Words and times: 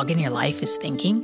dog 0.00 0.10
in 0.10 0.18
your 0.18 0.30
life 0.30 0.62
is 0.62 0.78
thinking? 0.78 1.22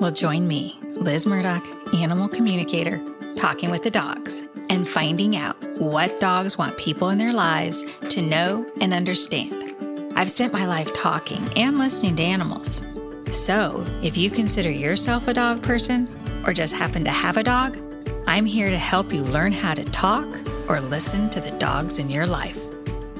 Well, 0.00 0.12
join 0.12 0.46
me, 0.46 0.78
Liz 0.94 1.26
Murdoch, 1.26 1.66
animal 1.92 2.28
communicator, 2.28 3.02
talking 3.34 3.68
with 3.68 3.82
the 3.82 3.90
dogs 3.90 4.42
and 4.70 4.86
finding 4.86 5.36
out 5.36 5.56
what 5.80 6.20
dogs 6.20 6.56
want 6.56 6.78
people 6.78 7.08
in 7.08 7.18
their 7.18 7.32
lives 7.32 7.82
to 8.10 8.22
know 8.22 8.64
and 8.80 8.94
understand. 8.94 9.74
I've 10.14 10.30
spent 10.30 10.52
my 10.52 10.66
life 10.66 10.94
talking 10.94 11.42
and 11.56 11.78
listening 11.78 12.14
to 12.14 12.22
animals. 12.22 12.84
So, 13.32 13.84
if 14.04 14.16
you 14.16 14.30
consider 14.30 14.70
yourself 14.70 15.26
a 15.26 15.34
dog 15.34 15.60
person 15.60 16.06
or 16.46 16.52
just 16.52 16.76
happen 16.76 17.02
to 17.02 17.10
have 17.10 17.38
a 17.38 17.42
dog, 17.42 17.76
I'm 18.28 18.44
here 18.44 18.70
to 18.70 18.78
help 18.78 19.12
you 19.12 19.24
learn 19.24 19.50
how 19.50 19.74
to 19.74 19.84
talk 19.86 20.28
or 20.68 20.80
listen 20.80 21.28
to 21.30 21.40
the 21.40 21.50
dogs 21.58 21.98
in 21.98 22.08
your 22.08 22.28
life. 22.28 22.60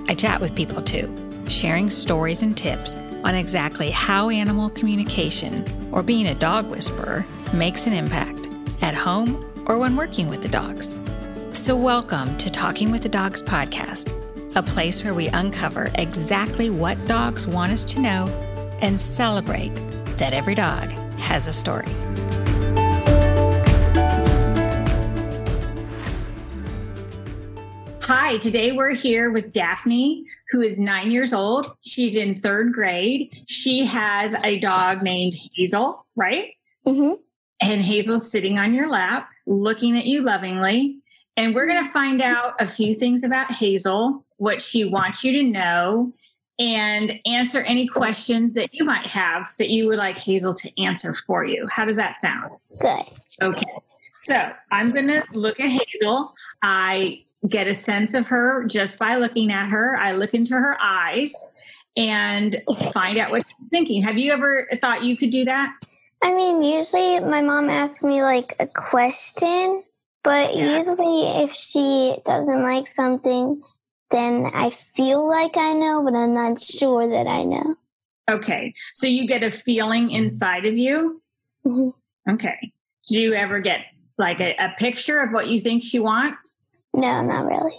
I 0.07 0.15
chat 0.15 0.41
with 0.41 0.55
people 0.55 0.81
too, 0.81 1.13
sharing 1.49 1.91
stories 1.91 2.45
and 2.45 2.57
tips 2.57 3.01
on 3.25 3.35
exactly 3.35 3.91
how 3.91 4.31
animal 4.31 4.71
communication 4.71 5.65
or 5.93 6.03
being 6.03 6.29
a 6.29 6.35
dog 6.35 6.69
whisperer 6.69 7.25
makes 7.53 7.87
an 7.87 7.93
impact 7.93 8.49
at 8.83 8.95
home 8.95 9.45
or 9.67 9.79
when 9.79 9.97
working 9.97 10.29
with 10.29 10.43
the 10.43 10.49
dogs. 10.49 11.01
So, 11.53 11.77
welcome 11.77 12.37
to 12.39 12.51
Talking 12.51 12.91
with 12.91 13.03
the 13.03 13.09
Dogs 13.09 13.43
podcast, 13.43 14.15
a 14.57 14.63
place 14.63 15.05
where 15.05 15.15
we 15.15 15.29
uncover 15.29 15.91
exactly 15.95 16.71
what 16.71 17.05
dogs 17.07 17.47
want 17.47 17.73
us 17.73 17.85
to 17.85 18.01
know 18.01 18.27
and 18.81 18.99
celebrate 18.99 19.75
that 20.17 20.33
every 20.33 20.55
dog 20.55 20.91
has 21.19 21.47
a 21.47 21.53
story. 21.53 21.87
Hi, 28.03 28.39
today 28.39 28.73
we're 28.73 28.95
here 28.95 29.31
with 29.31 29.53
Daphne, 29.53 30.27
who 30.53 30.61
is 30.61 30.79
nine 30.79 31.11
years 31.11 31.33
old. 31.33 31.75
She's 31.81 32.15
in 32.15 32.35
third 32.35 32.73
grade. 32.73 33.33
She 33.47 33.87
has 33.87 34.37
a 34.45 34.59
dog 34.59 35.03
named 35.03 35.35
Hazel, 35.55 36.07
right? 36.15 36.51
Mm-hmm. 36.87 37.15
And 37.63 37.81
Hazel's 37.81 38.31
sitting 38.31 38.59
on 38.59 38.75
your 38.75 38.89
lap, 38.89 39.31
looking 39.47 39.97
at 39.97 40.05
you 40.05 40.23
lovingly. 40.23 40.99
And 41.39 41.55
we're 41.55 41.67
going 41.67 41.83
to 41.83 41.91
find 41.91 42.21
out 42.21 42.55
a 42.61 42.67
few 42.67 42.93
things 42.93 43.25
about 43.25 43.51
Hazel, 43.51 44.27
what 44.37 44.61
she 44.61 44.85
wants 44.85 45.25
you 45.25 45.33
to 45.33 45.43
know, 45.43 46.13
and 46.59 47.19
answer 47.25 47.63
any 47.63 47.89
questions 47.89 48.53
that 48.55 48.75
you 48.75 48.85
might 48.85 49.07
have 49.07 49.49
that 49.59 49.71
you 49.71 49.87
would 49.87 49.99
like 49.99 50.19
Hazel 50.19 50.53
to 50.53 50.83
answer 50.83 51.15
for 51.15 51.47
you. 51.47 51.65
How 51.73 51.87
does 51.87 51.97
that 51.97 52.21
sound? 52.21 52.51
Good. 52.79 53.05
Okay. 53.43 53.73
So 54.21 54.53
I'm 54.71 54.91
going 54.93 55.09
to 55.09 55.25
look 55.33 55.59
at 55.59 55.71
Hazel. 55.71 56.35
I 56.63 57.25
get 57.49 57.67
a 57.67 57.75
sense 57.75 58.15
of 58.15 58.27
her 58.29 58.65
just 58.67 58.99
by 58.99 59.17
looking 59.17 59.51
at 59.51 59.69
her. 59.69 59.97
I 59.97 60.13
look 60.13 60.35
into 60.35 60.55
her 60.55 60.77
eyes 60.81 61.33
and 61.97 62.57
find 62.93 63.19
out 63.19 63.31
what 63.31 63.45
she's 63.47 63.69
thinking. 63.69 64.03
Have 64.03 64.17
you 64.19 64.33
ever 64.33 64.69
thought 64.81 65.05
you 65.05 65.17
could 65.17 65.31
do 65.31 65.45
that? 65.45 65.73
I 66.23 66.33
mean, 66.35 66.63
usually 66.63 67.19
my 67.21 67.43
mom 67.43 67.69
asks 67.69 68.05
me 68.05 68.23
like 68.23 68.55
a 68.61 68.67
question, 68.67 69.83
but 70.23 70.55
Yeah. 70.55 70.77
usually 70.77 71.23
if 71.43 71.53
she 71.53 72.17
doesn't 72.25 72.63
like 72.63 72.87
something, 72.87 73.61
then 74.11 74.47
I 74.55 74.71
feel 74.71 75.29
like 75.29 75.57
I 75.57 75.73
know, 75.73 76.03
but 76.05 76.15
I'm 76.15 76.35
not 76.35 76.61
sure 76.61 77.09
that 77.09 77.27
I 77.27 77.43
know. 77.45 77.75
Okay. 78.31 78.73
So 78.95 79.07
you 79.09 79.27
get 79.27 79.43
a 79.43 79.51
feeling 79.51 80.11
inside 80.13 80.65
of 80.65 80.77
you. 80.79 81.21
Mhm. 81.67 81.93
Okay. 82.31 82.73
Do 83.09 83.21
you 83.21 83.35
ever 83.35 83.59
get 83.59 83.81
like 84.17 84.41
a, 84.41 84.55
a 84.59 84.75
picture 84.79 85.19
of 85.19 85.33
what 85.33 85.49
you 85.49 85.59
think 85.59 85.83
she 85.83 85.99
wants? 85.99 86.61
No, 86.95 87.23
not 87.23 87.47
really. 87.47 87.75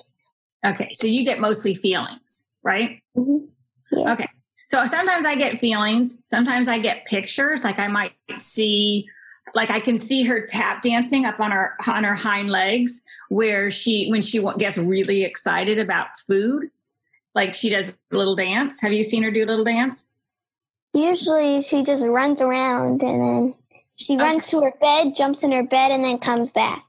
Okay. 0.65 0.91
So 0.93 1.07
you 1.07 1.23
get 1.25 1.39
mostly 1.39 1.75
feelings, 1.75 2.45
right? 2.63 3.01
Mhm. 3.17 3.47
Yeah. 3.91 4.13
Okay. 4.13 4.27
So 4.65 4.85
sometimes 4.85 5.25
I 5.25 5.35
get 5.35 5.59
feelings. 5.59 6.21
Sometimes 6.25 6.67
I 6.67 6.79
get 6.79 7.05
pictures. 7.05 7.63
Like 7.63 7.79
I 7.79 7.87
might 7.87 8.13
see, 8.37 9.05
like 9.53 9.69
I 9.69 9.79
can 9.79 9.97
see 9.97 10.23
her 10.23 10.45
tap 10.47 10.81
dancing 10.81 11.25
up 11.25 11.39
on 11.39 11.51
her 11.51 11.75
on 11.85 12.03
her 12.03 12.15
hind 12.15 12.49
legs, 12.49 13.03
where 13.29 13.69
she 13.69 14.09
when 14.09 14.21
she 14.21 14.41
gets 14.57 14.77
really 14.77 15.23
excited 15.23 15.79
about 15.79 16.07
food, 16.27 16.69
like 17.35 17.53
she 17.53 17.69
does 17.69 17.97
a 18.11 18.17
little 18.17 18.35
dance. 18.35 18.81
Have 18.81 18.93
you 18.93 19.03
seen 19.03 19.21
her 19.23 19.31
do 19.31 19.43
a 19.43 19.47
little 19.47 19.65
dance? 19.65 20.09
Usually 20.93 21.61
she 21.61 21.83
just 21.83 22.05
runs 22.05 22.41
around 22.41 23.03
and 23.03 23.21
then 23.21 23.55
she 23.95 24.17
runs 24.17 24.47
to 24.47 24.61
her 24.61 24.73
bed, 24.79 25.15
jumps 25.15 25.43
in 25.43 25.51
her 25.51 25.63
bed, 25.63 25.91
and 25.91 26.03
then 26.03 26.17
comes 26.19 26.51
back. 26.51 26.83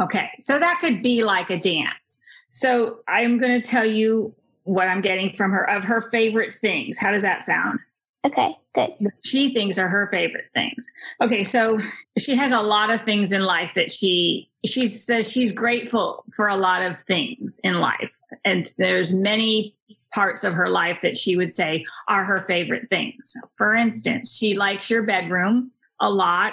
Okay. 0.00 0.30
So 0.40 0.58
that 0.58 0.78
could 0.80 1.02
be 1.02 1.22
like 1.22 1.50
a 1.50 1.58
dance. 1.58 2.20
So 2.48 3.00
I'm 3.08 3.38
going 3.38 3.60
to 3.60 3.66
tell 3.66 3.84
you 3.84 4.34
what 4.64 4.88
I'm 4.88 5.00
getting 5.00 5.32
from 5.32 5.50
her 5.50 5.68
of 5.68 5.84
her 5.84 6.00
favorite 6.10 6.54
things. 6.54 6.98
How 6.98 7.10
does 7.10 7.22
that 7.22 7.44
sound? 7.44 7.80
Okay, 8.24 8.54
good. 8.74 8.94
she 9.24 9.52
thinks 9.52 9.78
are 9.78 9.88
her 9.88 10.08
favorite 10.12 10.44
things. 10.54 10.92
Okay, 11.20 11.42
so 11.42 11.78
she 12.16 12.36
has 12.36 12.52
a 12.52 12.62
lot 12.62 12.90
of 12.90 13.00
things 13.00 13.32
in 13.32 13.42
life 13.42 13.74
that 13.74 13.90
she 13.90 14.48
she 14.64 14.86
says 14.86 15.30
she's 15.30 15.50
grateful 15.50 16.24
for 16.32 16.46
a 16.46 16.56
lot 16.56 16.82
of 16.82 16.96
things 16.96 17.60
in 17.64 17.80
life. 17.80 18.12
And 18.44 18.70
there's 18.78 19.12
many 19.12 19.74
parts 20.14 20.44
of 20.44 20.54
her 20.54 20.68
life 20.68 21.00
that 21.02 21.16
she 21.16 21.36
would 21.36 21.52
say 21.52 21.84
are 22.08 22.22
her 22.22 22.42
favorite 22.42 22.88
things. 22.90 23.34
For 23.56 23.74
instance, 23.74 24.36
she 24.36 24.54
likes 24.54 24.88
your 24.88 25.02
bedroom 25.02 25.72
a 26.00 26.10
lot. 26.10 26.52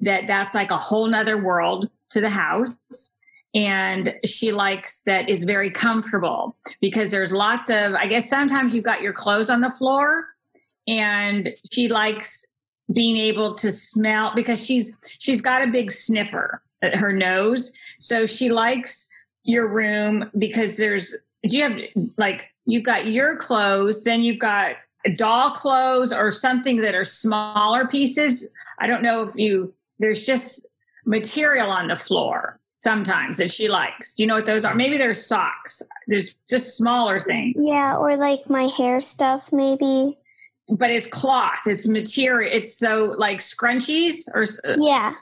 That 0.00 0.26
that's 0.26 0.54
like 0.54 0.70
a 0.70 0.76
whole 0.76 1.06
nother 1.06 1.36
world 1.36 1.90
to 2.10 2.20
the 2.20 2.30
house. 2.30 2.78
And 3.52 4.14
she 4.24 4.52
likes 4.52 5.02
that 5.02 5.28
is 5.28 5.44
very 5.44 5.70
comfortable 5.70 6.56
because 6.80 7.10
there's 7.10 7.32
lots 7.32 7.68
of, 7.68 7.94
I 7.94 8.06
guess 8.06 8.30
sometimes 8.30 8.74
you've 8.74 8.84
got 8.84 9.02
your 9.02 9.12
clothes 9.12 9.50
on 9.50 9.60
the 9.60 9.70
floor 9.70 10.28
and 10.86 11.54
she 11.70 11.88
likes 11.88 12.46
being 12.92 13.16
able 13.16 13.54
to 13.54 13.70
smell 13.70 14.32
because 14.34 14.64
she's 14.64 14.98
she's 15.18 15.40
got 15.40 15.62
a 15.62 15.70
big 15.70 15.90
sniffer 15.90 16.62
at 16.82 16.94
her 16.94 17.12
nose 17.12 17.76
so 17.98 18.26
she 18.26 18.48
likes 18.48 19.08
your 19.44 19.68
room 19.68 20.30
because 20.38 20.76
there's 20.76 21.16
do 21.48 21.56
you 21.56 21.62
have 21.62 21.80
like 22.18 22.48
you've 22.66 22.82
got 22.82 23.06
your 23.06 23.36
clothes 23.36 24.02
then 24.04 24.22
you've 24.22 24.38
got 24.38 24.74
doll 25.16 25.50
clothes 25.50 26.12
or 26.12 26.30
something 26.30 26.78
that 26.78 26.94
are 26.94 27.04
smaller 27.04 27.86
pieces 27.86 28.50
i 28.80 28.86
don't 28.86 29.02
know 29.02 29.22
if 29.22 29.36
you 29.36 29.72
there's 29.98 30.26
just 30.26 30.66
material 31.06 31.70
on 31.70 31.86
the 31.88 31.96
floor 31.96 32.58
sometimes 32.80 33.36
that 33.36 33.50
she 33.50 33.68
likes. 33.68 34.14
Do 34.14 34.22
you 34.22 34.26
know 34.26 34.34
what 34.36 34.46
those 34.46 34.64
are? 34.64 34.74
Maybe 34.74 34.96
they're 34.96 35.12
socks. 35.14 35.82
There's 36.08 36.34
just 36.48 36.76
smaller 36.76 37.20
things. 37.20 37.56
Yeah, 37.58 37.96
or 37.96 38.16
like 38.16 38.48
my 38.48 38.64
hair 38.64 39.00
stuff, 39.00 39.52
maybe. 39.52 40.16
but 40.78 40.90
it's 40.90 41.06
cloth. 41.06 41.60
It's 41.66 41.86
material 41.86 42.50
it's 42.52 42.74
so 42.76 43.14
like 43.18 43.38
scrunchies 43.38 44.26
or 44.34 44.44
uh, 44.68 44.76
Yeah, 44.78 45.14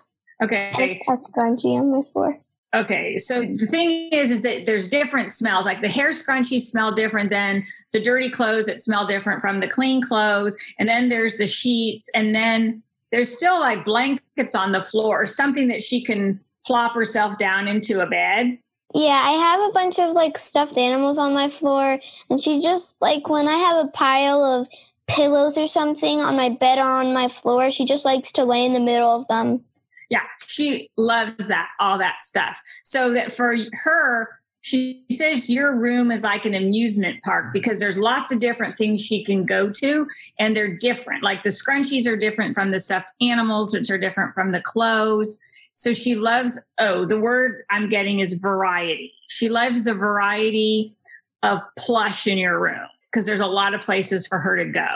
okay. 0.42 1.00
A 1.08 1.12
scrunchie 1.12 1.78
on 1.78 1.90
my 1.90 2.02
floor. 2.12 2.38
okay 2.74 3.16
so 3.16 3.40
the 3.40 3.66
thing 3.66 4.10
is 4.12 4.30
is 4.30 4.42
that 4.42 4.66
there's 4.66 4.88
different 4.88 5.30
smells. 5.30 5.64
Like 5.66 5.80
the 5.80 5.88
hair 5.88 6.10
scrunchies 6.10 6.62
smell 6.62 6.92
different 6.92 7.30
than 7.30 7.64
the 7.92 8.00
dirty 8.00 8.28
clothes 8.30 8.66
that 8.66 8.78
smell 8.78 9.06
different 9.06 9.40
from 9.40 9.58
the 9.58 9.66
clean 9.66 10.00
clothes. 10.02 10.56
And 10.78 10.88
then 10.88 11.08
there's 11.08 11.38
the 11.38 11.46
sheets. 11.46 12.08
And 12.14 12.34
then 12.34 12.82
there's 13.10 13.34
still 13.34 13.58
like 13.60 13.84
blankets 13.84 14.54
on 14.54 14.72
the 14.72 14.80
floor 14.80 15.22
or 15.22 15.26
something 15.26 15.68
that 15.68 15.82
she 15.82 16.02
can 16.02 16.38
plop 16.66 16.94
herself 16.94 17.38
down 17.38 17.66
into 17.66 18.02
a 18.02 18.06
bed 18.06 18.58
Yeah, 18.94 19.22
I 19.24 19.32
have 19.32 19.68
a 19.68 19.72
bunch 19.72 19.98
of 19.98 20.12
like 20.14 20.36
stuffed 20.38 20.76
animals 20.76 21.18
on 21.18 21.32
my 21.34 21.48
floor, 21.48 21.98
and 22.30 22.40
she 22.40 22.60
just 22.60 22.96
like 23.00 23.28
when 23.28 23.48
I 23.48 23.56
have 23.56 23.86
a 23.86 23.90
pile 23.90 24.42
of 24.42 24.68
pillows 25.06 25.56
or 25.56 25.66
something 25.66 26.20
on 26.20 26.36
my 26.36 26.50
bed 26.50 26.78
or 26.78 26.82
on 26.82 27.14
my 27.14 27.28
floor, 27.28 27.70
she 27.70 27.86
just 27.86 28.04
likes 28.04 28.30
to 28.32 28.44
lay 28.44 28.64
in 28.64 28.74
the 28.74 28.80
middle 28.80 29.08
of 29.08 29.26
them. 29.28 29.64
yeah 30.10 30.24
she 30.46 30.88
loves 30.96 31.48
that 31.48 31.68
all 31.80 31.98
that 31.98 32.22
stuff 32.24 32.60
so 32.82 33.12
that 33.12 33.32
for 33.32 33.56
her 33.84 34.28
she 34.60 35.04
says 35.10 35.48
your 35.48 35.74
room 35.74 36.10
is 36.10 36.22
like 36.22 36.44
an 36.44 36.54
amusement 36.54 37.22
park 37.22 37.46
mm. 37.46 37.52
because 37.52 37.78
there's 37.78 37.98
lots 37.98 38.32
of 38.32 38.40
different 38.40 38.76
things 38.76 39.04
she 39.04 39.24
can 39.24 39.44
go 39.44 39.70
to 39.70 40.06
and 40.38 40.56
they're 40.56 40.76
different. 40.76 41.22
Like 41.22 41.42
the 41.42 41.50
scrunchies 41.50 42.06
are 42.06 42.16
different 42.16 42.54
from 42.54 42.70
the 42.70 42.78
stuffed 42.78 43.12
animals 43.20 43.72
which 43.72 43.90
are 43.90 43.98
different 43.98 44.34
from 44.34 44.52
the 44.52 44.60
clothes. 44.60 45.40
So 45.74 45.92
she 45.92 46.16
loves 46.16 46.60
oh 46.78 47.04
the 47.04 47.20
word 47.20 47.64
i'm 47.70 47.88
getting 47.88 48.18
is 48.18 48.34
variety. 48.38 49.12
She 49.28 49.48
loves 49.48 49.84
the 49.84 49.94
variety 49.94 50.94
of 51.42 51.60
plush 51.76 52.26
in 52.26 52.36
your 52.36 52.58
room 52.58 52.88
because 53.10 53.26
there's 53.26 53.40
a 53.40 53.46
lot 53.46 53.74
of 53.74 53.80
places 53.80 54.26
for 54.26 54.38
her 54.38 54.56
to 54.56 54.64
go. 54.64 54.88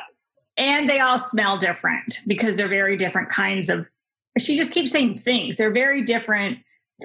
And 0.57 0.91
they 0.91 0.99
all 0.99 1.19
smell 1.19 1.57
different 1.57 2.19
because 2.27 2.57
they're 2.57 2.69
very 2.69 2.97
different 2.97 3.29
kinds 3.29 3.71
of 3.71 3.91
she 4.39 4.57
just 4.57 4.73
keeps 4.73 4.91
saying 4.91 5.19
things. 5.19 5.57
They're 5.57 5.73
very 5.73 6.03
different 6.03 6.59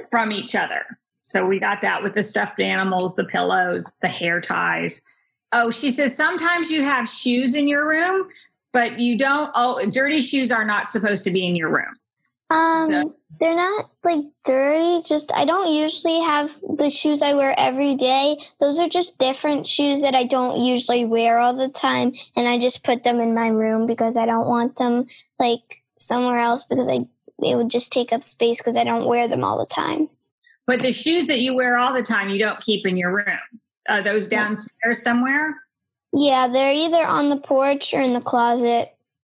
from 0.10 0.32
each 0.32 0.56
other 0.56 0.86
so 1.28 1.46
we 1.46 1.60
got 1.60 1.82
that 1.82 2.02
with 2.02 2.14
the 2.14 2.24
stuffed 2.24 2.60
animals 2.62 3.16
the 3.16 3.26
pillows 3.26 3.94
the 4.02 4.08
hair 4.08 4.40
ties 4.40 5.02
oh 5.52 5.70
she 5.70 5.92
says 5.92 6.16
sometimes 6.16 6.72
you 6.72 6.82
have 6.82 7.08
shoes 7.08 7.54
in 7.54 7.68
your 7.68 7.88
room 7.88 8.28
but 8.72 8.98
you 8.98 9.18
don't 9.18 9.52
oh 9.56 9.84
dirty 9.92 10.22
shoes 10.22 10.52
are 10.52 10.64
not 10.66 10.88
supposed 10.88 11.24
to 11.26 11.32
be 11.32 11.46
in 11.46 11.56
your 11.56 11.70
room 11.70 11.94
Um, 12.50 12.88
So- 12.90 13.14
they're 13.42 13.56
not 13.58 13.86
like 14.06 14.24
dirty. 14.46 15.04
Just 15.06 15.32
I 15.36 15.44
don't 15.46 15.70
usually 15.72 16.22
have 16.22 16.56
the 16.78 16.90
shoes 16.90 17.22
I 17.22 17.34
wear 17.34 17.54
every 17.58 17.94
day. 17.94 18.38
Those 18.62 18.80
are 18.80 18.88
just 18.90 19.20
different 19.20 19.68
shoes 19.68 20.02
that 20.02 20.16
I 20.16 20.24
don't 20.24 20.62
usually 20.62 21.04
wear 21.06 21.38
all 21.38 21.54
the 21.54 21.68
time, 21.70 22.14
and 22.38 22.48
I 22.48 22.58
just 22.58 22.84
put 22.86 23.04
them 23.04 23.20
in 23.20 23.36
my 23.36 23.50
room 23.50 23.86
because 23.86 24.16
I 24.18 24.26
don't 24.26 24.48
want 24.48 24.78
them 24.78 25.06
like 25.40 25.84
somewhere 26.00 26.40
else 26.40 26.64
because 26.64 26.88
I 26.90 27.00
they 27.44 27.54
would 27.54 27.70
just 27.70 27.92
take 27.92 28.12
up 28.14 28.24
space 28.24 28.60
because 28.60 28.78
I 28.78 28.86
don't 28.86 29.06
wear 29.06 29.28
them 29.28 29.44
all 29.44 29.60
the 29.60 29.68
time. 29.68 30.08
But 30.68 30.82
the 30.82 30.92
shoes 30.92 31.26
that 31.28 31.40
you 31.40 31.56
wear 31.56 31.78
all 31.78 31.94
the 31.94 32.04
time, 32.04 32.30
you 32.30 32.38
don't 32.38 32.60
keep 32.60 32.86
in 32.86 32.98
your 32.98 33.16
room. 33.16 33.40
Are 33.90 34.02
those 34.04 34.28
downstairs 34.28 35.02
somewhere? 35.02 35.56
Yeah, 36.14 36.48
they're 36.48 36.74
either 36.74 37.06
on 37.06 37.30
the 37.30 37.38
porch 37.38 37.94
or 37.94 38.02
in 38.02 38.14
the 38.14 38.22
closet. 38.22 38.96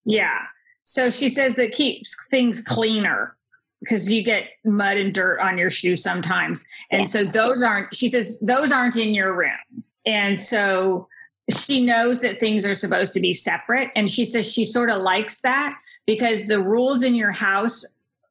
Yeah. 0.06 0.38
So 0.84 1.10
she 1.10 1.28
says 1.28 1.54
that 1.56 1.72
keeps 1.72 2.16
things 2.30 2.62
cleaner 2.62 3.36
because 3.80 4.10
you 4.10 4.22
get 4.22 4.48
mud 4.64 4.96
and 4.96 5.12
dirt 5.14 5.38
on 5.40 5.58
your 5.58 5.70
shoes 5.70 6.02
sometimes. 6.02 6.64
And 6.90 7.02
Yeah. 7.02 7.06
so 7.08 7.25
those 7.25 7.62
aren't, 7.62 7.94
she 7.94 8.08
says, 8.08 8.40
those 8.40 8.72
aren't 8.72 8.96
in 8.96 9.14
your 9.14 9.34
room. 9.34 9.84
And 10.06 10.40
so 10.40 11.06
she 11.50 11.84
knows 11.84 12.20
that 12.22 12.40
things 12.40 12.66
are 12.66 12.75
supposed 12.75 13.12
to 13.14 13.20
be 13.20 13.34
separate. 13.34 13.90
And 13.94 14.08
she 14.08 14.25
says 14.25 14.50
she 14.50 14.64
sort 14.64 14.88
of 14.90 15.02
likes 15.02 15.42
that 15.42 15.78
because 16.06 16.46
the 16.46 16.60
rules 16.60 17.02
in 17.02 17.14
your 17.14 17.32
house 17.32 17.84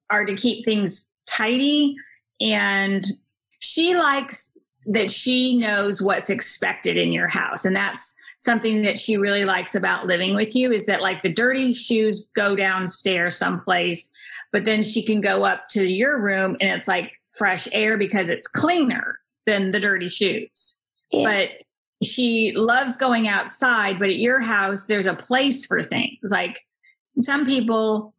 are 0.09 0.25
to 0.25 0.35
keep 0.35 0.65
things 0.65 1.11
tidy. 1.27 1.95
And 2.41 3.05
she 3.59 3.95
likes 3.95 4.57
that 4.87 5.11
she 5.11 5.57
knows 5.57 6.01
what's 6.01 6.29
expected 6.29 6.97
in 6.97 7.11
your 7.11 7.27
house. 7.27 7.65
And 7.65 7.75
that's 7.75 8.15
something 8.37 8.83
that 8.83 8.97
she 8.97 9.17
really 9.17 9.45
likes 9.45 9.75
about 9.75 10.05
living 10.05 10.35
with 10.35 10.55
you 10.55 10.71
is 10.71 10.85
that 10.85 11.01
like 11.01 11.21
the 11.21 11.33
dirty 11.33 11.73
shoes 11.73 12.29
go 12.35 12.55
downstairs 12.55 13.35
someplace, 13.35 14.11
but 14.51 14.63
then 14.63 14.81
she 14.81 15.03
can 15.03 15.19
go 15.19 15.43
up 15.43 15.67
to 15.69 15.85
your 15.85 16.19
room 16.19 16.55
and 16.61 16.69
it's 16.69 16.87
like 16.87 17.11
fresh 17.35 17.67
air 17.71 17.97
because 17.97 18.29
it's 18.29 18.47
cleaner 18.47 19.19
than 19.45 19.71
the 19.71 19.79
dirty 19.79 20.09
shoes. 20.09 20.77
Yeah. 21.11 21.23
But 21.23 21.49
she 22.05 22.53
loves 22.55 22.95
going 22.95 23.27
outside, 23.27 23.97
but 23.97 24.09
at 24.09 24.17
your 24.17 24.39
house, 24.39 24.85
there's 24.85 25.07
a 25.07 25.15
place 25.15 25.65
for 25.65 25.81
things. 25.81 26.19
Like 26.31 26.61
some 27.17 27.45
people 27.45 28.13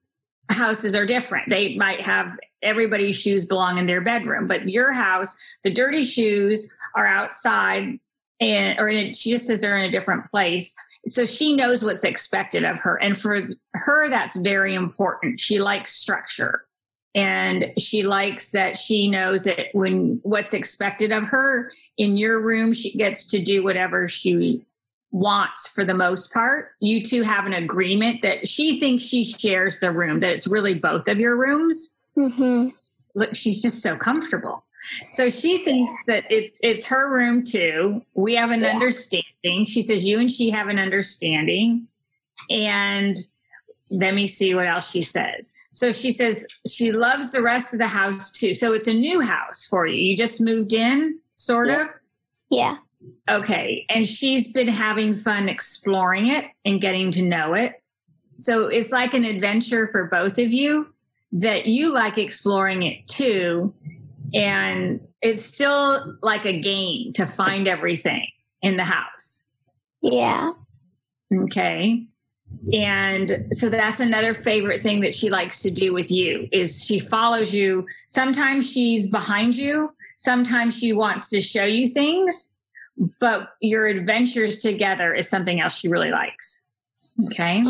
houses 0.51 0.95
are 0.95 1.07
different. 1.07 1.49
They 1.49 1.77
might 1.77 2.05
have 2.05 2.39
everybody's 2.63 3.21
shoes 3.21 3.47
belong 3.47 3.79
in 3.79 3.87
their 3.87 4.01
bedroom, 4.01 4.47
but 4.47 4.69
your 4.69 4.93
house, 4.93 5.39
the 5.63 5.71
dirty 5.71 6.03
shoes 6.03 6.71
are 6.95 7.07
outside 7.07 7.99
and 8.41 8.79
or 8.79 8.89
a, 8.89 9.13
she 9.13 9.31
just 9.31 9.47
says 9.47 9.61
they're 9.61 9.79
in 9.79 9.85
a 9.85 9.91
different 9.91 10.25
place. 10.27 10.75
So 11.07 11.25
she 11.25 11.55
knows 11.55 11.85
what's 11.85 12.05
expected 12.05 12.65
of 12.65 12.79
her. 12.81 12.97
And 12.97 13.17
for 13.17 13.47
her 13.75 14.09
that's 14.09 14.39
very 14.39 14.75
important. 14.75 15.41
She 15.41 15.59
likes 15.59 15.93
structure. 15.93 16.63
And 17.15 17.73
she 17.79 18.03
likes 18.03 18.53
that 18.53 18.77
she 18.77 19.09
knows 19.09 19.45
that 19.45 19.67
when 19.73 20.21
what's 20.23 20.55
expected 20.55 21.11
of 21.11 21.25
her 21.25 21.71
in 21.97 22.17
your 22.17 22.41
room 22.41 22.73
she 22.73 22.97
gets 22.97 23.27
to 23.29 23.43
do 23.43 23.63
whatever 23.63 24.09
she 24.09 24.65
wants 25.11 25.69
for 25.69 25.85
the 25.85 25.95
most 25.95 26.33
part 26.35 26.73
you 26.81 27.03
two 27.03 27.23
have 27.23 27.47
an 27.47 27.55
agreement 27.55 28.21
that 28.23 28.47
she 28.47 28.79
thinks 28.79 29.03
she 29.03 29.25
shares 29.25 29.81
the 29.81 29.91
room 29.91 30.21
that 30.21 30.31
it's 30.33 30.47
really 30.47 30.75
both 30.75 31.09
of 31.09 31.19
your 31.19 31.35
rooms. 31.37 31.95
Hmm 32.15 32.69
look 33.19 33.35
she's 33.35 33.61
just 33.61 33.83
so 33.83 33.97
comfortable. 33.97 34.65
So 35.11 35.29
she 35.29 35.63
thinks 35.65 35.93
that 36.07 36.25
it's 36.31 36.59
it's 36.63 36.87
her 36.87 37.11
room 37.11 37.45
too. 37.45 38.03
We 38.15 38.35
have 38.37 38.51
an 38.51 38.61
Yeah. 38.61 38.69
understanding. 38.69 39.67
She 39.67 39.83
says 39.83 40.05
you 40.05 40.19
and 40.19 40.31
she 40.31 40.51
have 40.51 40.69
an 40.69 40.79
understanding. 40.79 41.89
And 42.49 43.17
let 43.91 44.15
me 44.15 44.27
see 44.27 44.55
what 44.55 44.67
else 44.67 44.91
she 44.91 45.03
says. 45.03 45.53
So 45.73 45.93
she 45.93 46.11
says 46.13 46.47
she 46.67 46.93
loves 46.93 47.33
the 47.33 47.43
rest 47.43 47.73
of 47.73 47.79
the 47.79 47.87
house 47.89 48.31
too. 48.31 48.55
So 48.55 48.73
it's 48.73 48.87
a 48.87 48.95
new 48.95 49.21
house 49.21 49.67
for 49.67 49.87
you. 49.87 49.97
You 49.97 50.17
just 50.17 50.41
moved 50.41 50.73
in 50.73 51.19
sort 51.35 51.69
Yeah. 51.69 51.83
of? 51.83 51.89
Yeah. 52.51 52.77
Okay. 53.29 53.85
And 53.89 54.07
she's 54.07 54.53
been 54.53 54.69
having 54.69 55.15
fun 55.15 55.49
exploring 55.49 56.29
it 56.29 56.47
and 56.65 56.81
getting 56.81 57.11
to 57.13 57.23
know 57.23 57.55
it. 57.55 57.75
So 58.37 58.67
it's 58.67 58.91
like 58.91 59.15
an 59.15 59.25
adventure 59.25 59.89
for 59.89 60.07
both 60.07 60.39
of 60.39 60.53
you 60.53 60.93
that 61.33 61.67
you 61.67 61.93
like 61.93 62.19
exploring 62.19 62.83
it 62.83 63.07
too. 63.09 63.75
And 64.35 65.01
it's 65.23 65.43
still 65.43 66.17
like 66.23 66.45
a 66.45 66.59
game 66.59 67.13
to 67.15 67.27
find 67.27 67.67
everything 67.67 68.27
in 68.63 68.77
the 68.77 68.85
house. 68.85 69.47
Yeah. 70.03 70.53
Okay. 71.33 72.07
And 72.73 73.47
so 73.51 73.69
that's 73.69 74.01
another 74.01 74.35
favorite 74.35 74.81
thing 74.81 75.01
that 75.01 75.15
she 75.15 75.31
likes 75.31 75.61
to 75.61 75.71
do 75.71 75.93
with 75.93 76.11
you 76.11 76.49
is 76.51 76.85
she 76.85 76.99
follows 76.99 77.55
you. 77.55 77.87
Sometimes 78.07 78.71
she's 78.71 79.11
behind 79.11 79.57
you. 79.57 79.91
Sometimes 80.17 80.79
she 80.79 80.93
wants 80.93 81.29
to 81.29 81.41
show 81.41 81.65
you 81.65 81.87
things, 81.87 82.53
but 83.21 83.55
your 83.61 83.87
adventures 83.87 84.59
together 84.59 85.15
is 85.15 85.29
something 85.29 85.61
else 85.61 85.79
she 85.79 85.89
really 85.89 86.11
likes. 86.11 86.63
Okay. 87.27 87.65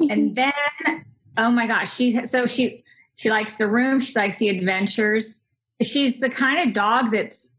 And 0.00 0.10
mm-hmm. 0.10 0.34
then, 0.34 1.04
oh 1.36 1.50
my 1.50 1.66
gosh, 1.66 1.94
she, 1.94 2.24
so 2.24 2.46
she, 2.46 2.82
she 3.14 3.30
likes 3.30 3.56
the 3.56 3.68
room. 3.68 3.98
She 3.98 4.18
likes 4.18 4.38
the 4.38 4.48
adventures. 4.48 5.44
She's 5.82 6.20
the 6.20 6.30
kind 6.30 6.66
of 6.66 6.74
dog 6.74 7.10
that's, 7.10 7.58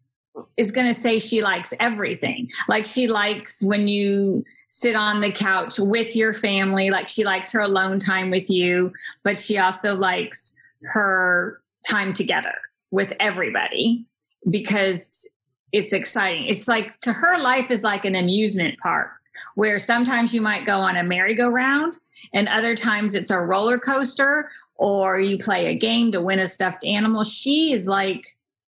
is 0.58 0.72
going 0.72 0.88
to 0.88 0.94
say 0.94 1.20
she 1.20 1.44
likes 1.44 1.74
everything. 1.80 2.50
Like 2.68 2.86
she 2.86 3.08
likes 3.08 3.64
when 3.64 3.88
you 3.88 4.44
sit 4.70 4.96
on 4.96 5.22
the 5.22 5.32
couch 5.32 5.78
with 5.78 6.16
your 6.16 6.34
family. 6.34 6.90
Like 6.90 7.08
she 7.08 7.24
likes 7.24 7.52
her 7.52 7.60
alone 7.60 8.00
time 8.00 8.32
with 8.32 8.50
you, 8.50 8.92
but 9.24 9.38
she 9.38 9.60
also 9.60 9.96
likes 9.96 10.56
her 10.94 11.60
time 11.88 12.14
together 12.14 12.56
with 12.90 13.14
everybody 13.20 14.06
because 14.50 15.30
it's 15.74 15.92
exciting. 15.92 16.46
It's 16.46 16.68
like 16.68 17.00
to 17.02 17.12
her, 17.12 17.40
life 17.40 17.72
is 17.72 17.84
like 17.84 18.06
an 18.06 18.16
amusement 18.16 18.78
park 18.80 19.10
where 19.56 19.80
sometimes 19.80 20.34
you 20.34 20.42
might 20.42 20.66
go 20.66 20.80
on 20.80 20.96
a 20.96 21.04
merry-go-round 21.04 21.98
and 22.34 22.48
other 22.48 22.76
times 22.76 23.16
it's 23.16 23.32
a 23.32 23.40
roller 23.40 23.80
coaster 23.80 24.50
or 24.76 25.20
you 25.20 25.38
play 25.40 25.66
a 25.68 25.74
game 25.74 26.12
to 26.12 26.22
win 26.22 26.40
a 26.40 26.46
stuffed 26.46 26.86
animal. 26.86 27.24
She 27.24 27.74
is 27.74 27.88
like, 27.88 28.24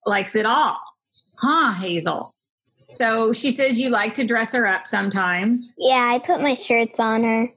likes 0.07 0.35
it 0.35 0.47
all. 0.47 0.79
Huh, 1.39 1.75
Hazel? 1.75 2.35
So 2.87 3.33
she 3.33 3.51
says 3.51 3.79
you 3.79 3.91
like 3.91 4.15
to 4.15 4.25
dress 4.25 4.55
her 4.55 4.67
up 4.67 4.87
sometimes. 4.87 5.75
Yeah, 5.77 6.11
I 6.15 6.19
put 6.19 6.41
my 6.41 6.55
shirts 6.55 6.99
on 6.99 7.25
her. 7.25 7.49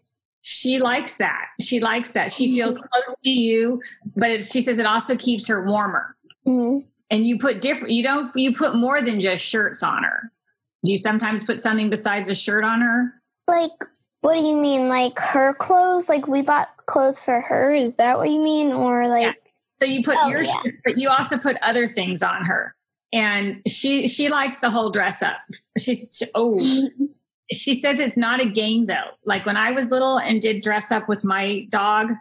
She 0.42 0.80
likes 0.80 1.18
that. 1.18 1.46
She 1.62 1.80
likes 1.80 2.12
that. 2.12 2.32
She 2.32 2.54
feels 2.54 2.78
close 2.78 3.16
to 3.24 3.30
you, 3.30 3.82
but 4.18 4.32
it, 4.32 4.44
she 4.44 4.62
says 4.62 4.80
it 4.80 4.86
also 4.86 5.16
keeps 5.16 5.48
her 5.48 5.66
warmer. 5.66 6.16
Mhm. 6.46 6.84
And 7.12 7.26
you 7.26 7.38
put 7.40 7.62
different, 7.62 7.94
you 7.94 8.04
don't, 8.04 8.32
you 8.36 8.54
put 8.54 8.76
more 8.76 9.02
than 9.02 9.20
just 9.20 9.44
shirts 9.44 9.82
on 9.82 10.04
her. 10.04 10.32
Do 10.84 10.92
you 10.92 10.98
sometimes 10.98 11.44
put 11.44 11.64
something 11.64 11.90
besides 11.90 12.30
a 12.30 12.36
shirt 12.36 12.64
on 12.64 12.82
her? 12.82 13.14
Like, 13.48 13.72
what 14.22 14.36
do 14.36 14.44
you 14.44 14.56
mean? 14.56 14.88
Like 14.90 15.18
her 15.18 15.54
clothes? 15.56 16.08
Like 16.08 16.28
we 16.28 16.42
bought 16.42 16.68
clothes 16.86 17.24
for 17.24 17.42
her? 17.42 17.74
Is 17.74 17.96
that 17.96 18.18
what 18.18 18.30
you 18.30 18.40
mean? 18.42 18.72
Or 18.72 19.08
like, 19.08 19.24
Yeah. 19.24 19.34
So 19.74 19.86
you 19.86 20.04
put 20.04 20.18
Oh, 20.20 20.28
your 20.30 20.42
yeah. 20.44 20.52
shirts, 20.62 20.82
but 20.86 20.98
you 20.98 21.10
also 21.10 21.38
put 21.38 21.56
other 21.62 21.88
things 21.88 22.22
on 22.22 22.44
her. 22.46 22.76
And 23.12 23.62
she 23.66 24.08
she 24.08 24.30
likes 24.30 24.60
the 24.60 24.70
whole 24.70 24.90
dress 24.92 25.24
up. 25.24 25.38
She's 25.78 26.22
oh 26.36 26.60
she 27.52 27.74
says 27.74 28.00
it's 28.00 28.18
not 28.18 28.42
a 28.42 28.46
game 28.46 28.86
though. 28.86 29.12
Like 29.26 29.46
when 29.46 29.58
I 29.58 29.72
was 29.72 29.90
little 29.90 30.20
and 30.20 30.42
did 30.42 30.62
dress 30.62 30.92
up 30.92 31.08
with 31.10 31.24
my 31.24 31.66
dog, 31.70 32.12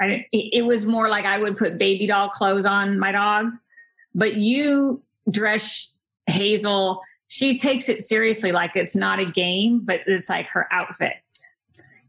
I, 0.00 0.26
it 0.32 0.58
it 0.58 0.66
was 0.66 0.84
more 0.84 1.08
like 1.08 1.24
I 1.24 1.38
would 1.38 1.56
put 1.56 1.78
baby 1.78 2.06
doll 2.06 2.28
clothes 2.28 2.66
on 2.66 2.98
my 2.98 3.12
dog. 3.12 3.46
But 4.16 4.34
you 4.34 5.02
dress 5.30 5.94
Hazel. 6.26 7.02
She 7.28 7.58
takes 7.58 7.88
it 7.88 8.02
seriously, 8.02 8.50
like 8.50 8.74
it's 8.74 8.96
not 8.96 9.20
a 9.20 9.24
game, 9.24 9.80
but 9.84 10.00
it's 10.06 10.28
like 10.28 10.48
her 10.48 10.66
outfits. 10.72 11.48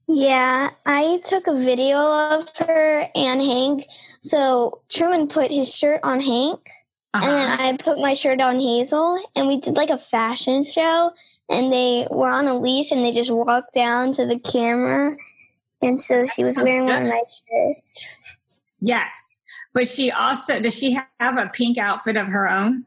yeah, 0.08 0.70
I 0.86 1.20
took 1.26 1.48
a 1.48 1.54
video 1.56 1.98
of 1.98 2.48
her 2.66 3.08
and 3.14 3.42
Hank. 3.42 3.84
So 4.22 4.82
Truman 4.90 5.28
put 5.28 5.52
his 5.52 5.74
shirt 5.74 6.00
on 6.04 6.22
Hank, 6.22 6.70
and 7.14 7.24
then 7.24 7.50
Uh-huh. 7.50 7.64
I 7.64 7.78
put 7.78 8.00
my 8.00 8.14
shirt 8.14 8.42
on 8.42 8.60
Hazel, 8.60 9.20
and 9.36 9.48
we 9.48 9.60
did 9.60 9.76
like 9.76 9.90
a 9.90 9.98
fashion 9.98 10.64
show. 10.64 11.12
And 11.50 11.72
they 11.74 12.08
were 12.12 12.30
on 12.30 12.48
a 12.48 12.58
leash, 12.58 12.92
and 12.92 13.04
they 13.06 13.12
just 13.12 13.32
walked 13.32 13.74
down 13.74 14.12
to 14.14 14.26
the 14.26 14.40
camera. 14.40 15.16
And 15.82 16.00
so 16.00 16.26
she 16.26 16.44
was 16.44 16.58
wearing 16.60 16.86
one 16.86 17.04
of 17.04 17.08
my 17.10 17.22
shirts. 17.24 18.08
Yes, 18.80 19.37
but 19.77 19.88
she 19.88 20.10
also 20.10 20.60
does 20.60 20.74
she 20.74 20.98
have 21.19 21.38
a 21.38 21.51
pink 21.53 21.77
outfit 21.77 22.17
of 22.17 22.27
her 22.29 22.50
own? 22.50 22.84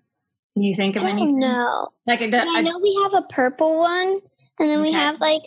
Can 0.55 0.65
you 0.65 0.75
think 0.75 0.97
of 0.97 1.05
any? 1.05 1.25
No. 1.25 1.91
Like 2.05 2.21
a, 2.21 2.29
But 2.29 2.49
I 2.49 2.63
know 2.63 2.81
we 2.83 2.99
have 3.05 3.15
a 3.15 3.27
purple 3.29 3.79
one, 3.79 4.19
and 4.59 4.69
then 4.69 4.81
we 4.81 4.89
Okay. 4.89 4.99
have 4.99 5.21
like 5.21 5.43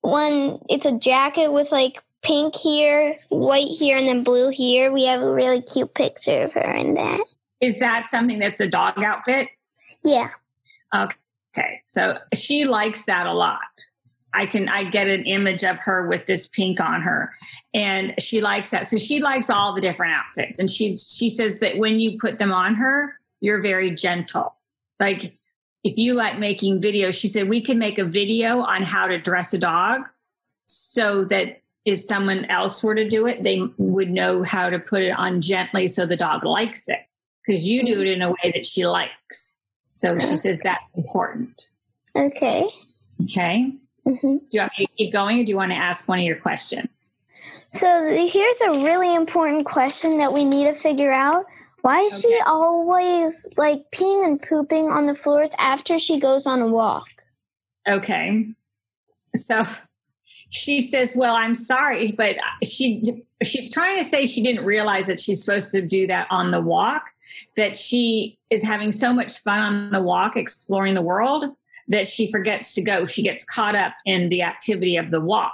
one. 0.00 0.58
It's 0.70 0.86
a 0.86 0.98
jacket 0.98 1.52
with 1.52 1.70
like 1.72 2.02
pink 2.22 2.56
here, 2.56 3.18
white 3.28 3.68
here, 3.68 3.98
and 3.98 4.08
then 4.08 4.24
blue 4.24 4.48
here. 4.48 4.90
We 4.90 5.04
have 5.04 5.20
a 5.20 5.30
really 5.30 5.60
cute 5.60 5.92
picture 5.92 6.44
of 6.44 6.54
her 6.54 6.72
in 6.72 6.94
that. 6.94 7.20
is 7.60 7.78
that 7.80 8.08
something 8.08 8.38
that's 8.38 8.60
a 8.60 8.68
dog 8.68 9.04
outfit? 9.04 9.48
Yeah, 10.02 10.28
Okay. 10.94 11.16
Okay, 11.56 11.82
so 11.86 12.18
she 12.34 12.66
likes 12.66 13.04
that 13.06 13.26
a 13.26 13.32
lot. 13.32 13.58
I 14.38 14.46
can 14.46 14.68
I 14.68 14.84
get 14.84 15.08
an 15.08 15.24
image 15.24 15.64
of 15.64 15.80
her 15.80 16.06
with 16.06 16.26
this 16.26 16.46
pink 16.46 16.78
on 16.78 17.02
her, 17.02 17.32
and 17.74 18.14
she 18.20 18.40
likes 18.40 18.70
that. 18.70 18.86
So 18.86 18.96
she 18.96 19.20
likes 19.20 19.50
all 19.50 19.74
the 19.74 19.80
different 19.80 20.14
outfits, 20.14 20.60
and 20.60 20.70
she 20.70 20.94
she 20.94 21.28
says 21.28 21.58
that 21.58 21.76
when 21.76 21.98
you 21.98 22.18
put 22.18 22.38
them 22.38 22.52
on 22.52 22.76
her, 22.76 23.18
you're 23.40 23.60
very 23.60 23.90
gentle. 23.90 24.54
Like 25.00 25.36
if 25.82 25.98
you 25.98 26.14
like 26.14 26.38
making 26.38 26.80
videos, 26.80 27.20
she 27.20 27.26
said 27.26 27.48
we 27.48 27.60
can 27.60 27.80
make 27.80 27.98
a 27.98 28.04
video 28.04 28.60
on 28.60 28.84
how 28.84 29.08
to 29.08 29.20
dress 29.20 29.52
a 29.54 29.58
dog, 29.58 30.08
so 30.66 31.24
that 31.24 31.60
if 31.84 31.98
someone 31.98 32.44
else 32.44 32.80
were 32.84 32.94
to 32.94 33.08
do 33.08 33.26
it, 33.26 33.40
they 33.40 33.60
would 33.76 34.10
know 34.10 34.44
how 34.44 34.70
to 34.70 34.78
put 34.78 35.02
it 35.02 35.18
on 35.18 35.40
gently 35.40 35.88
so 35.88 36.06
the 36.06 36.16
dog 36.16 36.44
likes 36.44 36.88
it 36.88 37.00
because 37.44 37.68
you 37.68 37.84
do 37.84 38.00
it 38.02 38.06
in 38.06 38.22
a 38.22 38.30
way 38.30 38.52
that 38.54 38.64
she 38.64 38.86
likes. 38.86 39.58
So 39.90 40.16
she 40.20 40.36
says 40.36 40.60
that's 40.60 40.84
important. 40.94 41.70
Okay. 42.14 42.68
Okay. 43.24 43.72
Mm-hmm. 44.08 44.36
Do 44.38 44.48
you 44.52 44.60
want 44.60 44.72
me 44.78 44.86
to 44.86 44.92
keep 44.96 45.12
going 45.12 45.40
or 45.40 45.44
do 45.44 45.50
you 45.50 45.56
want 45.56 45.70
to 45.70 45.76
ask 45.76 46.08
one 46.08 46.18
of 46.18 46.24
your 46.24 46.36
questions? 46.36 47.12
So 47.72 48.08
here's 48.08 48.60
a 48.62 48.82
really 48.82 49.14
important 49.14 49.66
question 49.66 50.16
that 50.18 50.32
we 50.32 50.44
need 50.44 50.64
to 50.64 50.74
figure 50.74 51.12
out. 51.12 51.44
Why 51.82 52.00
is 52.00 52.24
okay. 52.24 52.34
she 52.34 52.40
always 52.46 53.46
like 53.56 53.84
peeing 53.92 54.26
and 54.26 54.40
pooping 54.40 54.90
on 54.90 55.06
the 55.06 55.14
floors 55.14 55.50
after 55.58 55.98
she 55.98 56.18
goes 56.18 56.46
on 56.46 56.60
a 56.60 56.66
walk? 56.66 57.08
Okay. 57.86 58.46
So 59.36 59.64
she 60.50 60.80
says, 60.80 61.14
"Well, 61.14 61.36
I'm 61.36 61.54
sorry, 61.54 62.12
but 62.12 62.36
she 62.62 63.02
she's 63.42 63.70
trying 63.70 63.98
to 63.98 64.04
say 64.04 64.26
she 64.26 64.42
didn't 64.42 64.64
realize 64.64 65.06
that 65.06 65.20
she's 65.20 65.44
supposed 65.44 65.70
to 65.72 65.82
do 65.82 66.06
that 66.06 66.26
on 66.30 66.50
the 66.50 66.60
walk, 66.60 67.10
that 67.56 67.76
she 67.76 68.38
is 68.50 68.64
having 68.64 68.90
so 68.90 69.12
much 69.12 69.38
fun 69.38 69.60
on 69.60 69.90
the 69.90 70.02
walk 70.02 70.36
exploring 70.36 70.94
the 70.94 71.02
world 71.02 71.54
that 71.88 72.06
she 72.06 72.30
forgets 72.30 72.74
to 72.74 72.82
go. 72.82 73.06
She 73.06 73.22
gets 73.22 73.44
caught 73.44 73.74
up 73.74 73.94
in 74.04 74.28
the 74.28 74.42
activity 74.42 74.96
of 74.96 75.10
the 75.10 75.20
walk. 75.20 75.52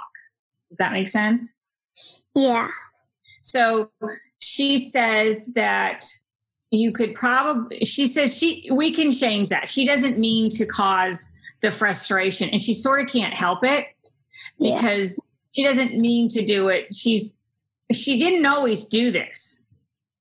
Does 0.69 0.77
that 0.77 0.91
make 0.91 1.07
sense? 1.07 1.53
Yeah. 2.33 2.69
So 3.41 3.91
she 4.39 4.77
says 4.77 5.47
that 5.53 6.05
you 6.71 6.91
could 6.91 7.13
probably, 7.13 7.79
she 7.85 8.07
says 8.07 8.37
she, 8.37 8.67
we 8.71 8.91
can 8.91 9.11
change 9.11 9.49
that. 9.49 9.69
She 9.69 9.85
doesn't 9.85 10.19
mean 10.19 10.49
to 10.51 10.65
cause 10.65 11.31
the 11.61 11.71
frustration 11.71 12.49
and 12.49 12.59
she 12.59 12.73
sort 12.73 13.01
of 13.01 13.07
can't 13.07 13.33
help 13.33 13.63
it 13.63 13.87
because 14.59 15.23
yeah. 15.53 15.63
she 15.63 15.63
doesn't 15.67 15.99
mean 15.99 16.27
to 16.29 16.45
do 16.45 16.67
it. 16.67 16.93
She's, 16.93 17.43
she 17.91 18.17
didn't 18.17 18.45
always 18.45 18.85
do 18.85 19.11
this. 19.11 19.63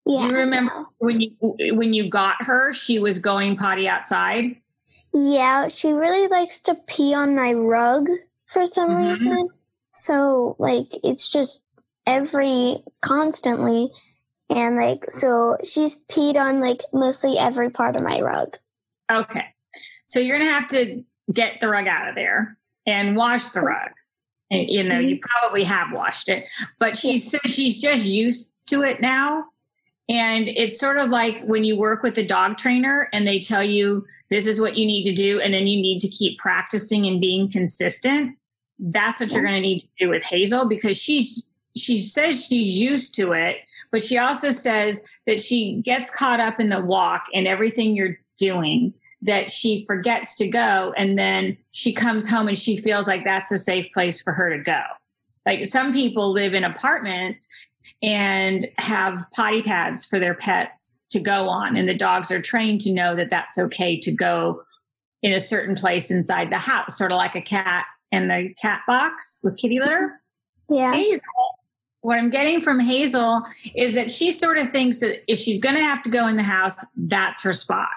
Yeah. 0.07 0.27
You 0.27 0.37
remember 0.37 0.87
when 0.99 1.21
you 1.21 1.31
when 1.41 1.95
you 1.95 2.11
got 2.11 2.37
her, 2.41 2.75
she 2.75 2.99
was 2.99 3.19
going 3.21 3.57
potty 3.57 3.89
outside? 3.89 4.57
Yeah, 5.15 5.69
she 5.69 5.93
really 5.93 6.27
likes 6.27 6.59
to 6.61 6.75
pee 6.75 7.15
on 7.15 7.37
my 7.37 7.53
rug 7.53 8.09
for 8.47 8.67
some 8.67 8.91
mm-hmm. 8.91 9.11
reason. 9.11 9.49
So, 9.95 10.57
like, 10.59 10.89
it's 11.05 11.29
just 11.29 11.65
every 12.07 12.79
constantly. 13.01 13.91
And, 14.51 14.77
like, 14.77 15.05
so 15.11 15.57
she's 15.63 16.03
peed 16.07 16.37
on, 16.37 16.61
like, 16.61 16.83
mostly 16.93 17.39
every 17.39 17.71
part 17.71 17.95
of 17.95 18.03
my 18.03 18.21
rug. 18.21 18.57
Okay. 19.11 19.45
So 20.05 20.19
you're 20.19 20.37
going 20.37 20.49
to 20.49 20.55
have 20.55 20.69
to 20.69 21.05
get 21.33 21.61
the 21.61 21.69
rug 21.69 21.87
out 21.87 22.09
of 22.09 22.17
there 22.17 22.59
and 22.85 23.17
wash 23.17 23.49
the 23.49 23.61
rug. 23.61 23.91
And, 24.51 24.69
you 24.69 24.83
know, 24.83 24.97
mm-hmm. 24.97 25.09
you 25.11 25.21
probably 25.21 25.65
have 25.65 25.93
washed 25.93 26.29
it, 26.29 26.49
but 26.79 26.97
she 26.99 27.13
yeah. 27.13 27.19
says 27.19 27.41
she's 27.45 27.81
just 27.81 28.05
used 28.05 28.53
to 28.67 28.83
it 28.83 29.01
now. 29.01 29.45
And 30.09 30.49
it's 30.49 30.79
sort 30.79 30.99
of 30.99 31.09
like 31.09 31.41
when 31.45 31.65
you 31.65 31.77
work 31.77 32.03
with 32.03 32.19
a 32.19 32.27
dog 32.27 32.59
trainer 32.59 33.09
and 33.13 33.27
they 33.27 33.39
tell 33.39 33.63
you 33.63 34.05
this 34.29 34.47
is 34.47 34.61
what 34.61 34.77
you 34.77 34.85
need 34.85 35.05
to 35.05 35.13
do, 35.13 35.41
and 35.41 35.55
then 35.55 35.67
you 35.67 35.81
need 35.81 36.01
to 36.01 36.09
keep 36.09 36.39
practicing 36.39 37.07
and 37.07 37.21
being 37.21 37.51
consistent. 37.51 38.37
That's 38.79 39.21
what 39.21 39.33
you're 39.33 39.43
going 39.43 39.55
to 39.55 39.61
need 39.61 39.81
to 39.81 39.89
do 39.99 40.09
with 40.11 40.25
Hazel 40.25 40.67
because 40.67 41.01
she's 41.01 41.47
she 41.77 41.99
says 41.99 42.45
she's 42.45 42.81
used 42.81 43.15
to 43.17 43.33
it, 43.33 43.61
but 43.91 44.03
she 44.03 44.17
also 44.17 44.51
says 44.51 45.05
that 45.27 45.41
she 45.41 45.81
gets 45.83 46.09
caught 46.09 46.39
up 46.39 46.61
in 46.61 46.69
the 46.69 46.81
walk 46.81 47.25
and 47.35 47.49
everything 47.49 47.97
you're 47.97 48.17
doing 48.39 48.95
that 49.23 49.51
she 49.51 49.85
forgets 49.87 50.37
to 50.37 50.47
go 50.47 50.93
and 50.97 51.19
then 51.19 51.57
she 51.73 51.93
comes 51.93 52.29
home 52.29 52.47
and 52.47 52.59
she 52.59 52.77
feels 52.77 53.09
like 53.09 53.25
that's 53.25 53.51
a 53.51 53.59
safe 53.59 53.91
place 53.93 54.23
for 54.23 54.33
her 54.33 54.57
to 54.57 54.63
go. 54.63 54.83
Like 55.47 55.67
some 55.67 55.93
people 55.93 56.31
live 56.31 56.55
in 56.55 56.63
apartments 56.63 57.49
and 58.03 58.67
have 58.79 59.25
potty 59.35 59.63
pads 59.63 60.05
for 60.05 60.19
their 60.19 60.35
pets 60.35 60.99
to 61.11 61.21
go 61.21 61.49
on. 61.49 61.77
And 61.77 61.89
the 61.89 61.95
dogs 61.95 62.31
are 62.31 62.41
trained 62.41 62.81
to 62.83 62.93
know 62.93 63.17
that 63.17 63.31
that's 63.31 63.59
okay 63.59 63.99
to 64.01 64.13
go 64.13 64.63
in 65.23 65.33
a 65.33 65.41
certain 65.41 65.75
place 65.75 66.11
inside 66.11 66.51
the 66.51 66.59
house, 66.59 66.99
sort 66.99 67.13
of 67.13 67.17
like 67.17 67.35
a 67.35 67.41
cat 67.41 67.87
in 68.13 68.29
the 68.29 68.55
cat 68.61 68.83
box 68.87 69.41
with 69.43 69.57
kitty 69.57 69.81
litter. 69.81 70.21
Yeah. 70.69 70.93
Hazel, 70.93 71.21
what 72.03 72.19
I'm 72.19 72.31
getting 72.31 72.61
from 72.61 72.81
Hazel 72.81 73.43
is 73.75 73.95
that 73.95 74.11
she 74.11 74.33
sort 74.33 74.59
of 74.59 74.71
thinks 74.71 74.99
that 74.99 75.23
if 75.31 75.39
she's 75.39 75.59
going 75.59 75.77
to 75.77 75.83
have 75.83 76.03
to 76.03 76.11
go 76.11 76.27
in 76.27 76.37
the 76.37 76.43
house, 76.43 76.85
that's 76.97 77.43
her 77.43 77.53
spot. 77.53 77.89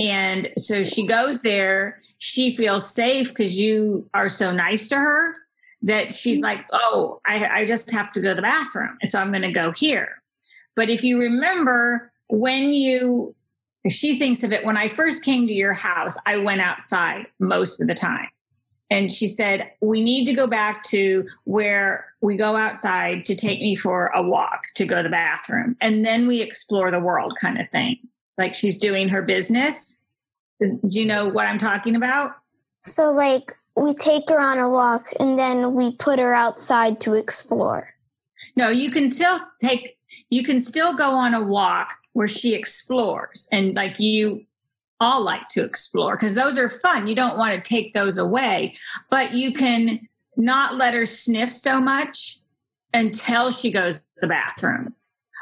And 0.00 0.50
so 0.56 0.82
she 0.82 1.06
goes 1.06 1.42
there. 1.42 2.00
She 2.18 2.54
feels 2.54 2.92
safe 2.92 3.28
because 3.28 3.56
you 3.56 4.08
are 4.12 4.28
so 4.28 4.50
nice 4.50 4.88
to 4.88 4.96
her 4.96 5.36
that 5.84 6.12
she's 6.12 6.38
mm-hmm. 6.38 6.58
like, 6.58 6.66
oh, 6.72 7.20
I, 7.26 7.60
I 7.60 7.64
just 7.66 7.90
have 7.92 8.10
to 8.12 8.20
go 8.20 8.30
to 8.30 8.34
the 8.34 8.42
bathroom. 8.42 8.98
So 9.04 9.18
I'm 9.18 9.30
going 9.30 9.42
to 9.42 9.52
go 9.52 9.70
here. 9.70 10.22
But 10.74 10.90
if 10.90 11.04
you 11.04 11.20
remember 11.20 12.10
when 12.28 12.72
you, 12.72 13.34
she 13.90 14.18
thinks 14.18 14.42
of 14.42 14.52
it, 14.52 14.64
when 14.64 14.76
I 14.76 14.88
first 14.88 15.24
came 15.24 15.46
to 15.46 15.52
your 15.52 15.74
house, 15.74 16.18
I 16.26 16.38
went 16.38 16.62
outside 16.62 17.26
most 17.38 17.80
of 17.80 17.86
the 17.86 17.94
time. 17.94 18.28
And 18.90 19.12
she 19.12 19.28
said, 19.28 19.70
we 19.80 20.02
need 20.02 20.24
to 20.26 20.32
go 20.34 20.46
back 20.46 20.82
to 20.84 21.26
where 21.44 22.06
we 22.20 22.36
go 22.36 22.56
outside 22.56 23.26
to 23.26 23.36
take 23.36 23.60
me 23.60 23.74
for 23.74 24.06
a 24.14 24.22
walk 24.22 24.62
to 24.76 24.86
go 24.86 24.96
to 24.96 25.02
the 25.02 25.08
bathroom. 25.08 25.76
And 25.80 26.04
then 26.04 26.26
we 26.26 26.40
explore 26.40 26.90
the 26.90 27.00
world 27.00 27.36
kind 27.40 27.60
of 27.60 27.68
thing. 27.70 27.98
Like 28.38 28.54
she's 28.54 28.78
doing 28.78 29.08
her 29.10 29.22
business. 29.22 30.00
Is, 30.60 30.80
do 30.80 31.00
you 31.00 31.06
know 31.06 31.28
what 31.28 31.46
I'm 31.46 31.58
talking 31.58 31.96
about? 31.96 32.36
So, 32.84 33.10
like, 33.10 33.56
we 33.76 33.94
take 33.94 34.28
her 34.28 34.40
on 34.40 34.58
a 34.58 34.68
walk 34.68 35.08
and 35.18 35.38
then 35.38 35.74
we 35.74 35.96
put 35.96 36.18
her 36.18 36.34
outside 36.34 37.00
to 37.00 37.14
explore. 37.14 37.88
No, 38.56 38.68
you 38.68 38.90
can 38.90 39.10
still 39.10 39.38
take 39.60 39.96
you 40.30 40.42
can 40.42 40.60
still 40.60 40.94
go 40.94 41.10
on 41.10 41.34
a 41.34 41.42
walk 41.42 41.90
where 42.12 42.28
she 42.28 42.54
explores 42.54 43.48
and 43.52 43.74
like 43.74 43.98
you 43.98 44.44
all 45.00 45.22
like 45.22 45.48
to 45.48 45.64
explore 45.64 46.16
because 46.16 46.34
those 46.34 46.56
are 46.56 46.68
fun. 46.68 47.06
You 47.06 47.14
don't 47.14 47.36
want 47.36 47.52
to 47.54 47.68
take 47.68 47.92
those 47.92 48.16
away, 48.16 48.74
but 49.10 49.32
you 49.32 49.52
can 49.52 50.08
not 50.36 50.76
let 50.76 50.94
her 50.94 51.06
sniff 51.06 51.50
so 51.50 51.80
much 51.80 52.38
until 52.92 53.50
she 53.50 53.70
goes 53.70 53.98
to 53.98 54.04
the 54.20 54.26
bathroom. 54.28 54.94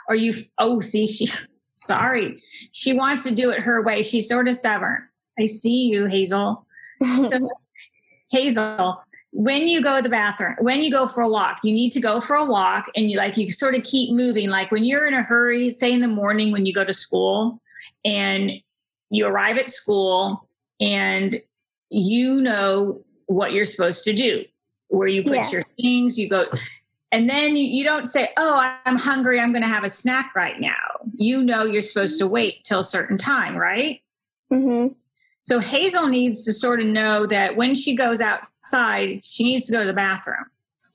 Or 0.08 0.14
you 0.14 0.32
oh 0.58 0.80
see 0.80 1.06
she 1.06 1.28
sorry. 1.70 2.40
She 2.72 2.94
wants 2.94 3.24
to 3.24 3.34
do 3.34 3.50
it 3.50 3.60
her 3.60 3.82
way. 3.82 4.02
She's 4.02 4.28
sort 4.28 4.48
of 4.48 4.54
stubborn. 4.54 5.06
I 5.38 5.44
see 5.44 5.84
you, 5.84 6.06
Hazel. 6.06 6.66
So 7.28 7.48
Hazel, 8.32 9.02
when 9.30 9.68
you 9.68 9.82
go 9.82 9.96
to 9.96 10.02
the 10.02 10.08
bathroom, 10.08 10.56
when 10.60 10.82
you 10.82 10.90
go 10.90 11.06
for 11.06 11.22
a 11.22 11.28
walk, 11.28 11.58
you 11.62 11.72
need 11.72 11.92
to 11.92 12.00
go 12.00 12.18
for 12.18 12.34
a 12.34 12.44
walk 12.44 12.86
and 12.96 13.10
you 13.10 13.18
like 13.18 13.36
you 13.36 13.50
sort 13.50 13.74
of 13.74 13.84
keep 13.84 14.14
moving. 14.14 14.50
Like 14.50 14.70
when 14.70 14.84
you're 14.84 15.06
in 15.06 15.14
a 15.14 15.22
hurry, 15.22 15.70
say 15.70 15.92
in 15.92 16.00
the 16.00 16.08
morning 16.08 16.50
when 16.50 16.66
you 16.66 16.72
go 16.72 16.82
to 16.82 16.92
school 16.92 17.60
and 18.04 18.52
you 19.10 19.26
arrive 19.26 19.58
at 19.58 19.68
school 19.68 20.48
and 20.80 21.40
you 21.90 22.40
know 22.40 23.02
what 23.26 23.52
you're 23.52 23.66
supposed 23.66 24.02
to 24.04 24.14
do, 24.14 24.44
where 24.88 25.08
you 25.08 25.22
put 25.22 25.34
yeah. 25.34 25.50
your 25.50 25.64
things, 25.80 26.18
you 26.18 26.28
go 26.28 26.46
and 27.10 27.28
then 27.28 27.54
you, 27.56 27.64
you 27.64 27.84
don't 27.84 28.06
say, 28.06 28.28
Oh, 28.38 28.76
I'm 28.86 28.98
hungry, 28.98 29.38
I'm 29.38 29.52
gonna 29.52 29.66
have 29.68 29.84
a 29.84 29.90
snack 29.90 30.34
right 30.34 30.58
now. 30.58 30.72
You 31.14 31.42
know 31.42 31.64
you're 31.64 31.82
supposed 31.82 32.18
to 32.20 32.26
wait 32.26 32.64
till 32.64 32.80
a 32.80 32.84
certain 32.84 33.18
time, 33.18 33.56
right? 33.56 34.00
Mm-hmm. 34.50 34.94
So 35.42 35.58
Hazel 35.58 36.06
needs 36.06 36.44
to 36.44 36.52
sort 36.52 36.80
of 36.80 36.86
know 36.86 37.26
that 37.26 37.56
when 37.56 37.74
she 37.74 37.94
goes 37.94 38.20
outside, 38.20 39.24
she 39.24 39.44
needs 39.44 39.66
to 39.66 39.72
go 39.72 39.80
to 39.80 39.86
the 39.86 39.92
bathroom 39.92 40.44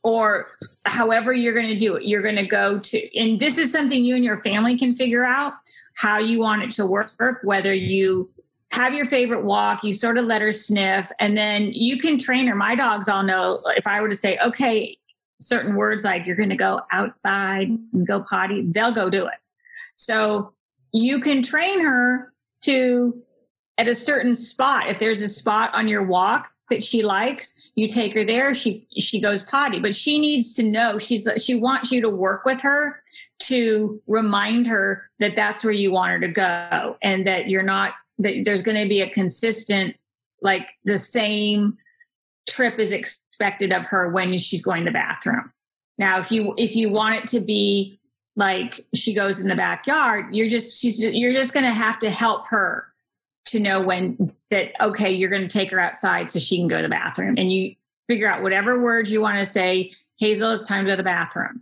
or 0.04 0.48
however 0.86 1.34
you're 1.34 1.54
going 1.54 1.68
to 1.68 1.76
do 1.76 1.96
it. 1.96 2.06
You're 2.06 2.22
going 2.22 2.38
to 2.38 2.46
go 2.46 2.80
to, 2.80 3.20
and 3.20 3.40
this 3.40 3.58
is 3.58 3.72
something 3.72 4.06
you 4.06 4.16
and 4.16 4.24
your 4.24 4.42
family 4.42 4.78
can 4.78 4.96
figure 4.96 5.26
out 5.26 5.54
how 5.96 6.18
you 6.18 6.40
want 6.40 6.64
it 6.64 6.72
to 6.72 6.86
work, 6.86 7.40
whether 7.44 7.74
you 7.74 8.30
have 8.72 8.94
your 8.94 9.06
favorite 9.06 9.44
walk, 9.44 9.84
you 9.84 9.94
sort 9.94 10.18
of 10.18 10.26
let 10.26 10.42
her 10.42 10.52
sniff, 10.52 11.12
and 11.20 11.38
then 11.38 11.72
you 11.74 11.98
can 11.98 12.18
train 12.18 12.48
her. 12.48 12.56
My 12.56 12.76
dogs 12.76 13.10
all 13.10 13.24
know 13.24 13.62
if 13.76 13.88
I 13.88 14.00
were 14.02 14.10
to 14.10 14.16
say, 14.16 14.38
okay, 14.46 14.98
certain 15.40 15.76
words 15.76 16.04
like 16.04 16.26
you're 16.26 16.36
going 16.36 16.50
to 16.50 16.56
go 16.56 16.82
outside 16.92 17.68
and 17.68 18.08
go 18.08 18.22
potty, 18.22 18.64
they'll 18.64 18.94
go 18.94 19.10
do 19.10 19.26
it. 19.26 19.40
So 19.94 20.54
you 20.94 21.20
can 21.20 21.42
train 21.42 21.84
her 21.84 22.34
to 22.62 23.22
at 23.78 23.88
a 23.88 23.96
certain 23.96 24.36
spot. 24.36 24.90
If 24.90 25.00
there's 25.00 25.22
a 25.22 25.30
spot 25.30 25.74
on 25.74 25.88
your 25.88 26.04
walk 26.04 26.52
that 26.70 26.84
she 26.84 27.04
likes, 27.04 27.70
you 27.76 27.88
take 27.88 28.14
her 28.14 28.24
there. 28.24 28.54
She 28.54 28.88
she 28.98 29.22
goes 29.22 29.44
potty, 29.44 29.80
but 29.80 29.96
she 29.96 30.20
needs 30.20 30.54
to 30.56 30.64
know 30.64 30.98
she's 30.98 31.30
she 31.44 31.56
wants 31.56 31.92
you 31.92 32.02
to 32.02 32.10
work 32.10 32.46
with 32.46 32.62
her 32.62 33.02
to 33.40 34.02
remind 34.08 34.68
her 34.68 35.10
that 35.20 35.36
that's 35.36 35.64
where 35.64 35.74
you 35.74 35.92
want 35.92 36.12
her 36.12 36.20
to 36.20 36.28
go, 36.28 36.98
and 37.02 37.26
that 37.28 37.50
you're 37.50 37.64
not 37.64 37.94
that 38.20 38.44
there's 38.46 38.64
going 38.64 38.82
to 38.82 38.90
be 38.90 39.02
a 39.02 39.10
consistent 39.10 39.96
like 40.42 40.70
the 40.86 40.98
same 40.98 41.78
trip 42.48 42.80
is 42.80 42.92
expected 42.92 43.72
of 43.72 43.86
her 43.86 44.10
when 44.10 44.38
she's 44.40 44.64
going 44.64 44.86
to 44.86 44.90
the 44.90 44.94
bathroom. 44.94 45.52
Now, 45.98 46.20
if 46.20 46.32
you 46.32 46.54
if 46.58 46.76
you 46.76 46.90
want 46.90 47.16
it 47.16 47.28
to 47.28 47.40
be 47.40 48.00
like 48.36 48.80
she 48.94 49.14
goes 49.14 49.42
in 49.42 49.50
the 49.50 49.56
backyard, 49.56 50.34
you're 50.34 50.48
just 50.48 50.82
she's 50.82 51.04
you're 51.04 51.34
just 51.34 51.54
going 51.54 51.66
to 51.66 51.72
have 51.72 52.00
to 52.00 52.10
help 52.10 52.48
her 52.50 52.88
to 53.52 53.60
know 53.60 53.82
when 53.82 54.32
that 54.50 54.72
okay, 54.82 55.12
you're 55.12 55.30
going 55.30 55.42
to 55.42 55.48
take 55.48 55.72
her 55.72 55.80
outside 55.80 56.30
so 56.30 56.40
she 56.40 56.58
can 56.58 56.68
go 56.68 56.78
to 56.78 56.84
the 56.84 56.90
bathroom, 56.90 57.36
and 57.38 57.52
you 57.52 57.76
figure 58.08 58.30
out 58.30 58.44
whatever 58.44 58.80
words 58.80 59.12
you 59.12 59.22
want 59.22 59.38
to 59.40 59.46
say. 59.46 59.92
Hazel, 60.20 60.52
it's 60.52 60.68
time 60.68 60.86
to 60.86 60.92
go 60.92 60.94
to 60.94 60.98
the 60.98 61.04
bathroom, 61.04 61.62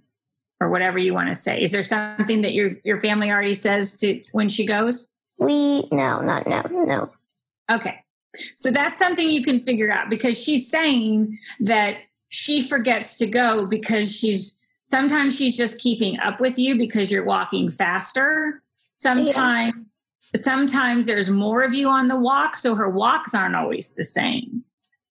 or 0.61 0.69
whatever 0.69 0.97
you 0.97 1.13
want 1.13 1.29
to 1.29 1.35
say. 1.35 1.61
Is 1.61 1.71
there 1.71 1.83
something 1.83 2.41
that 2.41 2.53
your 2.53 2.71
your 2.83 2.99
family 3.01 3.31
already 3.31 3.53
says 3.53 3.95
to 3.97 4.21
when 4.31 4.49
she 4.49 4.65
goes? 4.65 5.07
We 5.37 5.87
no, 5.91 6.21
not 6.21 6.47
no, 6.47 6.61
no. 6.71 7.11
Okay. 7.71 8.01
So 8.55 8.71
that's 8.71 8.99
something 8.99 9.29
you 9.29 9.43
can 9.43 9.59
figure 9.59 9.89
out 9.89 10.09
because 10.09 10.41
she's 10.41 10.69
saying 10.69 11.37
that 11.61 11.99
she 12.29 12.61
forgets 12.61 13.15
to 13.15 13.27
go 13.27 13.65
because 13.65 14.13
she's 14.13 14.59
sometimes 14.83 15.35
she's 15.37 15.57
just 15.57 15.79
keeping 15.79 16.19
up 16.19 16.39
with 16.39 16.57
you 16.57 16.77
because 16.77 17.11
you're 17.11 17.23
walking 17.23 17.69
faster. 17.71 18.61
Sometimes 18.97 19.73
yeah. 19.75 19.83
Sometimes 20.35 21.05
there's 21.05 21.29
more 21.29 21.61
of 21.61 21.73
you 21.73 21.89
on 21.89 22.07
the 22.07 22.19
walk 22.19 22.57
so 22.57 22.75
her 22.75 22.89
walks 22.89 23.33
aren't 23.33 23.55
always 23.55 23.93
the 23.95 24.03
same. 24.03 24.63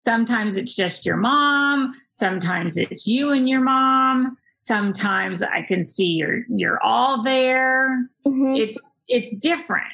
Sometimes 0.04 0.57
it's 0.57 0.75
just 0.75 1.07
your 1.07 1.16
mom, 1.16 1.95
sometimes 2.11 2.76
it's 2.76 3.07
you 3.07 3.33
and 3.33 3.49
your 3.49 3.61
mom. 3.61 4.37
Sometimes 4.62 5.43
I 5.43 5.62
can 5.62 5.83
see 5.83 6.12
you're 6.12 6.45
you're 6.49 6.83
all 6.83 7.23
there. 7.23 8.09
Mm-hmm. 8.26 8.54
It's 8.57 8.78
it's 9.09 9.37
different. 9.37 9.93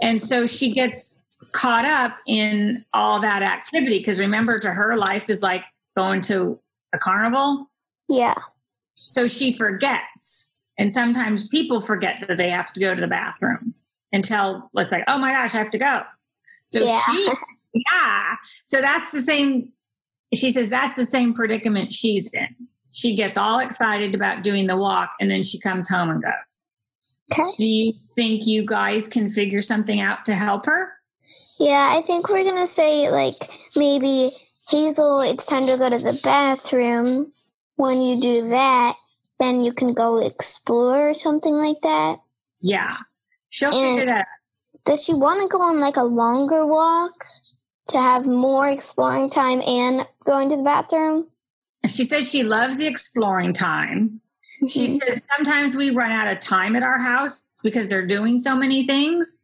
And 0.00 0.20
so 0.20 0.46
she 0.46 0.72
gets 0.72 1.22
caught 1.52 1.84
up 1.84 2.16
in 2.26 2.84
all 2.92 3.20
that 3.20 3.42
activity 3.42 3.98
because 3.98 4.18
remember 4.18 4.58
to 4.58 4.70
her 4.70 4.96
life 4.96 5.28
is 5.28 5.42
like 5.42 5.62
going 5.96 6.20
to 6.22 6.58
a 6.94 6.98
carnival 6.98 7.70
yeah 8.08 8.34
so 8.94 9.26
she 9.26 9.52
forgets 9.52 10.50
and 10.78 10.90
sometimes 10.90 11.48
people 11.48 11.80
forget 11.80 12.24
that 12.26 12.38
they 12.38 12.50
have 12.50 12.72
to 12.72 12.80
go 12.80 12.94
to 12.94 13.00
the 13.00 13.06
bathroom 13.06 13.74
until 14.12 14.70
let's 14.72 14.92
like 14.92 15.04
oh 15.08 15.18
my 15.18 15.32
gosh 15.32 15.54
i 15.54 15.58
have 15.58 15.70
to 15.70 15.78
go 15.78 16.02
so 16.66 16.80
yeah. 16.80 17.00
she 17.06 17.32
yeah 17.74 18.34
so 18.64 18.80
that's 18.80 19.10
the 19.10 19.20
same 19.20 19.70
she 20.34 20.50
says 20.50 20.70
that's 20.70 20.96
the 20.96 21.04
same 21.04 21.32
predicament 21.34 21.92
she's 21.92 22.30
in 22.32 22.48
she 22.90 23.14
gets 23.14 23.36
all 23.36 23.58
excited 23.58 24.14
about 24.14 24.42
doing 24.42 24.66
the 24.66 24.76
walk 24.76 25.10
and 25.20 25.30
then 25.30 25.42
she 25.42 25.58
comes 25.58 25.88
home 25.88 26.10
and 26.10 26.22
goes 26.22 26.66
okay 27.32 27.50
do 27.56 27.66
you 27.66 27.92
think 28.14 28.46
you 28.46 28.64
guys 28.64 29.08
can 29.08 29.28
figure 29.28 29.60
something 29.60 30.00
out 30.00 30.24
to 30.24 30.34
help 30.34 30.66
her 30.66 30.92
yeah, 31.62 31.90
I 31.92 32.02
think 32.02 32.28
we're 32.28 32.42
going 32.42 32.56
to 32.56 32.66
say, 32.66 33.08
like, 33.08 33.36
maybe 33.76 34.30
Hazel, 34.68 35.20
it's 35.20 35.46
time 35.46 35.66
to 35.66 35.76
go 35.76 35.88
to 35.88 35.98
the 35.98 36.18
bathroom. 36.24 37.32
When 37.76 38.02
you 38.02 38.20
do 38.20 38.48
that, 38.48 38.96
then 39.38 39.60
you 39.60 39.72
can 39.72 39.92
go 39.92 40.18
explore 40.18 41.10
or 41.10 41.14
something 41.14 41.54
like 41.54 41.80
that. 41.82 42.18
Yeah. 42.60 42.96
She'll 43.52 43.68
and 43.68 43.98
figure 43.98 44.06
that 44.06 44.28
Does 44.86 45.04
she 45.04 45.12
want 45.12 45.42
to 45.42 45.48
go 45.48 45.60
on, 45.60 45.78
like, 45.78 45.96
a 45.96 46.02
longer 46.02 46.66
walk 46.66 47.26
to 47.88 47.98
have 47.98 48.26
more 48.26 48.68
exploring 48.68 49.28
time 49.28 49.60
and 49.66 50.08
going 50.24 50.48
to 50.48 50.56
the 50.56 50.62
bathroom? 50.62 51.28
She 51.86 52.04
says 52.04 52.28
she 52.28 52.44
loves 52.44 52.78
the 52.78 52.86
exploring 52.86 53.52
time. 53.52 54.20
Mm-hmm. 54.56 54.66
She 54.68 54.88
says 54.88 55.20
sometimes 55.36 55.76
we 55.76 55.90
run 55.90 56.10
out 56.10 56.32
of 56.32 56.40
time 56.40 56.74
at 56.76 56.82
our 56.82 56.98
house 56.98 57.44
because 57.62 57.90
they're 57.90 58.06
doing 58.06 58.38
so 58.38 58.56
many 58.56 58.86
things. 58.86 59.42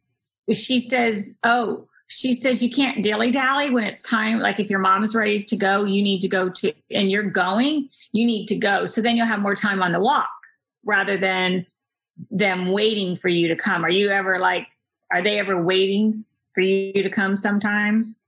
She 0.51 0.79
says, 0.79 1.37
Oh, 1.43 1.87
she 2.07 2.33
says 2.33 2.63
you 2.63 2.71
can't 2.71 3.03
dilly 3.03 3.29
dally 3.29 3.69
when 3.69 3.83
it's 3.83 4.01
time. 4.01 4.39
Like 4.39 4.59
if 4.59 4.71
your 4.71 4.79
mom's 4.79 5.13
ready 5.13 5.43
to 5.43 5.55
go, 5.55 5.83
you 5.83 6.01
need 6.01 6.21
to 6.21 6.27
go 6.27 6.49
to, 6.49 6.73
and 6.89 7.11
you're 7.11 7.29
going, 7.29 7.89
you 8.11 8.25
need 8.25 8.47
to 8.47 8.57
go. 8.57 8.85
So 8.85 9.01
then 9.01 9.15
you'll 9.15 9.27
have 9.27 9.41
more 9.41 9.55
time 9.55 9.83
on 9.83 9.91
the 9.91 9.99
walk 9.99 10.29
rather 10.83 11.15
than 11.15 11.67
them 12.31 12.71
waiting 12.71 13.15
for 13.15 13.29
you 13.29 13.47
to 13.47 13.55
come. 13.55 13.83
Are 13.83 13.89
you 13.89 14.09
ever 14.09 14.39
like, 14.39 14.67
are 15.11 15.21
they 15.21 15.39
ever 15.39 15.61
waiting 15.61 16.25
for 16.53 16.61
you 16.61 16.93
to 16.93 17.09
come 17.09 17.35
sometimes? 17.35 18.19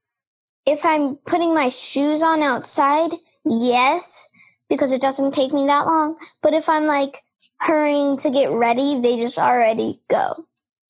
If 0.65 0.85
I'm 0.85 1.15
putting 1.17 1.53
my 1.53 1.69
shoes 1.69 2.21
on 2.21 2.43
outside, 2.43 3.11
yes, 3.45 4.27
because 4.69 4.91
it 4.91 5.01
doesn't 5.01 5.33
take 5.33 5.51
me 5.51 5.65
that 5.65 5.85
long. 5.85 6.17
But 6.41 6.53
if 6.53 6.69
I'm 6.69 6.85
like 6.85 7.17
hurrying 7.59 8.17
to 8.17 8.29
get 8.29 8.51
ready, 8.51 8.99
they 9.01 9.17
just 9.17 9.37
already 9.37 9.95
go. 10.09 10.45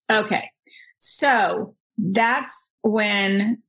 Okay. 0.10 0.52
So 0.97 1.76
that's 1.97 2.78
when 2.82 3.62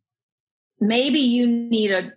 maybe 0.80 1.20
you 1.20 1.46
need 1.46 1.92
a 1.92 2.12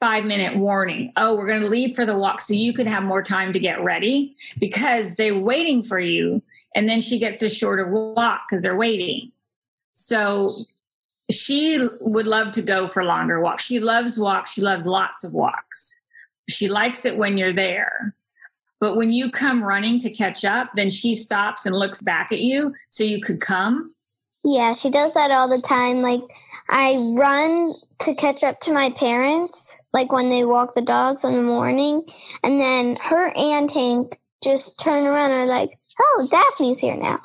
five 0.00 0.24
minute 0.24 0.56
warning. 0.56 1.12
Oh, 1.16 1.34
we're 1.34 1.46
going 1.46 1.62
to 1.62 1.68
leave 1.68 1.96
for 1.96 2.06
the 2.06 2.16
walk 2.16 2.40
so 2.40 2.54
you 2.54 2.72
can 2.72 2.86
have 2.86 3.02
more 3.02 3.22
time 3.22 3.52
to 3.52 3.58
get 3.58 3.82
ready 3.82 4.36
because 4.58 5.14
they're 5.14 5.38
waiting 5.38 5.82
for 5.82 5.98
you. 5.98 6.42
And 6.74 6.88
then 6.88 7.00
she 7.00 7.18
gets 7.18 7.42
a 7.42 7.48
shorter 7.48 7.86
walk 7.86 8.42
because 8.48 8.62
they're 8.62 8.76
waiting. 8.76 9.30
So 9.92 10.56
she 11.30 11.88
would 12.00 12.26
love 12.26 12.50
to 12.52 12.62
go 12.62 12.86
for 12.86 13.04
longer 13.04 13.40
walks. 13.40 13.64
She 13.64 13.80
loves 13.80 14.18
walks. 14.18 14.52
She 14.52 14.60
loves 14.60 14.86
lots 14.86 15.24
of 15.24 15.32
walks. 15.32 16.02
She 16.48 16.68
likes 16.68 17.04
it 17.04 17.16
when 17.16 17.38
you're 17.38 17.52
there. 17.52 18.14
But 18.80 18.96
when 18.96 19.12
you 19.12 19.30
come 19.30 19.62
running 19.62 19.98
to 20.00 20.10
catch 20.10 20.44
up, 20.44 20.70
then 20.74 20.90
she 20.90 21.14
stops 21.14 21.64
and 21.64 21.74
looks 21.74 22.02
back 22.02 22.32
at 22.32 22.40
you 22.40 22.74
so 22.88 23.04
you 23.04 23.20
could 23.20 23.40
come 23.40 23.94
yeah, 24.44 24.74
she 24.74 24.90
does 24.90 25.14
that 25.14 25.30
all 25.30 25.48
the 25.48 25.62
time. 25.62 26.02
Like, 26.02 26.20
I 26.68 26.96
run 27.16 27.74
to 28.00 28.14
catch 28.14 28.44
up 28.44 28.60
to 28.60 28.72
my 28.72 28.90
parents, 28.90 29.76
like 29.92 30.12
when 30.12 30.30
they 30.30 30.44
walk 30.44 30.74
the 30.74 30.82
dogs 30.82 31.24
in 31.24 31.34
the 31.34 31.42
morning, 31.42 32.04
and 32.42 32.60
then 32.60 32.96
her 32.96 33.32
and 33.36 33.70
Hank 33.70 34.18
just 34.42 34.78
turn 34.78 35.06
around 35.06 35.32
and 35.32 35.42
are 35.42 35.46
like, 35.46 35.70
"Oh, 36.00 36.28
Daphne's 36.30 36.80
here 36.80 36.96
now." 36.96 37.20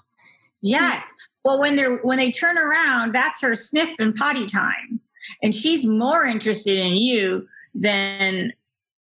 Yes. 0.61 1.11
Well, 1.43 1.59
when 1.59 1.75
they're 1.75 1.97
when 1.97 2.17
they 2.17 2.31
turn 2.31 2.57
around, 2.57 3.13
that's 3.13 3.41
her 3.41 3.55
sniff 3.55 3.97
and 3.99 4.15
potty 4.15 4.45
time, 4.45 4.99
and 5.41 5.53
she's 5.55 5.85
more 5.85 6.25
interested 6.25 6.77
in 6.77 6.97
you 6.97 7.47
than 7.73 8.53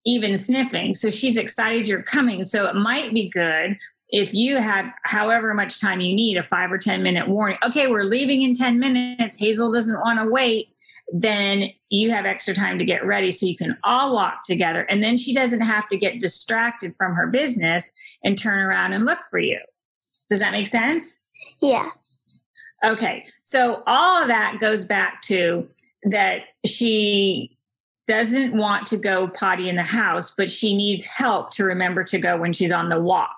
even 0.06 0.36
sniffing. 0.36 0.94
So 0.96 1.10
she's 1.10 1.38
excited 1.38 1.88
you're 1.88 2.04
coming. 2.04 2.44
So 2.44 2.68
it 2.68 2.76
might 2.76 3.14
be 3.14 3.28
good 3.30 3.78
if 4.10 4.34
you 4.34 4.58
had 4.58 4.92
however 5.04 5.54
much 5.54 5.82
time 5.82 6.00
you 6.00 6.16
need, 6.16 6.38
a 6.38 6.44
five 6.44 6.72
or 6.72 6.78
10 6.78 7.02
minute 7.04 7.28
warning, 7.28 7.58
okay, 7.64 7.88
we're 7.88 8.04
leaving 8.04 8.44
in 8.44 8.56
10 8.56 8.80
minutes, 8.80 9.38
Hazel 9.38 9.72
doesn't 9.72 10.00
want 10.00 10.20
to 10.20 10.30
wait, 10.30 10.70
then 11.14 11.70
you 11.90 12.12
have 12.12 12.26
extra 12.26 12.54
time 12.54 12.80
to 12.80 12.86
get 12.86 13.06
ready 13.06 13.32
so 13.32 13.46
you 13.46 13.56
can 13.56 13.78
all 13.84 14.14
walk 14.14 14.44
together. 14.44 14.82
And 14.90 15.04
then 15.04 15.18
she 15.18 15.34
doesn't 15.34 15.62
have 15.62 15.88
to 15.90 15.98
get 15.98 16.20
distracted 16.20 16.96
from 16.98 17.14
her 17.14 17.28
business 17.28 17.94
and 18.24 18.38
turn 18.38 18.60
around 18.60 18.94
and 18.94 19.06
look 19.06 19.20
for 19.30 19.40
you. 19.40 19.60
Does 20.30 20.40
that 20.40 20.52
make 20.52 20.68
sense? 20.68 21.22
Yeah. 21.62 21.90
Okay. 22.84 23.26
So 23.44 23.84
all 23.86 24.22
of 24.22 24.28
that 24.28 24.58
goes 24.60 24.86
back 24.86 25.22
to 25.24 25.68
that 26.04 26.42
she 26.66 27.56
doesn't 28.08 28.54
want 28.54 28.86
to 28.88 28.98
go 28.98 29.28
potty 29.28 29.70
in 29.70 29.76
the 29.76 29.84
house, 29.84 30.34
but 30.36 30.50
she 30.50 30.76
needs 30.76 31.04
help 31.06 31.52
to 31.52 31.64
remember 31.64 32.04
to 32.04 32.20
go 32.20 32.38
when 32.38 32.54
she's 32.54 32.72
on 32.72 32.90
the 32.90 33.00
walk. 33.00 33.36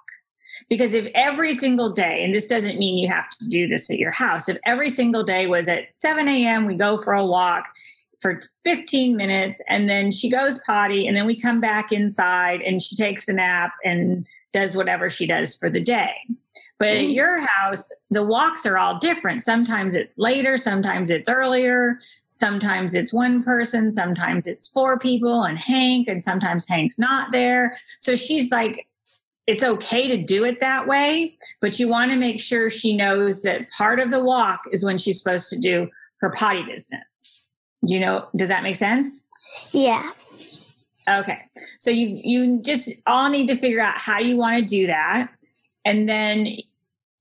Because 0.69 0.93
if 0.93 1.09
every 1.15 1.53
single 1.53 1.89
day, 1.89 2.23
and 2.23 2.33
this 2.33 2.47
doesn't 2.47 2.77
mean 2.77 2.97
you 2.97 3.07
have 3.07 3.29
to 3.39 3.47
do 3.47 3.67
this 3.67 3.89
at 3.89 3.97
your 3.97 4.11
house, 4.11 4.49
if 4.49 4.57
every 4.65 4.89
single 4.89 5.23
day 5.23 5.47
was 5.47 5.67
at 5.67 5.95
7 5.95 6.27
a.m., 6.27 6.65
we 6.65 6.75
go 6.75 6.97
for 6.97 7.13
a 7.13 7.25
walk 7.25 7.69
for 8.19 8.39
15 8.65 9.15
minutes, 9.15 9.61
and 9.69 9.89
then 9.89 10.11
she 10.11 10.29
goes 10.29 10.59
potty, 10.65 11.07
and 11.07 11.15
then 11.15 11.25
we 11.25 11.39
come 11.39 11.61
back 11.61 11.91
inside 11.91 12.61
and 12.61 12.81
she 12.81 12.95
takes 12.95 13.27
a 13.27 13.33
nap 13.33 13.71
and 13.83 14.27
does 14.53 14.75
whatever 14.75 15.09
she 15.09 15.27
does 15.27 15.55
for 15.55 15.69
the 15.69 15.81
day. 15.81 16.11
But 16.79 16.89
at 16.89 16.97
mm-hmm. 17.01 17.11
your 17.11 17.39
house, 17.47 17.91
the 18.11 18.23
walks 18.23 18.65
are 18.65 18.77
all 18.77 18.99
different. 18.99 19.41
Sometimes 19.41 19.95
it's 19.95 20.17
later, 20.17 20.57
sometimes 20.57 21.09
it's 21.09 21.27
earlier, 21.27 21.99
sometimes 22.27 22.93
it's 22.93 23.11
one 23.11 23.43
person, 23.43 23.89
sometimes 23.89 24.45
it's 24.45 24.67
four 24.67 24.99
people 24.99 25.43
and 25.43 25.57
Hank, 25.57 26.07
and 26.07 26.23
sometimes 26.23 26.67
Hank's 26.67 26.99
not 26.99 27.31
there. 27.31 27.73
So 27.99 28.15
she's 28.15 28.51
like 28.51 28.87
it's 29.47 29.63
okay 29.63 30.07
to 30.09 30.17
do 30.17 30.43
it 30.43 30.59
that 30.59 30.87
way, 30.87 31.37
but 31.61 31.79
you 31.79 31.87
want 31.87 32.11
to 32.11 32.17
make 32.17 32.39
sure 32.39 32.69
she 32.69 32.95
knows 32.95 33.41
that 33.43 33.69
part 33.71 33.99
of 33.99 34.11
the 34.11 34.23
walk 34.23 34.61
is 34.71 34.83
when 34.83 34.97
she's 34.97 35.21
supposed 35.21 35.49
to 35.49 35.59
do 35.59 35.89
her 36.19 36.29
potty 36.31 36.63
business. 36.63 37.49
Do 37.85 37.93
you 37.93 38.01
know, 38.01 38.27
does 38.35 38.49
that 38.49 38.63
make 38.63 38.75
sense? 38.75 39.27
Yeah. 39.71 40.11
Okay. 41.09 41.39
So 41.79 41.89
you 41.89 42.19
you 42.21 42.61
just 42.61 43.01
all 43.07 43.29
need 43.29 43.47
to 43.47 43.55
figure 43.55 43.79
out 43.79 43.99
how 43.99 44.19
you 44.19 44.35
want 44.35 44.57
to 44.57 44.63
do 44.63 44.87
that. 44.87 45.29
And 45.85 46.09
then 46.09 46.57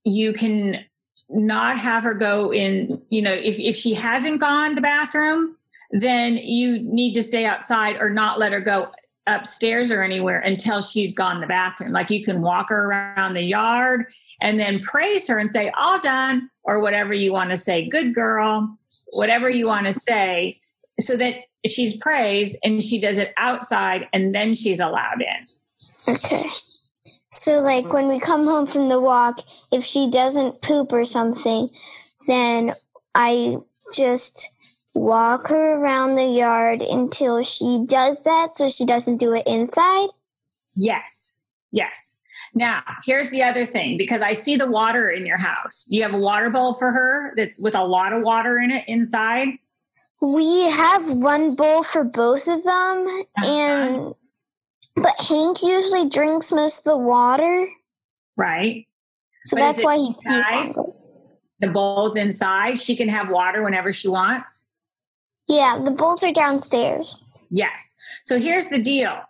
you 0.02 0.32
can 0.32 0.84
not 1.28 1.78
have 1.78 2.02
her 2.02 2.14
go 2.14 2.52
in, 2.52 3.00
you 3.10 3.22
know, 3.22 3.32
if, 3.32 3.60
if 3.60 3.76
she 3.76 3.94
hasn't 3.94 4.40
gone 4.40 4.70
to 4.70 4.74
the 4.76 4.80
bathroom, 4.80 5.56
then 5.92 6.36
you 6.36 6.80
need 6.80 7.14
to 7.14 7.22
stay 7.22 7.44
outside 7.44 7.96
or 7.96 8.10
not 8.10 8.40
let 8.40 8.52
her 8.52 8.60
go 8.60 8.90
upstairs 9.26 9.90
or 9.90 10.02
anywhere 10.02 10.40
until 10.40 10.80
she's 10.80 11.14
gone 11.14 11.36
to 11.36 11.40
the 11.40 11.46
bathroom. 11.46 11.92
Like 11.92 12.10
you 12.10 12.22
can 12.22 12.42
walk 12.42 12.70
her 12.70 12.86
around 12.86 13.34
the 13.34 13.42
yard 13.42 14.06
and 14.40 14.58
then 14.58 14.80
praise 14.80 15.26
her 15.28 15.38
and 15.38 15.50
say, 15.50 15.70
all 15.76 15.98
done, 16.00 16.48
or 16.64 16.80
whatever 16.80 17.12
you 17.12 17.32
want 17.32 17.50
to 17.50 17.56
say, 17.56 17.88
good 17.88 18.14
girl, 18.14 18.78
whatever 19.08 19.48
you 19.48 19.66
want 19.66 19.86
to 19.86 19.92
say. 19.92 20.60
so 21.00 21.16
that 21.16 21.36
she's 21.66 21.96
praised 21.98 22.58
and 22.64 22.82
she 22.82 23.00
does 23.00 23.18
it 23.18 23.32
outside 23.36 24.08
and 24.12 24.34
then 24.34 24.54
she's 24.54 24.80
allowed 24.80 25.20
in. 25.20 26.14
Okay. 26.14 26.46
So, 27.32 27.60
like 27.60 27.92
when 27.92 28.08
we 28.08 28.18
come 28.18 28.44
home 28.44 28.66
from 28.66 28.88
the 28.88 29.00
walk, 29.00 29.40
if 29.72 29.84
she 29.84 30.08
doesn't 30.10 30.62
poop 30.62 30.92
or 30.92 31.04
something, 31.04 31.68
then 32.26 32.74
I 33.14 33.56
just 33.92 34.48
walk 34.96 35.48
her 35.48 35.76
around 35.76 36.14
the 36.14 36.24
yard 36.24 36.82
until 36.82 37.42
she 37.42 37.84
does 37.86 38.24
that 38.24 38.54
so 38.54 38.68
she 38.68 38.84
doesn't 38.84 39.18
do 39.18 39.34
it 39.34 39.46
inside? 39.46 40.08
Yes. 40.74 41.36
Yes. 41.72 42.20
Now, 42.54 42.82
here's 43.04 43.30
the 43.30 43.42
other 43.42 43.64
thing 43.64 43.98
because 43.98 44.22
I 44.22 44.32
see 44.32 44.56
the 44.56 44.70
water 44.70 45.10
in 45.10 45.26
your 45.26 45.38
house. 45.38 45.86
You 45.90 46.02
have 46.02 46.14
a 46.14 46.18
water 46.18 46.48
bowl 46.48 46.72
for 46.72 46.90
her 46.90 47.34
that's 47.36 47.60
with 47.60 47.74
a 47.74 47.84
lot 47.84 48.12
of 48.12 48.22
water 48.22 48.58
in 48.58 48.70
it 48.70 48.84
inside? 48.88 49.48
We 50.22 50.62
have 50.70 51.10
one 51.10 51.54
bowl 51.54 51.82
for 51.82 52.02
both 52.02 52.48
of 52.48 52.64
them, 52.64 53.06
uh-huh. 53.06 53.46
and 53.46 54.14
but 54.94 55.14
Hank 55.18 55.62
usually 55.62 56.08
drinks 56.08 56.50
most 56.50 56.78
of 56.78 56.84
the 56.84 56.98
water. 56.98 57.68
Right. 58.36 58.86
So 59.44 59.56
but 59.56 59.60
that's 59.60 59.84
why 59.84 59.96
he 59.96 60.14
pees 60.26 60.78
The 61.60 61.68
bowl's 61.68 62.16
inside. 62.16 62.78
She 62.78 62.96
can 62.96 63.08
have 63.08 63.28
water 63.28 63.62
whenever 63.62 63.92
she 63.92 64.08
wants. 64.08 64.65
Yeah, 65.48 65.78
the 65.82 65.90
bowls 65.90 66.22
are 66.22 66.32
downstairs. 66.32 67.24
Yes. 67.50 67.94
So 68.24 68.38
here's 68.38 68.68
the 68.68 68.80
deal 68.80 69.20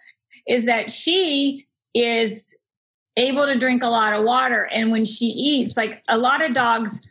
is 0.47 0.65
that 0.67 0.91
she 0.91 1.65
is 1.95 2.57
able 3.17 3.47
to 3.47 3.59
drink 3.59 3.83
a 3.83 3.89
lot 3.89 4.13
of 4.13 4.25
water 4.25 4.65
and 4.73 4.91
when 4.91 5.05
she 5.05 5.27
eats 5.27 5.77
like 5.77 6.03
a 6.09 6.19
lot 6.19 6.45
of 6.45 6.53
dogs 6.53 7.03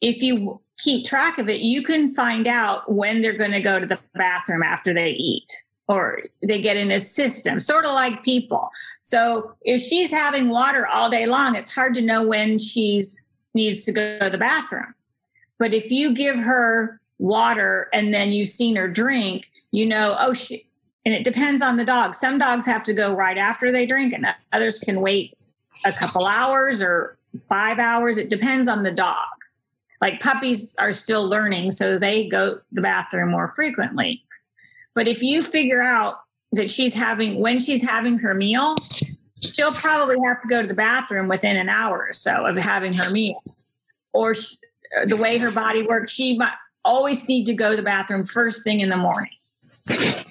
if 0.00 0.22
you 0.22 0.60
keep 0.78 1.04
track 1.04 1.38
of 1.38 1.48
it 1.48 1.60
you 1.60 1.82
can 1.82 2.12
find 2.12 2.46
out 2.46 2.92
when 2.92 3.22
they're 3.22 3.36
going 3.36 3.50
to 3.50 3.60
go 3.60 3.80
to 3.80 3.86
the 3.86 3.98
bathroom 4.14 4.62
after 4.62 4.92
they 4.92 5.10
eat 5.10 5.50
or 5.88 6.20
they 6.46 6.60
get 6.60 6.76
in 6.76 6.90
a 6.90 6.98
system 6.98 7.58
sort 7.58 7.86
of 7.86 7.92
like 7.94 8.22
people 8.22 8.68
so 9.00 9.54
if 9.62 9.80
she's 9.80 10.10
having 10.10 10.50
water 10.50 10.86
all 10.86 11.08
day 11.08 11.24
long 11.24 11.54
it's 11.54 11.74
hard 11.74 11.94
to 11.94 12.02
know 12.02 12.26
when 12.26 12.58
she's 12.58 13.24
needs 13.54 13.84
to 13.86 13.92
go 13.92 14.18
to 14.18 14.30
the 14.30 14.38
bathroom 14.38 14.94
but 15.58 15.72
if 15.72 15.90
you 15.90 16.14
give 16.14 16.38
her 16.38 17.00
water 17.18 17.88
and 17.92 18.14
then 18.14 18.30
you've 18.30 18.48
seen 18.48 18.76
her 18.76 18.88
drink 18.88 19.50
you 19.72 19.84
know 19.84 20.16
oh 20.20 20.32
she 20.32 20.62
and 21.04 21.14
it 21.14 21.24
depends 21.24 21.62
on 21.62 21.76
the 21.76 21.84
dog 21.84 22.14
some 22.14 22.38
dogs 22.38 22.64
have 22.64 22.82
to 22.82 22.92
go 22.92 23.14
right 23.14 23.38
after 23.38 23.72
they 23.72 23.84
drink 23.84 24.12
and 24.12 24.26
others 24.52 24.78
can 24.78 25.00
wait 25.00 25.36
a 25.84 25.92
couple 25.92 26.26
hours 26.26 26.82
or 26.82 27.18
five 27.48 27.78
hours. 27.78 28.18
It 28.18 28.30
depends 28.30 28.68
on 28.68 28.82
the 28.82 28.90
dog. 28.90 29.26
Like 30.00 30.20
puppies 30.20 30.76
are 30.78 30.92
still 30.92 31.28
learning, 31.28 31.72
so 31.72 31.98
they 31.98 32.28
go 32.28 32.56
to 32.56 32.62
the 32.72 32.80
bathroom 32.80 33.30
more 33.30 33.48
frequently. 33.48 34.22
But 34.94 35.08
if 35.08 35.22
you 35.22 35.42
figure 35.42 35.82
out 35.82 36.20
that 36.52 36.70
she's 36.70 36.94
having, 36.94 37.40
when 37.40 37.58
she's 37.58 37.82
having 37.82 38.18
her 38.18 38.32
meal, 38.32 38.76
she'll 39.42 39.72
probably 39.72 40.16
have 40.24 40.40
to 40.42 40.48
go 40.48 40.62
to 40.62 40.68
the 40.68 40.74
bathroom 40.74 41.28
within 41.28 41.56
an 41.56 41.68
hour 41.68 42.06
or 42.08 42.12
so 42.12 42.46
of 42.46 42.56
having 42.56 42.92
her 42.94 43.10
meal. 43.10 43.42
Or 44.12 44.34
she, 44.34 44.56
the 45.06 45.16
way 45.16 45.38
her 45.38 45.50
body 45.50 45.82
works, 45.82 46.12
she 46.12 46.38
might 46.38 46.54
always 46.88 47.28
need 47.28 47.44
to 47.44 47.54
go 47.54 47.70
to 47.70 47.76
the 47.76 47.82
bathroom 47.82 48.24
first 48.24 48.64
thing 48.64 48.80
in 48.80 48.88
the 48.88 48.96
morning. 48.96 49.30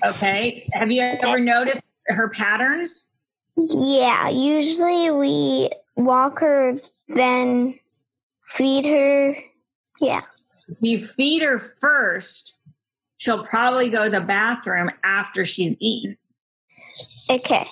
Okay. 0.05 0.67
Have 0.73 0.91
you 0.91 1.01
ever 1.01 1.39
noticed 1.39 1.83
her 2.07 2.29
patterns? 2.29 3.09
Yeah, 3.55 4.29
usually 4.29 5.11
we 5.11 5.69
walk 5.95 6.39
her, 6.39 6.75
then 7.07 7.79
feed 8.45 8.85
her. 8.85 9.35
Yeah. 9.99 10.21
If 10.67 10.77
You 10.81 10.99
feed 10.99 11.43
her 11.43 11.57
first. 11.57 12.57
She'll 13.19 13.43
probably 13.43 13.89
go 13.89 14.05
to 14.05 14.11
the 14.11 14.21
bathroom 14.21 14.91
after 15.03 15.43
she's 15.43 15.75
eaten. 15.79 16.17
Okay. 17.31 17.65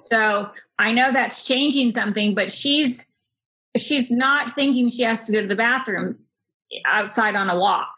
So 0.00 0.50
I 0.78 0.92
know 0.92 1.10
that's 1.10 1.46
changing 1.46 1.90
something, 1.90 2.34
but 2.34 2.52
she's 2.52 3.06
she's 3.78 4.10
not 4.10 4.54
thinking 4.54 4.90
she 4.90 5.02
has 5.02 5.26
to 5.26 5.32
go 5.32 5.40
to 5.40 5.46
the 5.46 5.56
bathroom 5.56 6.18
outside 6.86 7.34
on 7.34 7.48
a 7.48 7.58
walk. 7.58 7.94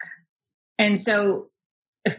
And 0.79 0.99
so 0.99 1.49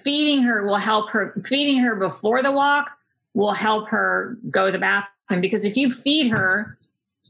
feeding 0.04 0.43
her 0.43 0.65
will 0.65 0.78
help 0.78 1.10
her 1.12 1.34
feeding 1.46 1.80
her 1.80 1.96
before 1.96 2.41
the 2.41 2.52
walk 2.52 2.91
will 3.34 3.54
help 3.54 3.88
her 3.89 4.38
go 4.50 4.65
to 4.65 4.72
the 4.72 4.80
bathroom 4.80 5.41
because 5.41 5.63
if 5.63 5.78
you 5.78 5.91
feed 5.91 6.30
her 6.30 6.78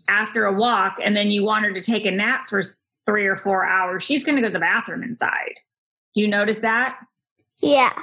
after 0.08 0.46
a 0.46 0.54
walk 0.54 0.98
and 1.04 1.16
then 1.16 1.30
you 1.30 1.44
want 1.44 1.66
her 1.66 1.74
to 1.74 1.82
take 1.82 2.06
a 2.06 2.12
nap 2.12 2.50
for 2.50 2.62
three 3.06 3.26
or 3.26 3.36
four 3.36 3.66
hours, 3.66 4.04
she's 4.04 4.24
going 4.24 4.36
to 4.36 4.42
go 4.42 4.48
to 4.48 4.54
the 4.54 4.60
bathroom 4.60 5.04
inside. 5.04 5.56
Do 6.16 6.22
you 6.22 6.28
notice 6.28 6.60
that? 6.60 6.98
Yeah. 7.60 7.94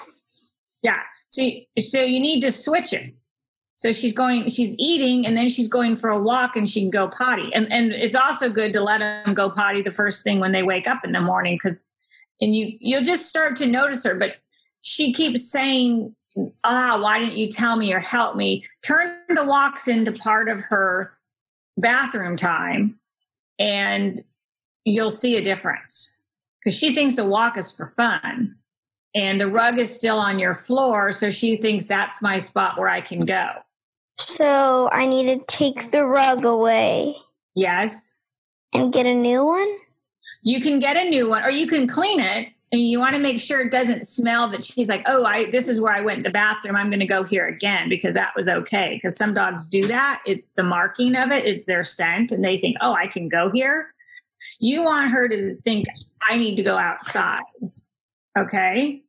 Yeah. 0.82 1.02
So, 1.28 1.48
so 1.78 2.00
you 2.00 2.20
need 2.20 2.40
to 2.42 2.52
switch 2.52 2.92
it. 2.92 3.14
So 3.76 3.90
she's 3.90 4.12
going, 4.12 4.48
she's 4.48 4.74
eating, 4.78 5.26
and 5.26 5.37
then 5.37 5.48
she's 5.48 5.66
going 5.66 5.96
for 5.96 6.08
a 6.10 6.20
walk, 6.20 6.54
and 6.54 6.68
she 6.68 6.80
can 6.80 6.90
go 6.90 7.08
potty. 7.08 7.52
And 7.52 7.70
and 7.72 7.92
it's 7.92 8.14
also 8.14 8.48
good 8.48 8.72
to 8.74 8.80
let 8.80 8.98
them 8.98 9.34
go 9.34 9.50
potty 9.50 9.82
the 9.82 9.90
first 9.90 10.22
thing 10.22 10.38
when 10.38 10.52
they 10.52 10.62
wake 10.62 10.87
up 10.87 11.04
in 11.04 11.10
the 11.10 11.20
morning, 11.20 11.56
because, 11.56 11.84
and 12.40 12.54
you 12.54 12.76
you'll 12.80 13.04
just 13.04 13.28
start 13.28 13.56
to 13.56 13.66
notice 13.66 14.04
her. 14.04 14.14
But 14.14 14.38
she 14.80 15.12
keeps 15.12 15.50
saying 15.50 16.14
ah, 16.64 16.98
why 17.00 17.18
didn't 17.18 17.36
you 17.36 17.48
tell 17.48 17.76
me 17.76 17.92
or 17.92 18.00
help 18.00 18.36
me? 18.36 18.64
Turn 18.82 19.16
the 19.28 19.44
walks 19.44 19.88
into 19.88 20.12
part 20.12 20.48
of 20.48 20.60
her 20.62 21.12
bathroom 21.76 22.36
time 22.36 22.98
and 23.58 24.20
you'll 24.84 25.10
see 25.10 25.36
a 25.36 25.42
difference 25.42 26.16
because 26.58 26.76
she 26.78 26.94
thinks 26.94 27.16
the 27.16 27.26
walk 27.26 27.56
is 27.56 27.74
for 27.74 27.86
fun 27.88 28.56
and 29.14 29.40
the 29.40 29.48
rug 29.48 29.78
is 29.78 29.94
still 29.94 30.18
on 30.18 30.38
your 30.38 30.54
floor. 30.54 31.12
So 31.12 31.30
she 31.30 31.56
thinks 31.56 31.86
that's 31.86 32.20
my 32.20 32.38
spot 32.38 32.78
where 32.78 32.88
I 32.88 33.00
can 33.00 33.24
go. 33.24 33.48
So 34.18 34.88
I 34.92 35.06
need 35.06 35.26
to 35.26 35.44
take 35.46 35.90
the 35.90 36.04
rug 36.04 36.44
away. 36.44 37.16
Yes. 37.54 38.14
And 38.72 38.92
get 38.92 39.06
a 39.06 39.14
new 39.14 39.44
one? 39.44 39.68
You 40.44 40.61
can 40.61 40.78
get 40.78 40.96
a 40.96 41.11
new 41.11 41.28
one 41.28 41.42
or 41.42 41.50
you 41.50 41.66
can 41.66 41.88
clean 41.88 42.20
it 42.20 42.54
I 42.74 42.76
mean, 42.76 42.90
you 42.90 42.98
want 42.98 43.14
to 43.14 43.20
make 43.20 43.40
sure 43.40 43.61
it 43.61 43.70
doesn't 43.70 44.04
smell 44.04 44.48
that 44.48 44.64
she's 44.64 44.88
like, 44.88 45.04
oh, 45.07 45.24
I 45.24 45.48
this 45.48 45.68
is 45.68 45.80
where 45.80 45.94
I 45.94 46.00
went 46.00 46.18
to 46.18 46.22
the 46.24 46.33
bathroom. 46.33 46.74
I'm 46.74 46.90
going 46.90 46.98
to 46.98 47.07
go 47.07 47.22
here 47.22 47.46
again 47.46 47.88
because 47.88 48.14
that 48.14 48.33
was 48.35 48.48
okay. 48.48 48.94
Because 48.96 49.16
some 49.16 49.33
dogs 49.33 49.68
do 49.68 49.87
that. 49.87 50.22
It's 50.26 50.54
the 50.54 50.64
marking 50.64 51.14
of 51.14 51.30
it. 51.30 51.44
It's 51.44 51.66
their 51.66 51.85
scent, 51.85 52.33
and 52.33 52.44
they 52.44 52.59
think, 52.59 52.76
oh, 52.80 52.92
I 52.92 53.07
can 53.07 53.28
go 53.28 53.48
here. 53.48 53.94
You 54.59 54.83
want 54.83 55.12
her 55.12 55.28
to 55.28 55.54
think, 55.62 55.87
I 56.28 56.37
need 56.37 56.57
to 56.57 56.64
go 56.64 56.76
outside. 56.76 57.44
Okay. 58.37 59.04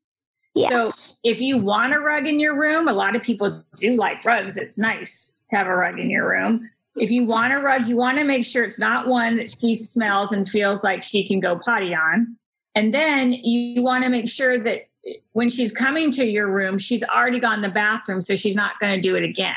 Yeah. 0.53 0.69
So 0.69 0.91
if 1.23 1.41
you 1.41 1.57
want 1.57 1.95
a 1.95 1.99
rug 1.99 2.27
in 2.27 2.39
your 2.39 2.55
room, 2.55 2.87
a 2.87 2.93
lot 2.93 3.15
of 3.15 3.23
people 3.23 3.65
do 3.77 3.95
like 3.95 4.23
rugs. 4.23 4.57
It's 4.57 4.77
nice 4.77 5.35
to 5.49 5.57
have 5.57 5.65
a 5.65 5.75
rug 5.75 5.97
in 5.97 6.11
your 6.11 6.29
room. 6.29 6.69
If 6.95 7.11
you 7.11 7.25
want 7.25 7.53
a 7.53 7.59
rug, 7.59 7.87
you 7.87 7.97
want 7.97 8.17
to 8.17 8.23
make 8.23 8.45
sure 8.45 8.63
it's 8.63 8.79
not 8.79 9.07
one 9.07 9.37
that 9.37 9.53
she 9.59 9.73
smells 9.73 10.31
and 10.31 10.47
feels 10.47 10.83
like 10.83 11.03
she 11.03 11.27
can 11.27 11.39
go 11.39 11.57
potty 11.57 11.93
on 11.93 12.37
and 12.75 12.93
then 12.93 13.31
you 13.31 13.81
want 13.81 14.03
to 14.03 14.09
make 14.09 14.29
sure 14.29 14.57
that 14.59 14.89
when 15.31 15.49
she's 15.49 15.71
coming 15.71 16.11
to 16.11 16.25
your 16.25 16.51
room, 16.51 16.77
she's 16.77 17.03
already 17.03 17.39
gone 17.39 17.61
to 17.61 17.67
the 17.69 17.73
bathroom, 17.73 18.21
so 18.21 18.35
she's 18.35 18.55
not 18.55 18.77
going 18.79 18.93
to 18.93 19.01
do 19.01 19.15
it 19.15 19.23
again. 19.23 19.55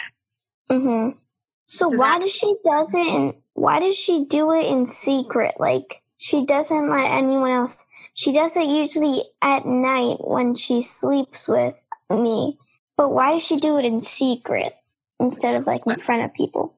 Mm-hmm. 0.70 1.18
So, 1.66 1.90
so 1.90 1.96
why 1.96 2.18
does 2.20 2.33
she 2.33 2.55
does 2.64 2.94
it? 2.94 3.07
And 3.09 3.35
why 3.55 3.81
does 3.81 3.96
she 3.96 4.24
do 4.24 4.53
it 4.53 4.70
in 4.70 4.87
secret? 4.87 5.53
Like 5.59 6.03
she 6.18 6.46
doesn't 6.46 6.88
let 6.88 7.11
anyone 7.11 7.51
else. 7.51 7.85
She 8.14 8.33
does 8.33 8.57
it 8.57 8.68
usually 8.68 9.20
at 9.42 9.66
night 9.66 10.16
when 10.20 10.55
she 10.55 10.81
sleeps 10.81 11.48
with 11.48 11.83
me. 12.11 12.57
But 12.96 13.11
why 13.11 13.33
does 13.33 13.44
she 13.44 13.57
do 13.57 13.79
it 13.79 13.85
in 13.85 14.01
secret 14.01 14.72
instead 15.20 15.57
of 15.57 15.66
like 15.66 15.87
in 15.87 15.96
front 15.96 16.22
of 16.22 16.35
people? 16.35 16.78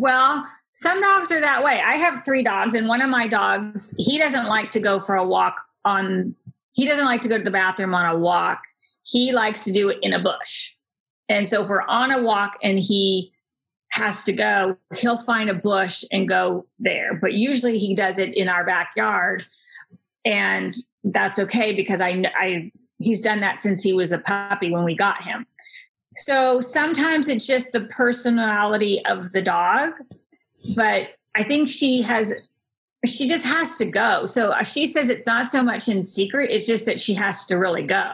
Well, 0.00 0.44
some 0.72 1.00
dogs 1.00 1.30
are 1.30 1.40
that 1.40 1.62
way. 1.62 1.80
I 1.80 1.96
have 1.96 2.24
three 2.24 2.42
dogs, 2.42 2.74
and 2.74 2.88
one 2.88 3.00
of 3.00 3.10
my 3.10 3.28
dogs, 3.28 3.94
he 3.98 4.18
doesn't 4.18 4.46
like 4.46 4.70
to 4.72 4.80
go 4.80 5.00
for 5.00 5.14
a 5.14 5.26
walk 5.26 5.60
on 5.84 6.34
he 6.74 6.86
doesn't 6.86 7.04
like 7.04 7.20
to 7.20 7.28
go 7.28 7.38
to 7.38 7.44
the 7.44 7.50
bathroom 7.50 7.94
on 7.94 8.04
a 8.04 8.18
walk. 8.18 8.64
He 9.04 9.32
likes 9.32 9.64
to 9.64 9.72
do 9.72 9.90
it 9.90 9.98
in 10.02 10.12
a 10.12 10.18
bush. 10.18 10.74
And 11.28 11.46
so 11.46 11.62
if 11.62 11.68
we're 11.68 11.82
on 11.82 12.10
a 12.10 12.20
walk 12.20 12.58
and 12.62 12.78
he 12.78 13.32
has 13.92 14.24
to 14.24 14.32
go, 14.32 14.76
he'll 14.96 15.16
find 15.16 15.48
a 15.48 15.54
bush 15.54 16.04
and 16.10 16.28
go 16.28 16.66
there. 16.80 17.14
But 17.14 17.34
usually 17.34 17.78
he 17.78 17.94
does 17.94 18.18
it 18.18 18.34
in 18.34 18.48
our 18.48 18.66
backyard. 18.66 19.44
And 20.24 20.74
that's 21.04 21.38
okay 21.38 21.74
because 21.74 22.00
I, 22.00 22.24
I 22.36 22.72
he's 22.98 23.20
done 23.20 23.40
that 23.40 23.62
since 23.62 23.82
he 23.82 23.92
was 23.92 24.10
a 24.10 24.18
puppy 24.18 24.70
when 24.70 24.82
we 24.82 24.96
got 24.96 25.22
him. 25.22 25.46
So 26.16 26.60
sometimes 26.60 27.28
it's 27.28 27.46
just 27.46 27.72
the 27.72 27.82
personality 27.82 29.04
of 29.06 29.32
the 29.32 29.42
dog, 29.42 29.92
but 30.76 31.10
I 31.34 31.42
think 31.42 31.68
she 31.68 32.02
has 32.02 32.32
she 33.06 33.28
just 33.28 33.44
has 33.44 33.76
to 33.76 33.84
go. 33.84 34.24
So 34.24 34.54
she 34.62 34.86
says 34.86 35.10
it's 35.10 35.26
not 35.26 35.50
so 35.50 35.62
much 35.62 35.88
in 35.88 36.02
secret, 36.02 36.50
it's 36.50 36.66
just 36.66 36.86
that 36.86 36.98
she 36.98 37.12
has 37.14 37.44
to 37.46 37.56
really 37.56 37.82
go. 37.82 38.12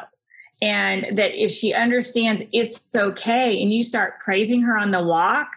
And 0.62 1.16
that 1.16 1.42
if 1.42 1.50
she 1.50 1.72
understands 1.72 2.42
it's 2.52 2.84
okay 2.94 3.62
and 3.62 3.72
you 3.72 3.82
start 3.82 4.18
praising 4.20 4.62
her 4.62 4.76
on 4.76 4.90
the 4.90 5.02
walk, 5.02 5.48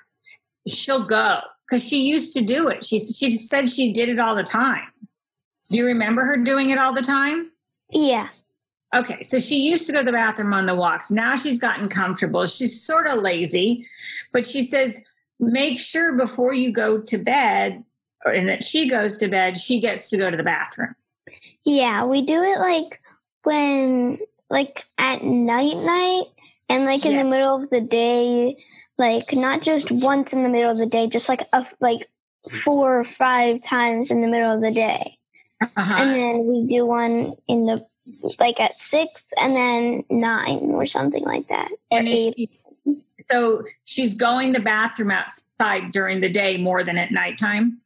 she'll 0.68 1.06
go 1.06 1.40
because 1.68 1.88
she 1.88 2.04
used 2.04 2.34
to 2.34 2.42
do 2.42 2.68
it. 2.68 2.86
She, 2.86 3.00
she 3.00 3.32
said 3.32 3.70
she 3.70 3.92
did 3.92 4.10
it 4.10 4.20
all 4.20 4.36
the 4.36 4.44
time. 4.44 4.88
Do 5.70 5.78
you 5.78 5.86
remember 5.86 6.24
her 6.26 6.38
doing 6.38 6.70
it 6.70 6.78
all 6.78 6.94
the 6.94 7.02
time? 7.02 7.52
Yeah. 7.90 8.30
Okay, 8.94 9.24
so 9.24 9.40
she 9.40 9.58
used 9.58 9.88
to 9.88 9.94
go 9.94 10.00
to 10.00 10.06
the 10.06 10.12
bathroom 10.12 10.54
on 10.54 10.66
the 10.66 10.76
walks. 10.76 11.10
Now 11.10 11.36
she's 11.36 11.60
gotten 11.60 11.90
comfortable. 11.90 12.46
She's 12.46 12.80
sort 12.80 13.08
of 13.08 13.20
lazy, 13.20 13.88
but 14.32 14.46
she 14.46 14.62
says, 14.62 15.04
make 15.40 15.80
sure 15.80 16.16
before 16.16 16.54
you 16.54 16.72
go 16.72 17.00
to 17.02 17.18
bed 17.18 17.84
or, 18.24 18.32
and 18.32 18.48
that 18.50 18.64
she 18.64 18.88
goes 18.88 19.18
to 19.18 19.28
bed, 19.28 19.58
she 19.58 19.80
gets 19.80 20.10
to 20.12 20.18
go 20.18 20.30
to 20.30 20.38
the 20.38 20.44
bathroom. 20.44 20.96
Yeah, 21.66 22.06
we 22.06 22.22
do 22.22 22.42
it 22.44 22.60
like 22.60 23.02
when, 23.44 24.20
like 24.50 24.86
at 24.98 25.24
night, 25.24 25.78
night, 25.78 26.26
and 26.70 26.86
like 26.86 27.06
in 27.06 27.14
Yeah. 27.14 27.24
the 27.24 27.30
middle 27.30 27.64
of 27.64 27.70
the 27.72 27.82
day, 27.82 28.56
like 28.98 29.34
not 29.34 29.64
just 29.64 29.88
once 29.90 30.34
in 30.34 30.44
the 30.44 30.50
middle 30.50 30.70
of 30.70 30.78
the 30.78 30.86
day, 30.86 31.08
just 31.08 31.30
like 31.30 31.42
a, 31.52 31.66
like 31.80 32.08
four 32.64 33.00
or 33.00 33.04
five 33.04 33.62
times 33.64 34.12
in 34.12 34.22
the 34.22 34.28
middle 34.28 34.52
of 34.52 34.62
the 34.62 34.72
day. 34.72 35.18
Uh-huh. 35.62 35.96
And 35.98 36.16
then 36.16 36.46
we 36.46 36.68
do 36.68 36.86
one 36.86 37.34
in 37.48 37.66
the 37.66 37.86
like 38.40 38.60
at 38.60 38.80
six 38.82 39.32
and 39.40 39.56
then 39.56 40.04
nine 40.10 40.60
or 40.72 40.86
something 40.86 41.24
like 41.24 41.48
that. 41.48 41.70
And 41.92 42.08
she, 42.08 42.50
so 43.30 43.64
she's 43.86 44.14
going 44.14 44.52
the 44.52 44.60
bathroom 44.60 45.12
outside 45.12 45.92
during 45.92 46.22
the 46.22 46.30
day 46.30 46.58
more 46.58 46.84
than 46.84 46.98
at 46.98 47.12
nighttime. 47.12 47.80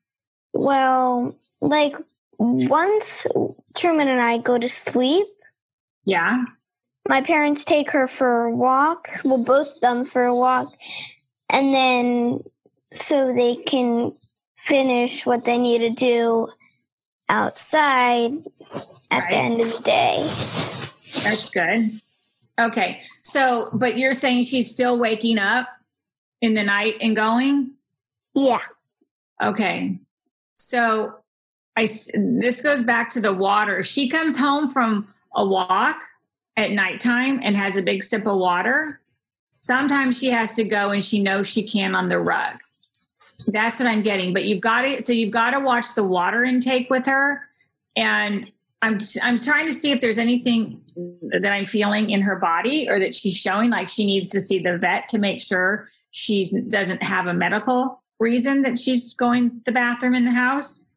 Well, 0.53 1.35
like 1.61 1.95
once 2.39 3.27
Truman 3.75 4.07
and 4.07 4.21
I 4.21 4.39
go 4.39 4.57
to 4.57 4.69
sleep, 4.69 5.27
Yeah. 6.05 6.43
my 7.07 7.21
parents 7.21 7.63
take 7.63 7.91
her 7.91 8.07
for 8.07 8.45
a 8.45 8.55
walk. 8.55 9.09
Well, 9.23 9.43
both 9.43 9.75
of 9.75 9.81
them 9.81 10.05
for 10.05 10.25
a 10.25 10.35
walk, 10.35 10.73
and 11.49 11.73
then 11.73 12.39
so 12.93 13.33
they 13.33 13.55
can 13.57 14.13
finish 14.55 15.25
what 15.25 15.45
they 15.45 15.57
need 15.59 15.79
to 15.79 15.89
do 15.91 16.47
outside 17.29 18.31
at 19.11 19.23
Right. 19.23 19.29
the 19.29 19.35
end 19.35 19.61
of 19.61 19.73
the 19.73 19.81
day. 19.81 20.29
That's 21.23 21.49
good. 21.49 21.99
Okay. 22.59 23.01
So, 23.21 23.69
but 23.73 23.97
you're 23.97 24.13
saying 24.13 24.43
she's 24.43 24.69
still 24.69 24.97
waking 24.97 25.37
up 25.39 25.67
in 26.41 26.53
the 26.53 26.63
night 26.63 26.95
and 27.01 27.15
going? 27.15 27.71
Yeah. 28.33 28.61
Okay. 29.41 29.97
So, 30.53 31.15
I 31.75 31.83
this 31.85 32.61
goes 32.61 32.81
back 32.81 33.09
to 33.11 33.21
the 33.21 33.33
water. 33.33 33.83
She 33.83 34.09
comes 34.09 34.37
home 34.37 34.67
from 34.67 35.07
a 35.35 35.45
walk 35.45 36.01
at 36.55 36.71
nighttime 36.71 37.39
and 37.43 37.55
has 37.55 37.77
a 37.77 37.83
big 37.83 38.03
sip 38.03 38.25
of 38.25 38.37
water. 38.37 38.99
Sometimes 39.61 40.17
she 40.17 40.29
has 40.31 40.55
to 40.55 40.63
go 40.63 40.89
and 40.91 41.03
she 41.03 41.21
knows 41.21 41.47
she 41.47 41.61
can 41.61 41.93
on 41.93 42.07
the 42.07 42.19
rug. 42.19 42.59
That's 43.47 43.79
what 43.79 43.87
I'm 43.87 44.03
getting. 44.03 44.33
But 44.33 44.45
you've 44.45 44.61
got 44.61 44.81
to 44.81 45.01
so 45.01 45.13
you've 45.13 45.31
got 45.31 45.51
to 45.51 45.59
watch 45.59 45.95
the 45.95 46.03
water 46.03 46.43
intake 46.43 46.89
with 46.89 47.05
her 47.05 47.47
and 47.95 48.51
I'm 48.81 48.99
I'm 49.23 49.39
trying 49.39 49.65
to 49.67 49.73
see 49.73 49.91
if 49.91 50.01
there's 50.01 50.19
anything 50.19 50.81
that 51.29 51.51
I'm 51.51 51.65
feeling 51.65 52.09
in 52.09 52.21
her 52.21 52.35
body 52.35 52.87
or 52.89 52.99
that 52.99 53.15
she's 53.15 53.35
showing 53.35 53.69
like 53.69 53.87
she 53.87 54.05
needs 54.05 54.29
to 54.29 54.39
see 54.39 54.59
the 54.59 54.77
vet 54.77 55.07
to 55.09 55.17
make 55.17 55.41
sure 55.41 55.87
she 56.11 56.47
doesn't 56.69 57.01
have 57.03 57.27
a 57.27 57.33
medical 57.33 58.03
reason 58.19 58.61
that 58.63 58.77
she's 58.77 59.13
going 59.13 59.49
to 59.49 59.55
the 59.65 59.71
bathroom 59.71 60.15
in 60.15 60.25
the 60.25 60.31
house. 60.31 60.87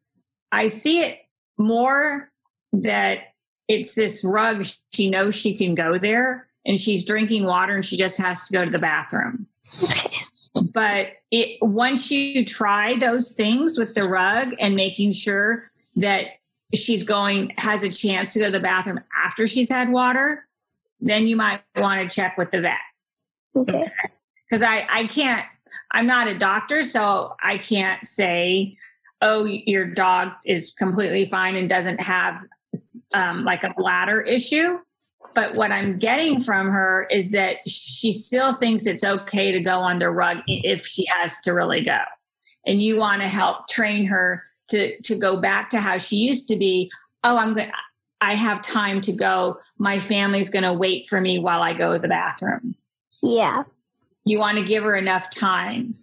I 0.51 0.67
see 0.67 1.01
it 1.01 1.19
more 1.57 2.31
that 2.73 3.33
it's 3.67 3.93
this 3.95 4.23
rug 4.23 4.65
she 4.91 5.09
knows 5.09 5.35
she 5.35 5.55
can 5.55 5.75
go 5.75 5.97
there 5.97 6.47
and 6.65 6.77
she's 6.77 7.05
drinking 7.05 7.45
water 7.45 7.75
and 7.75 7.85
she 7.85 7.97
just 7.97 8.17
has 8.17 8.47
to 8.47 8.53
go 8.53 8.65
to 8.65 8.71
the 8.71 8.79
bathroom. 8.79 9.47
But 10.73 11.13
it 11.31 11.57
once 11.61 12.11
you 12.11 12.45
try 12.45 12.97
those 12.97 13.31
things 13.31 13.77
with 13.77 13.93
the 13.93 14.03
rug 14.03 14.53
and 14.59 14.75
making 14.75 15.13
sure 15.13 15.71
that 15.95 16.27
she's 16.73 17.03
going 17.03 17.53
has 17.57 17.83
a 17.83 17.89
chance 17.89 18.33
to 18.33 18.39
go 18.39 18.45
to 18.45 18.51
the 18.51 18.59
bathroom 18.59 18.99
after 19.25 19.47
she's 19.47 19.69
had 19.69 19.89
water, 19.89 20.45
then 20.99 21.27
you 21.27 21.35
might 21.35 21.61
want 21.75 22.07
to 22.07 22.13
check 22.13 22.37
with 22.37 22.51
the 22.51 22.61
vet. 22.61 22.77
Okay. 23.55 23.91
Because 24.49 24.61
I, 24.61 24.85
I 24.89 25.07
can't, 25.07 25.45
I'm 25.91 26.07
not 26.07 26.27
a 26.27 26.37
doctor, 26.37 26.81
so 26.81 27.35
I 27.41 27.57
can't 27.57 28.05
say, 28.05 28.77
oh, 29.21 29.45
your 29.45 29.85
dog 29.85 30.31
is 30.45 30.71
completely 30.71 31.25
fine 31.25 31.55
and 31.55 31.69
doesn't 31.69 32.01
have 32.01 32.45
um, 33.13 33.43
like 33.43 33.63
a 33.63 33.73
bladder 33.77 34.21
issue. 34.21 34.79
But 35.33 35.55
what 35.55 35.71
I'm 35.71 35.97
getting 35.97 36.41
from 36.41 36.69
her 36.69 37.07
is 37.09 37.31
that 37.31 37.57
she 37.67 38.11
still 38.11 38.53
thinks 38.53 38.85
it's 38.85 39.03
okay 39.03 39.51
to 39.51 39.59
go 39.59 39.79
on 39.79 39.97
the 39.99 40.09
rug 40.09 40.39
if 40.47 40.85
she 40.85 41.05
has 41.05 41.39
to 41.41 41.51
really 41.53 41.81
go. 41.81 41.99
And 42.65 42.81
you 42.81 42.97
want 42.97 43.21
to 43.21 43.27
help 43.27 43.69
train 43.69 44.05
her 44.05 44.43
to, 44.69 44.99
to 45.01 45.17
go 45.17 45.39
back 45.39 45.69
to 45.71 45.79
how 45.79 45.97
she 45.97 46.17
used 46.17 46.47
to 46.49 46.55
be. 46.55 46.91
Oh, 47.23 47.37
I'm 47.37 47.53
going 47.53 47.71
I 48.19 48.35
have 48.35 48.61
time 48.61 49.01
to 49.01 49.11
go. 49.11 49.59
My 49.79 49.97
family's 49.99 50.49
going 50.49 50.63
to 50.63 50.73
wait 50.73 51.07
for 51.07 51.19
me 51.19 51.39
while 51.39 51.63
I 51.63 51.73
go 51.73 51.93
to 51.93 51.99
the 51.99 52.07
bathroom 52.07 52.75
Yeah. 53.23 53.63
you 54.25 54.37
want 54.37 54.59
to 54.59 54.63
give 54.63 54.83
her 54.83 54.95
enough 54.95 55.29
time. 55.31 55.95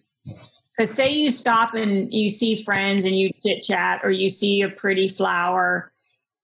Because 0.76 0.92
say 0.92 1.10
you 1.10 1.30
stop 1.30 1.74
and 1.74 2.12
you 2.12 2.28
see 2.28 2.56
friends 2.56 3.04
and 3.04 3.16
you 3.16 3.30
chit 3.44 3.62
chat, 3.62 4.00
or 4.04 4.10
you 4.10 4.28
see 4.28 4.62
a 4.62 4.68
pretty 4.68 5.08
flower 5.08 5.92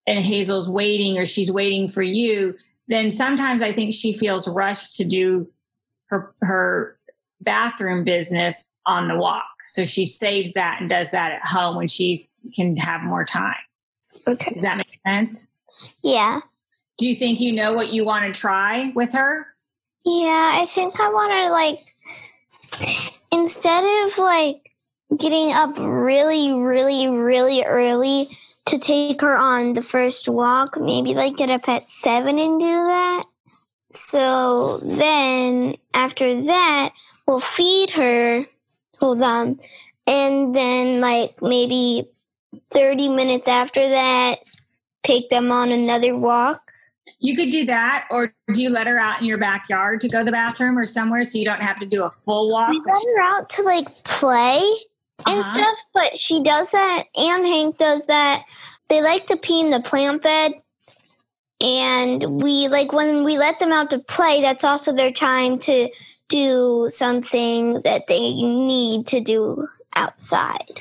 and 0.06 0.24
Hazel's 0.24 0.68
waiting 0.68 1.18
or 1.18 1.24
she's 1.24 1.50
waiting 1.50 1.88
for 1.88 2.02
you, 2.02 2.54
then 2.88 3.10
sometimes 3.10 3.62
I 3.62 3.72
think 3.72 3.94
she 3.94 4.12
feels 4.12 4.46
rushed 4.48 4.96
to 4.96 5.04
do 5.04 5.48
her 6.06 6.34
her 6.42 6.98
bathroom 7.40 8.04
business 8.04 8.74
on 8.86 9.08
the 9.08 9.16
walk. 9.16 9.44
So 9.66 9.84
she 9.84 10.04
saves 10.04 10.52
that 10.54 10.80
and 10.80 10.90
does 10.90 11.10
that 11.10 11.32
at 11.32 11.46
home 11.46 11.76
when 11.76 11.88
she's 11.88 12.28
can 12.54 12.76
have 12.76 13.02
more 13.02 13.24
time. 13.24 13.54
Okay. 14.26 14.54
Does 14.54 14.62
that 14.62 14.76
make 14.76 15.00
sense? 15.06 15.48
Yeah. 16.02 16.40
Do 16.98 17.08
you 17.08 17.14
think 17.14 17.40
you 17.40 17.52
know 17.52 17.72
what 17.72 17.92
you 17.92 18.04
want 18.04 18.32
to 18.32 18.38
try 18.38 18.92
with 18.94 19.12
her? 19.12 19.46
Yeah, 20.04 20.52
I 20.54 20.66
think 20.66 21.00
I 21.00 21.08
want 21.08 21.32
to 21.32 21.50
like 21.50 21.94
instead 23.32 23.84
of 24.06 24.18
like 24.18 24.70
getting 25.18 25.52
up 25.52 25.74
really, 25.78 26.52
really, 26.52 27.08
really 27.08 27.64
early 27.64 28.28
to 28.66 28.78
take 28.78 29.20
her 29.20 29.36
on 29.36 29.74
the 29.74 29.82
first 29.82 30.28
walk, 30.28 30.78
maybe 30.80 31.14
like 31.14 31.36
get 31.36 31.50
up 31.50 31.68
at 31.68 31.90
seven 31.90 32.38
and 32.38 32.60
do 32.60 32.66
that. 32.66 33.24
So 33.90 34.78
then 34.78 35.76
after 35.92 36.42
that, 36.42 36.90
we'll 37.26 37.40
feed 37.40 37.90
her. 37.90 38.46
Hold 39.00 39.22
on. 39.22 39.60
And 40.06 40.54
then 40.54 41.00
like 41.00 41.40
maybe 41.42 42.08
30 42.70 43.08
minutes 43.08 43.48
after 43.48 43.86
that, 43.88 44.40
take 45.02 45.30
them 45.30 45.52
on 45.52 45.70
another 45.70 46.16
walk. 46.16 46.70
You 47.20 47.36
could 47.36 47.50
do 47.50 47.64
that, 47.66 48.06
or 48.10 48.34
do 48.52 48.62
you 48.62 48.70
let 48.70 48.86
her 48.86 48.98
out 48.98 49.20
in 49.20 49.26
your 49.26 49.38
backyard 49.38 50.00
to 50.02 50.08
go 50.08 50.18
to 50.20 50.24
the 50.24 50.32
bathroom 50.32 50.76
or 50.76 50.84
somewhere 50.84 51.22
so 51.24 51.38
you 51.38 51.44
don't 51.44 51.62
have 51.62 51.78
to 51.80 51.86
do 51.86 52.04
a 52.04 52.10
full 52.10 52.50
walk? 52.50 52.70
We 52.70 52.80
let 52.86 53.02
her 53.14 53.20
out 53.20 53.48
to 53.50 53.62
like 53.62 54.04
play 54.04 54.62
and 55.26 55.40
Uh-huh. 55.40 55.42
stuff, 55.42 55.78
but 55.92 56.18
she 56.18 56.42
does 56.42 56.70
that, 56.72 57.04
and 57.16 57.44
Hank 57.44 57.78
does 57.78 58.06
that. 58.06 58.44
They 58.88 59.00
like 59.00 59.26
to 59.28 59.36
pee 59.36 59.60
in 59.60 59.70
the 59.70 59.80
plant 59.80 60.22
bed, 60.22 60.52
and 61.60 62.42
we 62.42 62.68
like 62.68 62.92
when 62.92 63.24
we 63.24 63.38
let 63.38 63.58
them 63.58 63.72
out 63.72 63.90
to 63.90 63.98
play. 63.98 64.40
That's 64.40 64.64
also 64.64 64.92
their 64.92 65.12
time 65.12 65.58
to 65.60 65.88
do 66.28 66.88
something 66.90 67.80
that 67.82 68.06
they 68.06 68.32
need 68.42 69.06
to 69.08 69.20
do 69.20 69.68
outside. 69.96 70.80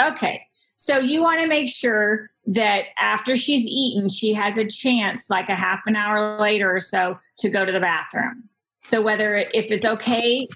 Okay. 0.00 0.42
So 0.76 0.98
you 0.98 1.22
want 1.22 1.40
to 1.40 1.46
make 1.46 1.68
sure 1.68 2.28
that 2.46 2.86
after 2.98 3.34
she's 3.34 3.66
eaten, 3.66 4.08
she 4.08 4.34
has 4.34 4.58
a 4.58 4.68
chance, 4.68 5.30
like 5.30 5.48
a 5.48 5.56
half 5.56 5.80
an 5.86 5.96
hour 5.96 6.38
later 6.38 6.74
or 6.74 6.80
so, 6.80 7.18
to 7.38 7.48
go 7.48 7.64
to 7.64 7.72
the 7.72 7.80
bathroom. 7.80 8.44
So 8.84 9.00
whether 9.00 9.36
if 9.36 9.72
it's 9.72 9.86
okay 9.86 10.46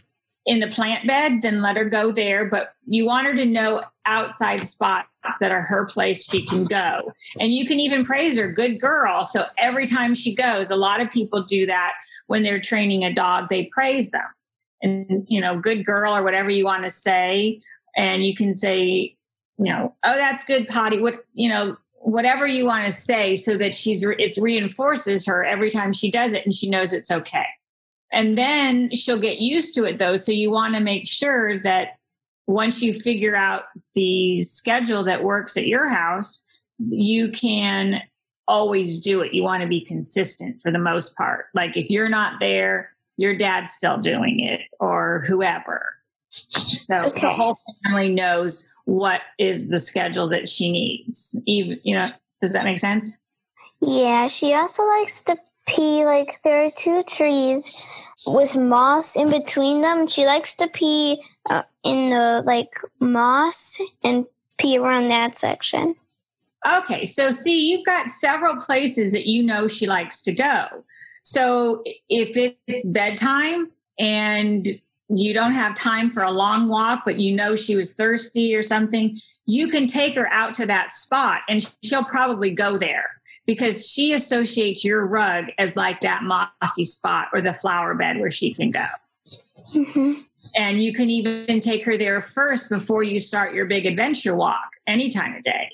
in 0.51 0.59
the 0.59 0.67
plant 0.67 1.07
bed, 1.07 1.43
then 1.43 1.63
let 1.63 1.77
her 1.77 1.85
go 1.85 2.11
there. 2.11 2.45
But 2.45 2.75
you 2.85 3.07
want 3.07 3.29
her 3.29 3.37
to 3.37 3.45
know 3.45 3.85
outside 4.05 4.59
spots 4.59 5.07
that 5.39 5.53
are 5.53 5.63
her 5.63 5.87
place 5.87 6.29
she 6.29 6.45
can 6.45 6.65
go. 6.65 7.13
And 7.39 7.53
you 7.53 7.65
can 7.65 7.79
even 7.79 8.05
praise 8.05 8.37
her, 8.37 8.51
good 8.51 8.81
girl. 8.81 9.23
So 9.23 9.45
every 9.57 9.87
time 9.87 10.13
she 10.13 10.35
goes, 10.35 10.69
a 10.69 10.77
lot 10.77 11.01
of 11.01 11.09
people 11.13 11.45
do 11.45 11.67
that 11.67 11.93
when 12.27 12.43
they're 12.43 12.61
training 12.61 13.05
a 13.05 13.13
dog, 13.13 13.49
they 13.49 13.67
praise 13.67 14.11
them. 14.11 14.27
And, 14.83 15.25
you 15.29 15.41
know, 15.41 15.57
good 15.57 15.87
girl 15.87 16.17
or 16.17 16.25
whatever 16.25 16.51
you 16.51 16.65
want 16.65 16.83
to 16.83 16.91
say. 16.91 17.61
And 17.97 18.25
you 18.25 18.35
can 18.35 18.53
say, 18.53 19.17
you 19.57 19.73
know, 19.73 19.95
oh, 20.03 20.17
that's 20.17 20.43
good, 20.43 20.67
Potty. 20.67 20.99
What, 20.99 21.27
you 21.33 21.49
know, 21.49 21.77
whatever 22.01 22.45
you 22.45 22.67
want 22.67 22.87
to 22.87 22.93
say 22.93 23.37
so 23.37 23.57
that 23.57 23.73
she's, 23.73 24.03
it 24.05 24.37
reinforces 24.37 25.27
her 25.27 25.45
every 25.45 25.71
time 25.71 25.93
she 25.93 26.11
does 26.11 26.33
it 26.33 26.45
and 26.45 26.53
she 26.53 26.69
knows 26.69 26.93
it's 26.93 27.13
okay. 27.13 27.47
And 28.13 28.37
then 28.37 28.91
she'll 28.93 29.19
get 29.19 29.39
used 29.39 29.75
to 29.77 29.85
it 29.85 29.99
though. 29.99 30.17
So 30.17 30.33
you 30.33 30.51
want 30.51 30.75
to 30.75 30.81
make 30.81 31.07
sure 31.07 31.59
that 31.61 31.97
once 32.47 32.83
you 32.83 32.93
figure 32.93 33.37
out 33.37 33.65
the 33.95 34.43
schedule 34.43 35.05
that 35.05 35.23
works 35.23 35.57
at 35.57 35.67
your 35.67 35.89
house, 35.89 36.45
you 36.79 37.29
can 37.31 38.03
always 38.49 39.01
do 39.01 39.21
it. 39.21 39.33
You 39.33 39.45
want 39.45 39.63
to 39.63 39.69
be 39.69 39.81
consistent 39.81 40.61
for 40.61 40.73
the 40.73 40.79
most 40.79 41.17
part. 41.17 41.47
Like 41.55 41.77
if 41.77 41.89
you're 41.91 42.09
not 42.09 42.41
there, 42.41 42.93
your 43.17 43.37
dad's 43.37 43.71
still 43.71 43.99
doing 43.99 44.41
it 44.41 44.63
or 44.81 45.25
whoever. 45.29 45.95
So 46.31 47.03
Okay. 47.03 47.21
the 47.21 47.31
whole 47.31 47.59
family 47.85 48.13
knows 48.15 48.69
what 48.87 49.21
is 49.39 49.69
the 49.69 49.79
schedule 49.79 50.29
that 50.31 50.49
she 50.49 50.73
needs. 50.73 51.41
Even, 51.47 51.79
you 51.85 51.95
know, 51.95 52.11
does 52.41 52.53
that 52.55 52.65
make 52.65 52.79
sense? 52.79 53.19
Yeah, 53.81 54.27
she 54.29 54.55
also 54.55 54.83
likes 54.83 55.23
to 55.23 55.37
pee 55.71 56.05
like 56.05 56.41
there 56.43 56.65
are 56.65 56.71
two 56.71 57.03
trees 57.05 57.87
with 58.27 58.57
moss 58.57 59.17
in 59.17 59.31
between 59.31 59.81
them. 59.81 60.07
She 60.07 60.27
likes 60.27 60.55
to 60.57 60.69
pee 60.69 61.23
uh, 61.49 61.63
in 61.85 62.11
the 62.11 62.43
like 62.45 62.75
moss 62.99 63.79
and 64.03 64.27
pee 64.59 64.79
around 64.79 65.09
that 65.09 65.37
section. 65.37 65.95
Okay, 66.71 67.07
so 67.07 67.31
see, 67.31 67.71
you've 67.71 67.87
got 67.87 68.11
several 68.11 68.57
places 68.57 69.13
that 69.13 69.27
you 69.27 69.43
know 69.43 69.67
she 69.67 69.87
likes 69.87 70.21
to 70.23 70.33
go. 70.33 70.67
So 71.23 71.83
if 72.09 72.37
it's 72.67 72.87
bedtime 72.89 73.71
and 73.99 74.67
you 75.09 75.33
don't 75.33 75.55
have 75.55 75.75
time 75.75 76.11
for 76.11 76.23
a 76.23 76.31
long 76.31 76.69
walk, 76.69 77.03
but 77.05 77.19
you 77.19 77.35
know 77.35 77.57
she 77.57 77.77
was 77.77 77.95
thirsty 77.95 78.55
or 78.55 78.63
something, 78.63 79.19
you 79.47 79.69
can 79.69 79.87
take 79.87 80.17
her 80.17 80.31
out 80.33 80.53
to 80.55 80.67
that 80.67 80.93
spot 80.93 81.41
and 81.49 81.75
she'll 81.83 82.05
probably 82.05 82.51
go 82.51 82.77
there 82.77 83.20
because 83.51 83.91
she 83.91 84.13
associates 84.13 84.85
your 84.85 85.03
rug 85.09 85.47
as 85.59 85.75
like 85.75 85.99
that 85.99 86.23
mossy 86.23 86.85
spot 86.85 87.27
or 87.33 87.41
the 87.41 87.53
flower 87.53 87.97
bed 87.97 88.21
where 88.21 88.31
she 88.31 88.55
can 88.55 88.71
go. 88.71 88.87
Mm-hmm. 89.75 90.21
And 90.55 90.81
you 90.81 90.93
can 90.93 91.11
even 91.11 91.59
take 91.59 91.85
her 91.85 91.97
there 91.97 92.21
first 92.21 92.71
before 92.71 93.03
you 93.03 93.19
start 93.19 93.53
your 93.53 93.67
big 93.67 93.87
adventure 93.87 94.37
walk 94.37 94.71
any 94.87 95.11
time 95.11 95.35
of 95.35 95.43
day. 95.43 95.69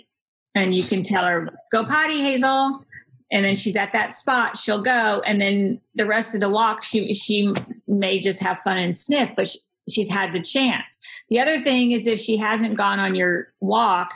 And 0.55 0.75
you 0.75 0.85
can 0.85 1.03
tell 1.03 1.27
her, 1.27 1.51
go 1.71 1.85
potty, 1.85 2.23
Hazel. 2.23 2.83
And 3.31 3.45
then 3.45 3.55
she's 3.55 3.77
at 3.77 3.93
that 3.93 4.15
spot, 4.15 4.57
she'll 4.57 4.83
go. 4.83 5.21
And 5.27 5.39
then 5.39 5.79
the 5.97 6.07
rest 6.07 6.35
of 6.35 6.41
the 6.41 6.49
walk, 6.49 6.83
she, 6.83 7.13
she 7.13 7.53
may 7.87 8.19
just 8.21 8.43
have 8.43 8.59
fun 8.61 8.79
and 8.79 8.97
sniff, 8.97 9.33
but 9.37 9.49
she, 9.49 9.59
she's 9.87 10.09
had 10.09 10.33
the 10.33 10.41
chance. 10.41 10.99
The 11.29 11.41
other 11.41 11.59
thing 11.59 11.91
is 11.91 12.07
if 12.07 12.19
she 12.19 12.39
hasn't 12.39 12.79
gone 12.79 13.01
on 13.01 13.15
your 13.15 13.53
walk, 13.61 14.13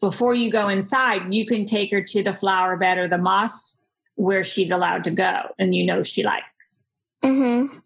before 0.00 0.34
you 0.34 0.50
go 0.50 0.68
inside, 0.68 1.32
you 1.32 1.46
can 1.46 1.64
take 1.64 1.90
her 1.90 2.02
to 2.02 2.22
the 2.22 2.32
flower 2.32 2.76
bed 2.76 2.98
or 2.98 3.08
the 3.08 3.18
moss 3.18 3.80
where 4.14 4.44
she's 4.44 4.70
allowed 4.70 5.04
to 5.04 5.10
go 5.10 5.42
and 5.58 5.74
you 5.74 5.84
know 5.84 6.02
she 6.02 6.22
likes. 6.22 6.84
Mm-hmm. 7.22 7.78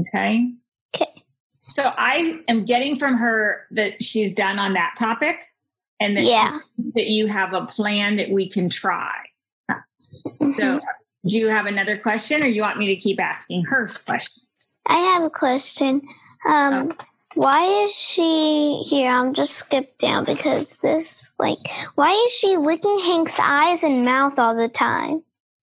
Okay. 0.00 0.52
Okay. 0.94 1.22
So 1.62 1.92
I 1.96 2.40
am 2.48 2.64
getting 2.64 2.96
from 2.96 3.16
her 3.16 3.66
that 3.72 4.02
she's 4.02 4.34
done 4.34 4.58
on 4.58 4.72
that 4.74 4.94
topic 4.98 5.40
and 6.00 6.16
that, 6.16 6.24
yeah. 6.24 6.58
that 6.94 7.06
you 7.08 7.26
have 7.26 7.52
a 7.52 7.66
plan 7.66 8.16
that 8.16 8.30
we 8.30 8.48
can 8.48 8.68
try. 8.68 9.14
Mm-hmm. 9.70 10.50
So 10.52 10.80
do 11.26 11.38
you 11.38 11.48
have 11.48 11.66
another 11.66 11.96
question 11.96 12.42
or 12.42 12.46
you 12.46 12.62
want 12.62 12.78
me 12.78 12.86
to 12.86 12.96
keep 12.96 13.20
asking 13.20 13.64
her 13.64 13.86
questions? 14.04 14.46
I 14.86 14.96
have 14.96 15.22
a 15.22 15.30
question. 15.30 16.02
Um, 16.48 16.92
oh. 16.98 17.04
Why 17.34 17.64
is 17.84 17.92
she 17.94 18.82
here? 18.86 19.10
I'm 19.10 19.32
just 19.32 19.54
skip 19.54 19.98
down 19.98 20.24
because 20.24 20.78
this, 20.78 21.34
like, 21.38 21.58
why 21.94 22.10
is 22.26 22.32
she 22.32 22.56
licking 22.56 22.98
Hank's 22.98 23.38
eyes 23.38 23.82
and 23.82 24.04
mouth 24.04 24.38
all 24.38 24.54
the 24.54 24.68
time? 24.68 25.22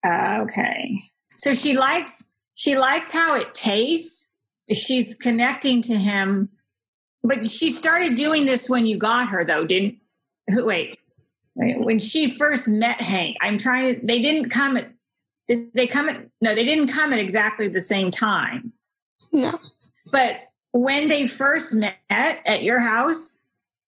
Uh, 0.04 0.38
okay. 0.42 0.98
So 1.36 1.52
she 1.52 1.76
likes 1.76 2.24
she 2.54 2.76
likes 2.76 3.10
how 3.10 3.36
it 3.36 3.54
tastes. 3.54 4.32
She's 4.70 5.14
connecting 5.14 5.80
to 5.82 5.94
him, 5.94 6.50
but 7.24 7.46
she 7.46 7.70
started 7.70 8.16
doing 8.16 8.44
this 8.44 8.68
when 8.68 8.86
you 8.86 8.98
got 8.98 9.28
her, 9.30 9.44
though, 9.44 9.66
didn't? 9.66 9.96
Wait, 10.48 10.98
wait. 11.54 11.80
When 11.80 11.98
she 11.98 12.36
first 12.36 12.68
met 12.68 13.00
Hank, 13.00 13.36
I'm 13.40 13.56
trying 13.56 13.94
to. 13.94 14.06
They 14.06 14.20
didn't 14.20 14.50
come 14.50 14.76
at. 14.76 14.90
Did 15.48 15.72
they 15.72 15.86
come 15.86 16.08
at? 16.08 16.26
No, 16.40 16.54
they 16.54 16.64
didn't 16.64 16.88
come 16.88 17.12
at 17.12 17.18
exactly 17.18 17.68
the 17.68 17.80
same 17.80 18.10
time. 18.10 18.72
No. 19.32 19.58
But 20.12 20.36
when 20.72 21.08
they 21.08 21.26
first 21.26 21.74
met 21.74 21.96
at 22.08 22.62
your 22.62 22.80
house, 22.80 23.38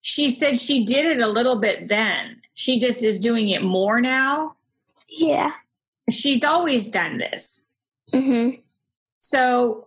she 0.01 0.31
said 0.31 0.59
she 0.59 0.85
did 0.85 1.05
it 1.05 1.21
a 1.21 1.29
little 1.29 1.57
bit 1.57 1.89
then. 1.89 2.41
She 2.55 2.79
just 2.79 3.03
is 3.03 3.21
doing 3.21 3.49
it 3.49 3.63
more 3.63 4.01
now. 4.01 4.57
Yeah. 5.09 5.53
She's 6.11 6.43
always 6.43 6.91
done 6.91 7.19
this. 7.19 7.67
Mm-hmm. 8.13 8.61
So 9.19 9.87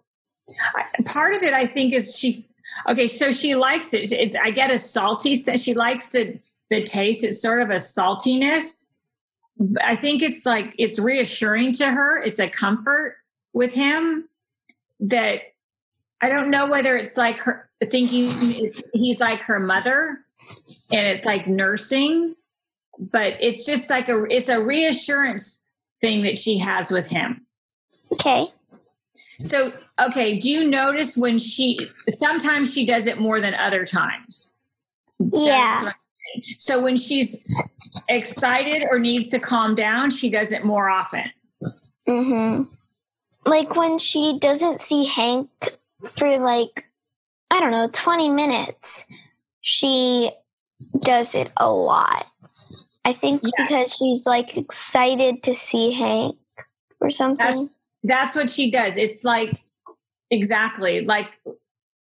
part 1.05 1.34
of 1.34 1.43
it, 1.43 1.53
I 1.53 1.65
think, 1.65 1.93
is 1.93 2.17
she. 2.17 2.47
Okay, 2.88 3.08
so 3.08 3.31
she 3.31 3.55
likes 3.55 3.93
it. 3.93 4.12
It's, 4.12 4.36
I 4.36 4.51
get 4.51 4.71
a 4.71 4.79
salty. 4.79 5.36
Sense. 5.36 5.62
She 5.62 5.73
likes 5.73 6.10
the 6.10 6.39
the 6.69 6.84
taste. 6.84 7.23
It's 7.23 7.41
sort 7.41 7.62
of 7.62 7.69
a 7.69 7.75
saltiness. 7.75 8.88
I 9.81 9.95
think 9.95 10.21
it's 10.21 10.45
like 10.45 10.73
it's 10.77 10.99
reassuring 10.99 11.73
to 11.73 11.91
her. 11.91 12.17
It's 12.19 12.39
a 12.39 12.49
comfort 12.49 13.17
with 13.53 13.73
him 13.73 14.27
that 14.99 15.41
I 16.25 16.29
don't 16.29 16.49
know 16.49 16.65
whether 16.65 16.97
it's 16.97 17.17
like 17.17 17.38
her 17.41 17.69
thinking 17.91 18.73
he's 18.93 19.19
like 19.19 19.43
her 19.43 19.59
mother 19.59 20.25
and 20.91 21.05
it's 21.05 21.23
like 21.23 21.47
nursing, 21.47 22.33
but 22.97 23.38
it's 23.39 23.63
just 23.63 23.91
like 23.91 24.09
a 24.09 24.23
it's 24.23 24.49
a 24.49 24.59
reassurance 24.59 25.63
thing 26.01 26.23
that 26.23 26.35
she 26.35 26.57
has 26.57 26.89
with 26.89 27.07
him. 27.07 27.45
Okay. 28.11 28.47
So, 29.41 29.71
okay, 30.01 30.39
do 30.39 30.49
you 30.49 30.67
notice 30.67 31.15
when 31.15 31.38
she 31.38 31.91
sometimes 32.09 32.73
she 32.73 32.88
does 32.88 33.05
it 33.05 33.19
more 33.19 33.39
than 33.39 33.53
other 33.53 33.85
times? 33.85 34.55
Yeah. 35.19 35.91
So 36.57 36.81
when 36.81 36.97
she's 36.97 37.45
excited 38.09 38.88
or 38.89 38.97
needs 38.97 39.29
to 39.29 39.39
calm 39.39 39.75
down, 39.75 40.09
she 40.09 40.31
does 40.31 40.51
it 40.51 40.65
more 40.65 40.89
often. 40.89 41.29
Mhm. 42.07 42.67
Like 43.45 43.75
when 43.75 43.99
she 43.99 44.39
doesn't 44.39 44.79
see 44.79 45.05
Hank 45.05 45.49
for 46.11 46.39
like, 46.39 46.89
I 47.51 47.59
don't 47.59 47.71
know, 47.71 47.89
20 47.91 48.29
minutes, 48.29 49.05
she 49.61 50.31
does 51.01 51.35
it 51.35 51.51
a 51.57 51.69
lot. 51.69 52.27
I 53.05 53.13
think 53.13 53.41
yeah. 53.43 53.49
because 53.63 53.93
she's 53.93 54.25
like 54.25 54.57
excited 54.57 55.43
to 55.43 55.55
see 55.55 55.91
Hank 55.91 56.37
or 56.99 57.09
something. 57.09 57.69
That's, 58.03 58.33
that's 58.33 58.35
what 58.35 58.49
she 58.49 58.71
does. 58.71 58.97
It's 58.97 59.23
like, 59.23 59.63
exactly, 60.31 61.01
like, 61.01 61.39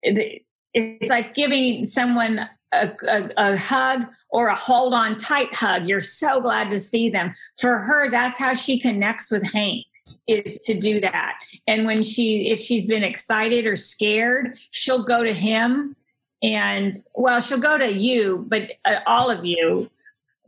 it's 0.02 1.10
like 1.10 1.36
giving 1.36 1.84
someone 1.84 2.48
a, 2.74 2.90
a, 3.08 3.30
a, 3.38 3.58
hug 3.58 4.06
or 4.30 4.48
a 4.48 4.56
hold 4.56 4.94
on 4.94 5.16
tight 5.16 5.54
hug. 5.54 5.86
You're 5.86 6.02
so 6.02 6.42
glad 6.42 6.70
to 6.72 6.78
see 6.78 7.10
them. 7.10 7.34
For 7.60 7.78
her, 7.80 8.10
that's 8.10 8.38
how 8.38 8.54
she 8.54 8.80
connects 8.80 9.32
with 9.32 9.44
Hank 9.52 9.86
is 10.28 10.58
to 10.60 10.74
do 10.74 11.00
that. 11.00 11.36
And 11.68 11.86
when 11.86 12.04
she, 12.04 12.50
if 12.50 12.60
she's 12.60 12.86
been 12.86 13.04
excited 13.04 13.66
or 13.66 13.76
scared, 13.76 14.58
she'll 14.72 15.04
go 15.04 15.24
to 15.24 15.34
him 15.34 15.96
and, 16.44 16.96
well, 17.16 17.42
she'll 17.42 17.60
go 17.60 17.78
to 17.78 17.92
you, 17.92 18.46
but 18.48 18.74
uh, 18.86 19.00
all 19.06 19.30
of 19.30 19.46
you. 19.46 19.90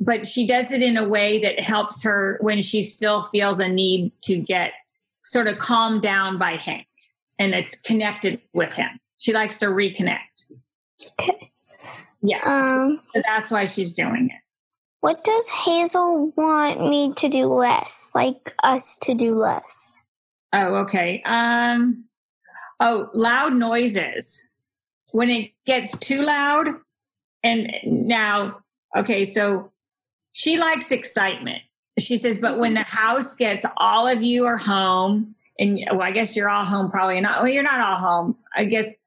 But 0.01 0.25
she 0.27 0.47
does 0.47 0.71
it 0.71 0.81
in 0.81 0.95
a 0.95 1.07
way 1.07 1.39
that 1.39 1.61
helps 1.61 2.03
her 2.03 2.37
when 2.41 2.61
she 2.61 2.83
still 2.83 3.21
feels 3.23 3.59
a 3.59 3.67
need 3.67 4.11
to 4.23 4.37
get 4.37 4.71
sort 5.23 5.47
of 5.47 5.57
calmed 5.57 6.01
down 6.01 6.37
by 6.37 6.57
Hank 6.57 6.87
and 7.37 7.53
connected 7.83 8.41
with 8.53 8.73
him. 8.73 8.99
She 9.17 9.33
likes 9.33 9.59
to 9.59 9.65
reconnect. 9.65 10.51
Okay. 11.19 11.51
Yeah. 12.21 12.39
Um, 12.45 13.01
so 13.13 13.21
that's 13.25 13.51
why 13.51 13.65
she's 13.65 13.93
doing 13.93 14.29
it. 14.29 14.41
What 15.01 15.23
does 15.23 15.49
Hazel 15.49 16.31
want 16.35 16.89
me 16.89 17.13
to 17.15 17.29
do 17.29 17.45
less? 17.45 18.11
Like 18.13 18.53
us 18.63 18.97
to 18.97 19.13
do 19.13 19.33
less? 19.35 19.97
Oh, 20.51 20.75
okay. 20.75 21.21
Um 21.25 22.05
oh, 22.79 23.09
loud 23.13 23.53
noises. 23.53 24.47
When 25.11 25.29
it 25.29 25.51
gets 25.65 25.97
too 25.97 26.21
loud 26.21 26.67
and 27.43 27.71
now 27.83 28.59
okay, 28.95 29.23
so 29.25 29.71
she 30.33 30.57
likes 30.57 30.91
excitement. 30.91 31.63
She 31.97 32.17
says, 32.17 32.39
but 32.39 32.59
when 32.59 32.73
the 32.73 32.83
house 32.83 33.35
gets 33.35 33.65
all 33.77 34.07
of 34.07 34.21
you 34.21 34.45
are 34.45 34.57
home 34.57 35.35
and 35.59 35.79
well, 35.91 36.01
I 36.01 36.11
guess 36.11 36.35
you're 36.35 36.49
all 36.49 36.65
home 36.65 36.89
probably 36.89 37.19
not. 37.21 37.41
Well, 37.41 37.51
you're 37.51 37.63
not 37.63 37.81
all 37.81 37.97
home. 37.97 38.37
I 38.55 38.65
guess 38.65 38.97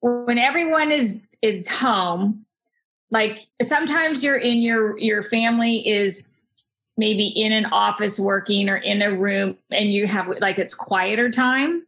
when 0.00 0.38
everyone 0.38 0.92
is 0.92 1.26
is 1.42 1.68
home, 1.68 2.44
like 3.12 3.40
sometimes 3.60 4.24
you're 4.24 4.38
in 4.38 4.58
your 4.58 4.98
your 4.98 5.22
family 5.22 5.86
is 5.86 6.24
maybe 6.96 7.28
in 7.28 7.52
an 7.52 7.66
office 7.66 8.18
working 8.18 8.68
or 8.68 8.76
in 8.76 9.02
a 9.02 9.14
room 9.14 9.56
and 9.70 9.92
you 9.92 10.06
have 10.06 10.28
like 10.40 10.58
it's 10.58 10.74
quieter 10.74 11.30
time. 11.30 11.86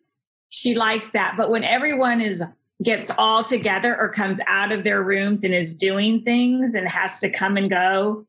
She 0.50 0.74
likes 0.74 1.10
that. 1.10 1.34
But 1.36 1.50
when 1.50 1.64
everyone 1.64 2.20
is 2.20 2.44
gets 2.82 3.10
all 3.18 3.42
together 3.42 3.98
or 3.98 4.08
comes 4.08 4.40
out 4.46 4.70
of 4.70 4.84
their 4.84 5.02
rooms 5.02 5.44
and 5.44 5.54
is 5.54 5.74
doing 5.74 6.22
things 6.22 6.74
and 6.74 6.88
has 6.88 7.18
to 7.20 7.30
come 7.30 7.56
and 7.56 7.70
go 7.70 8.26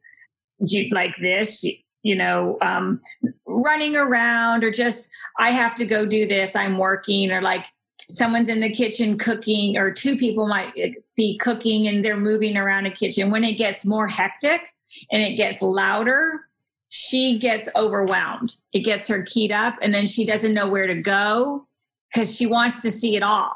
like 0.91 1.13
this 1.19 1.65
you 2.03 2.15
know 2.15 2.57
um, 2.61 3.01
running 3.45 3.97
around 3.97 4.63
or 4.63 4.71
just 4.71 5.11
i 5.37 5.51
have 5.51 5.75
to 5.75 5.85
go 5.85 6.05
do 6.05 6.25
this. 6.25 6.55
I'm 6.55 6.77
working. 6.77 7.31
Or 7.31 7.41
like 7.41 7.65
someone's 8.09 8.49
in 8.49 8.61
the 8.61 8.69
kitchen 8.69 9.17
cooking 9.17 9.77
or 9.77 9.91
two 9.91 10.17
people 10.17 10.47
might 10.47 10.73
be 11.15 11.37
cooking 11.37 11.87
and 11.87 12.03
they're 12.03 12.17
moving 12.17 12.57
around 12.57 12.85
a 12.85 12.91
kitchen. 12.91 13.29
When 13.29 13.43
it 13.43 13.53
gets 13.53 13.85
more 13.85 14.07
hectic 14.07 14.73
and 15.11 15.21
it 15.21 15.35
gets 15.35 15.61
louder 15.61 16.45
she 16.89 17.37
gets 17.37 17.69
overwhelmed. 17.75 18.55
It 18.71 18.79
gets 18.79 19.07
her 19.09 19.23
keyed 19.23 19.51
up 19.51 19.75
and 19.81 19.93
then 19.93 20.05
she 20.05 20.25
doesn't 20.25 20.53
know 20.53 20.67
where 20.67 20.87
to 20.87 20.95
go 20.95 21.67
because 22.13 22.33
she 22.33 22.45
wants 22.45 22.81
to 22.83 22.89
see 22.91 23.17
it 23.17 23.23
all. 23.23 23.53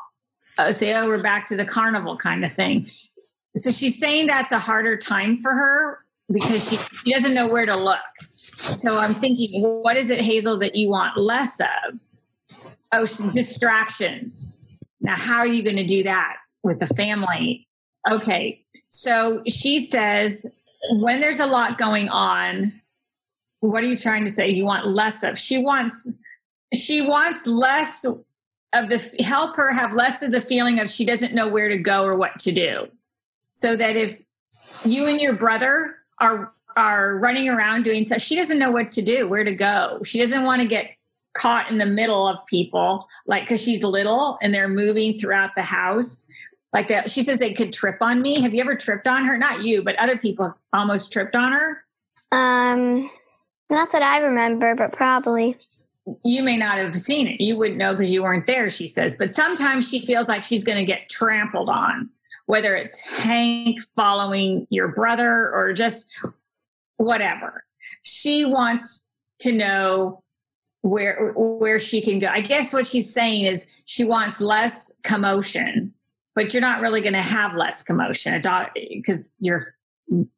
Uh, 0.58 0.74
say 0.74 0.94
oh 0.94 1.08
we're 1.08 1.24
back 1.24 1.46
to 1.48 1.56
the 1.56 1.64
carnival 1.64 2.18
kind 2.18 2.44
of 2.44 2.54
thing. 2.54 2.92
So 3.56 3.72
she's 3.72 3.98
saying 3.98 4.28
that's 4.28 4.52
a 4.52 4.60
harder 4.60 4.98
time 4.98 5.38
for 5.38 5.54
her 5.54 6.00
because 6.32 6.70
she, 6.70 6.78
she 7.04 7.14
doesn't 7.14 7.34
know 7.34 7.48
where 7.48 7.66
to 7.66 7.78
look. 7.78 8.00
So 8.76 9.00
I'm 9.00 9.16
thinking, 9.16 9.62
what 9.62 9.96
is 9.96 10.10
it, 10.10 10.20
Hazel, 10.20 10.58
that 10.58 10.76
you 10.76 10.90
want 10.90 11.18
less 11.18 11.62
of? 11.62 12.02
Oh, 12.92 13.06
distractions. 13.34 14.58
Now, 15.00 15.16
how 15.16 15.38
are 15.38 15.48
you 15.48 15.64
going 15.64 15.78
to 15.78 15.86
do 15.86 16.04
that 16.04 16.36
with 16.64 16.80
the 16.80 16.88
family? 16.88 17.68
Okay. 18.10 18.64
So 18.88 19.42
she 19.48 19.80
says, 19.80 20.46
when 20.92 21.20
there's 21.20 21.40
a 21.40 21.48
lot 21.48 21.78
going 21.78 22.10
on, 22.10 22.72
what 23.60 23.84
are 23.84 23.88
you 23.88 23.98
trying 23.98 24.24
to 24.24 24.32
say? 24.32 24.50
You 24.50 24.66
want 24.66 24.88
less 24.88 25.24
of? 25.24 25.38
She 25.38 25.58
wants, 25.58 26.12
she 26.74 27.02
wants 27.02 27.46
less 27.46 28.06
of 28.06 28.90
the, 28.90 29.16
help 29.24 29.56
her 29.58 29.74
have 29.74 29.94
less 29.94 30.22
of 30.22 30.32
the 30.32 30.42
feeling 30.42 30.80
of 30.80 30.90
she 30.90 31.06
doesn't 31.06 31.34
know 31.34 31.48
where 31.48 31.68
to 31.68 31.78
go 31.78 32.04
or 32.04 32.18
what 32.18 32.40
to 32.40 32.52
do. 32.52 32.88
So 33.52 33.76
that 33.76 33.98
if 33.98 34.22
you 34.86 35.08
and 35.08 35.20
your 35.20 35.34
brother 35.34 35.98
are 36.20 36.54
are 36.80 37.18
running 37.18 37.50
around 37.50 37.84
doing 37.84 38.04
stuff. 38.04 38.22
She 38.22 38.36
doesn't 38.36 38.58
know 38.58 38.72
what 38.72 38.92
to 38.92 39.02
do, 39.02 39.28
where 39.28 39.44
to 39.44 39.54
go. 39.54 40.02
She 40.06 40.18
doesn't 40.18 40.44
want 40.44 40.62
to 40.62 40.68
get 40.68 40.92
caught 41.34 41.70
in 41.70 41.78
the 41.78 41.86
middle 41.86 42.28
of 42.28 42.46
people, 42.46 43.08
like 43.28 43.44
because 43.44 43.62
she's 43.62 43.84
little 43.84 44.38
and 44.42 44.54
they're 44.54 44.70
moving 44.70 45.18
throughout 45.18 45.52
the 45.56 45.62
house. 45.62 46.26
Like 46.72 46.88
that, 46.90 47.10
she 47.10 47.22
says 47.22 47.40
they 47.40 47.54
could 47.54 47.74
trip 47.74 47.98
on 48.02 48.22
me. 48.22 48.42
Have 48.42 48.54
you 48.54 48.62
ever 48.62 48.76
tripped 48.76 49.08
on 49.08 49.26
her? 49.26 49.38
Not 49.38 49.64
you, 49.64 49.82
but 49.84 49.96
other 49.96 50.18
people 50.18 50.56
almost 50.72 51.12
tripped 51.12 51.36
on 51.36 51.52
her. 51.52 51.84
Um, 52.32 53.10
not 53.70 53.92
that 53.92 54.04
I 54.04 54.20
remember, 54.20 54.76
but 54.76 54.94
probably. 54.94 55.58
You 56.24 56.44
may 56.44 56.58
not 56.58 56.78
have 56.78 56.96
seen 56.96 57.28
it. 57.28 57.42
You 57.42 57.58
wouldn't 57.58 57.78
know 57.78 57.94
because 57.94 58.12
you 58.12 58.24
weren't 58.24 58.46
there. 58.48 58.70
She 58.70 58.88
says, 58.88 59.18
but 59.18 59.34
sometimes 59.34 59.90
she 59.90 60.00
feels 60.00 60.28
like 60.28 60.44
she's 60.44 60.64
going 60.64 60.78
to 60.78 60.86
get 60.86 61.10
trampled 61.10 61.70
on 61.70 62.10
whether 62.50 62.76
it's 62.76 63.00
Hank 63.20 63.80
following 63.96 64.66
your 64.72 64.88
brother 64.88 65.52
or 65.54 65.72
just 65.72 66.20
whatever. 66.98 67.64
She 68.04 68.44
wants 68.44 69.08
to 69.42 69.52
know 69.52 70.24
where 70.82 71.32
where 71.36 71.78
she 71.78 72.02
can 72.02 72.18
go. 72.18 72.26
I 72.26 72.42
guess 72.42 72.74
what 72.74 72.88
she's 72.88 73.14
saying 73.14 73.46
is 73.46 73.68
she 73.86 74.04
wants 74.04 74.42
less 74.42 74.92
commotion, 75.04 75.94
but 76.36 76.54
you're 76.54 76.62
not 76.62 76.82
really 76.82 77.02
going 77.02 77.14
to 77.14 77.22
have 77.22 77.56
less 77.56 77.84
commotion 77.84 78.42
because 78.76 79.34
you're 79.40 79.62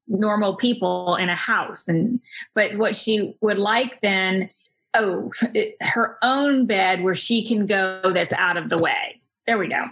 normal 0.07 0.55
people 0.55 1.15
in 1.15 1.29
a 1.29 1.35
house 1.35 1.87
and 1.87 2.19
but 2.53 2.75
what 2.75 2.95
she 2.95 3.33
would 3.39 3.57
like 3.57 4.01
then 4.01 4.49
oh 4.95 5.31
her 5.81 6.17
own 6.21 6.65
bed 6.65 7.01
where 7.03 7.15
she 7.15 7.45
can 7.45 7.65
go 7.65 8.01
that's 8.13 8.33
out 8.33 8.57
of 8.57 8.67
the 8.67 8.75
way 8.77 9.21
there 9.47 9.57
we 9.57 9.69
go 9.69 9.83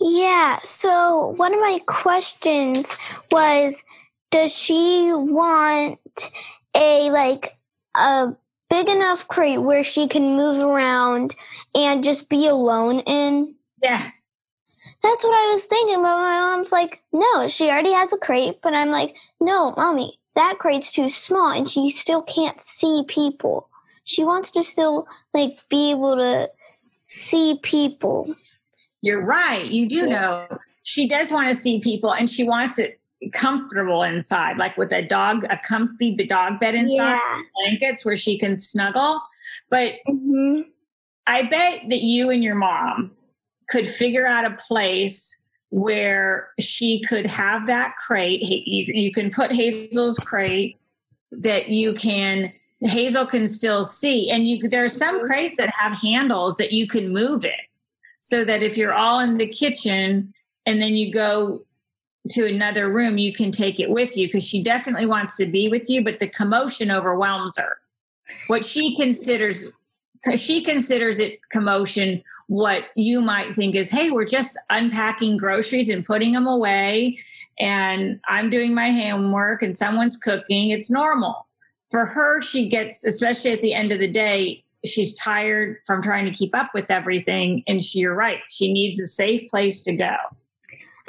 yeah 0.00 0.58
so 0.62 1.34
one 1.36 1.52
of 1.52 1.60
my 1.60 1.78
questions 1.86 2.96
was 3.30 3.84
does 4.30 4.54
she 4.54 5.10
want 5.12 5.98
a 6.74 7.10
like 7.10 7.58
a 7.94 8.28
big 8.70 8.88
enough 8.88 9.26
crate 9.28 9.62
where 9.62 9.84
she 9.84 10.06
can 10.06 10.36
move 10.36 10.60
around 10.60 11.34
and 11.74 12.04
just 12.04 12.28
be 12.28 12.46
alone 12.46 13.00
in? 13.00 13.54
Yes. 13.82 14.17
That's 15.02 15.22
what 15.22 15.34
I 15.34 15.52
was 15.52 15.64
thinking, 15.64 15.96
but 15.96 16.02
my 16.02 16.38
mom's 16.38 16.72
like, 16.72 17.02
no, 17.12 17.48
she 17.48 17.70
already 17.70 17.92
has 17.92 18.12
a 18.12 18.18
crate. 18.18 18.58
But 18.62 18.74
I'm 18.74 18.90
like, 18.90 19.16
no, 19.40 19.72
mommy, 19.76 20.18
that 20.34 20.58
crate's 20.58 20.90
too 20.90 21.08
small 21.08 21.50
and 21.50 21.70
she 21.70 21.90
still 21.90 22.22
can't 22.22 22.60
see 22.60 23.04
people. 23.06 23.68
She 24.04 24.24
wants 24.24 24.50
to 24.52 24.64
still 24.64 25.06
like 25.34 25.58
be 25.68 25.90
able 25.90 26.16
to 26.16 26.50
see 27.04 27.60
people. 27.62 28.34
You're 29.02 29.24
right. 29.24 29.66
You 29.66 29.88
do 29.88 30.06
know 30.06 30.46
she 30.82 31.06
does 31.06 31.30
want 31.30 31.48
to 31.48 31.54
see 31.54 31.80
people 31.80 32.14
and 32.14 32.30
she 32.30 32.44
wants 32.44 32.78
it 32.78 32.98
comfortable 33.32 34.02
inside, 34.02 34.56
like 34.56 34.76
with 34.76 34.92
a 34.92 35.02
dog, 35.02 35.44
a 35.50 35.58
comfy 35.58 36.16
dog 36.26 36.58
bed 36.60 36.74
inside, 36.74 37.12
yeah. 37.12 37.42
blankets 37.56 38.04
where 38.04 38.16
she 38.16 38.38
can 38.38 38.56
snuggle. 38.56 39.20
But 39.70 39.94
mm-hmm. 40.08 40.62
I 41.26 41.42
bet 41.42 41.82
that 41.90 42.02
you 42.02 42.30
and 42.30 42.42
your 42.42 42.54
mom 42.54 43.10
could 43.68 43.88
figure 43.88 44.26
out 44.26 44.44
a 44.44 44.56
place 44.56 45.40
where 45.70 46.50
she 46.58 47.02
could 47.02 47.26
have 47.26 47.66
that 47.66 47.94
crate. 47.96 48.40
You, 48.42 48.92
you 48.94 49.12
can 49.12 49.30
put 49.30 49.52
Hazel's 49.52 50.18
crate 50.18 50.78
that 51.30 51.68
you 51.68 51.92
can 51.92 52.52
Hazel 52.80 53.26
can 53.26 53.46
still 53.46 53.82
see, 53.82 54.30
and 54.30 54.46
you 54.46 54.68
there 54.68 54.84
are 54.84 54.88
some 54.88 55.20
crates 55.20 55.56
that 55.56 55.70
have 55.70 55.96
handles 55.96 56.56
that 56.56 56.72
you 56.72 56.86
can 56.86 57.12
move 57.12 57.44
it, 57.44 57.60
so 58.20 58.44
that 58.44 58.62
if 58.62 58.76
you're 58.76 58.94
all 58.94 59.18
in 59.18 59.36
the 59.36 59.48
kitchen 59.48 60.32
and 60.64 60.80
then 60.80 60.94
you 60.94 61.12
go 61.12 61.64
to 62.30 62.46
another 62.46 62.88
room, 62.88 63.18
you 63.18 63.32
can 63.32 63.50
take 63.50 63.80
it 63.80 63.90
with 63.90 64.16
you 64.16 64.28
because 64.28 64.46
she 64.46 64.62
definitely 64.62 65.06
wants 65.06 65.36
to 65.36 65.46
be 65.46 65.68
with 65.68 65.90
you, 65.90 66.04
but 66.04 66.18
the 66.18 66.28
commotion 66.28 66.90
overwhelms 66.90 67.56
her. 67.56 67.78
What 68.46 68.64
she 68.64 68.94
considers, 68.94 69.72
she 70.36 70.62
considers 70.62 71.18
it 71.18 71.40
commotion. 71.50 72.22
What 72.48 72.86
you 72.96 73.20
might 73.20 73.54
think 73.54 73.74
is, 73.74 73.90
hey, 73.90 74.10
we're 74.10 74.24
just 74.24 74.58
unpacking 74.70 75.36
groceries 75.36 75.88
and 75.90 76.04
putting 76.04 76.32
them 76.32 76.46
away, 76.46 77.18
and 77.58 78.20
I'm 78.26 78.50
doing 78.50 78.74
my 78.74 78.90
homework 78.90 79.62
and 79.62 79.76
someone's 79.76 80.16
cooking. 80.16 80.70
It's 80.70 80.90
normal. 80.90 81.46
For 81.90 82.04
her, 82.04 82.40
she 82.40 82.68
gets, 82.68 83.04
especially 83.04 83.52
at 83.52 83.60
the 83.60 83.74
end 83.74 83.92
of 83.92 83.98
the 83.98 84.10
day, 84.10 84.64
she's 84.84 85.14
tired 85.16 85.76
from 85.86 86.02
trying 86.02 86.24
to 86.24 86.30
keep 86.30 86.54
up 86.54 86.70
with 86.74 86.90
everything. 86.90 87.62
And 87.66 87.82
she, 87.82 88.00
you're 88.00 88.14
right, 88.14 88.40
she 88.48 88.72
needs 88.72 89.00
a 89.00 89.06
safe 89.06 89.48
place 89.50 89.82
to 89.82 89.96
go. 89.96 90.14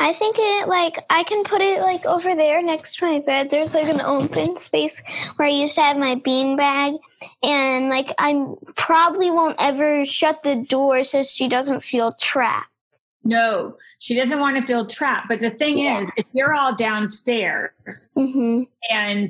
I 0.02 0.14
think 0.14 0.38
it 0.40 0.70
like 0.70 0.98
I 1.10 1.24
can 1.24 1.44
put 1.44 1.62
it 1.62 1.82
like 1.82 2.06
over 2.06 2.34
there 2.34 2.64
next 2.64 2.98
to 2.98 3.06
my 3.06 3.20
bed. 3.20 3.52
There's 3.52 3.74
like 3.74 3.90
an 3.90 4.00
open 4.00 4.56
space 4.58 5.02
where 5.36 5.48
I 5.50 5.52
used 5.52 5.76
to 5.76 5.82
have 5.82 5.98
my 5.98 6.16
bean 6.16 6.56
bag, 6.56 6.94
and 7.44 7.90
like 7.90 8.14
I 8.18 8.46
probably 8.76 9.32
won't 9.32 9.56
ever 9.60 10.06
shut 10.06 10.44
the 10.44 10.56
door 10.56 11.04
so 11.04 11.24
she 11.24 11.48
doesn't 11.48 11.84
feel 11.84 12.14
trapped. 12.20 12.70
No, 13.24 13.78
she 14.00 14.16
doesn't 14.16 14.40
want 14.40 14.56
to 14.58 14.62
feel 14.62 14.86
trapped. 14.86 15.28
But 15.28 15.42
the 15.42 15.50
thing 15.50 15.78
yeah. 15.78 16.00
is, 16.00 16.12
if 16.16 16.26
you're 16.34 16.56
all 16.56 16.74
downstairs 16.74 17.72
mm-hmm. 18.16 18.64
and 18.90 19.30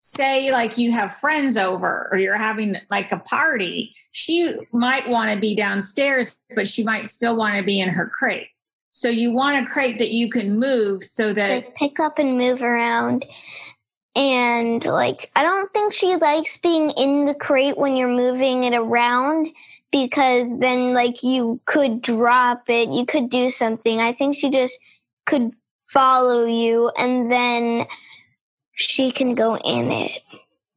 say 0.00 0.50
like 0.50 0.78
you 0.78 0.90
have 0.92 1.14
friends 1.14 1.58
over 1.58 2.08
or 2.10 2.18
you're 2.18 2.36
having 2.36 2.76
like 2.90 3.12
a 3.12 3.18
party, 3.18 3.94
she 4.12 4.54
might 4.72 5.08
want 5.08 5.32
to 5.32 5.38
be 5.38 5.54
downstairs, 5.54 6.36
but 6.56 6.66
she 6.66 6.82
might 6.82 7.08
still 7.08 7.36
want 7.36 7.56
to 7.56 7.62
be 7.62 7.80
in 7.80 7.90
her 7.90 8.06
crate. 8.06 8.48
So 8.90 9.08
you 9.08 9.32
want 9.32 9.56
a 9.56 9.70
crate 9.70 9.98
that 9.98 10.10
you 10.10 10.28
can 10.28 10.58
move 10.58 11.04
so 11.04 11.32
that 11.32 11.50
like 11.50 11.74
pick 11.76 12.00
up 12.00 12.18
and 12.18 12.36
move 12.36 12.62
around. 12.62 13.24
And 14.16 14.84
like 14.84 15.30
I 15.36 15.42
don't 15.42 15.72
think 15.72 15.92
she 15.92 16.16
likes 16.16 16.56
being 16.58 16.90
in 16.90 17.26
the 17.26 17.34
crate 17.34 17.78
when 17.78 17.96
you're 17.96 18.08
moving 18.08 18.64
it 18.64 18.74
around 18.74 19.48
because 19.92 20.46
then 20.58 20.94
like 20.94 21.22
you 21.22 21.60
could 21.64 22.02
drop 22.02 22.68
it, 22.68 22.90
you 22.90 23.06
could 23.06 23.30
do 23.30 23.50
something. 23.50 24.00
I 24.00 24.12
think 24.12 24.36
she 24.36 24.50
just 24.50 24.78
could 25.26 25.52
follow 25.88 26.44
you 26.44 26.90
and 26.96 27.30
then 27.30 27.86
she 28.74 29.12
can 29.12 29.34
go 29.34 29.56
in 29.58 29.90
it. 29.92 30.22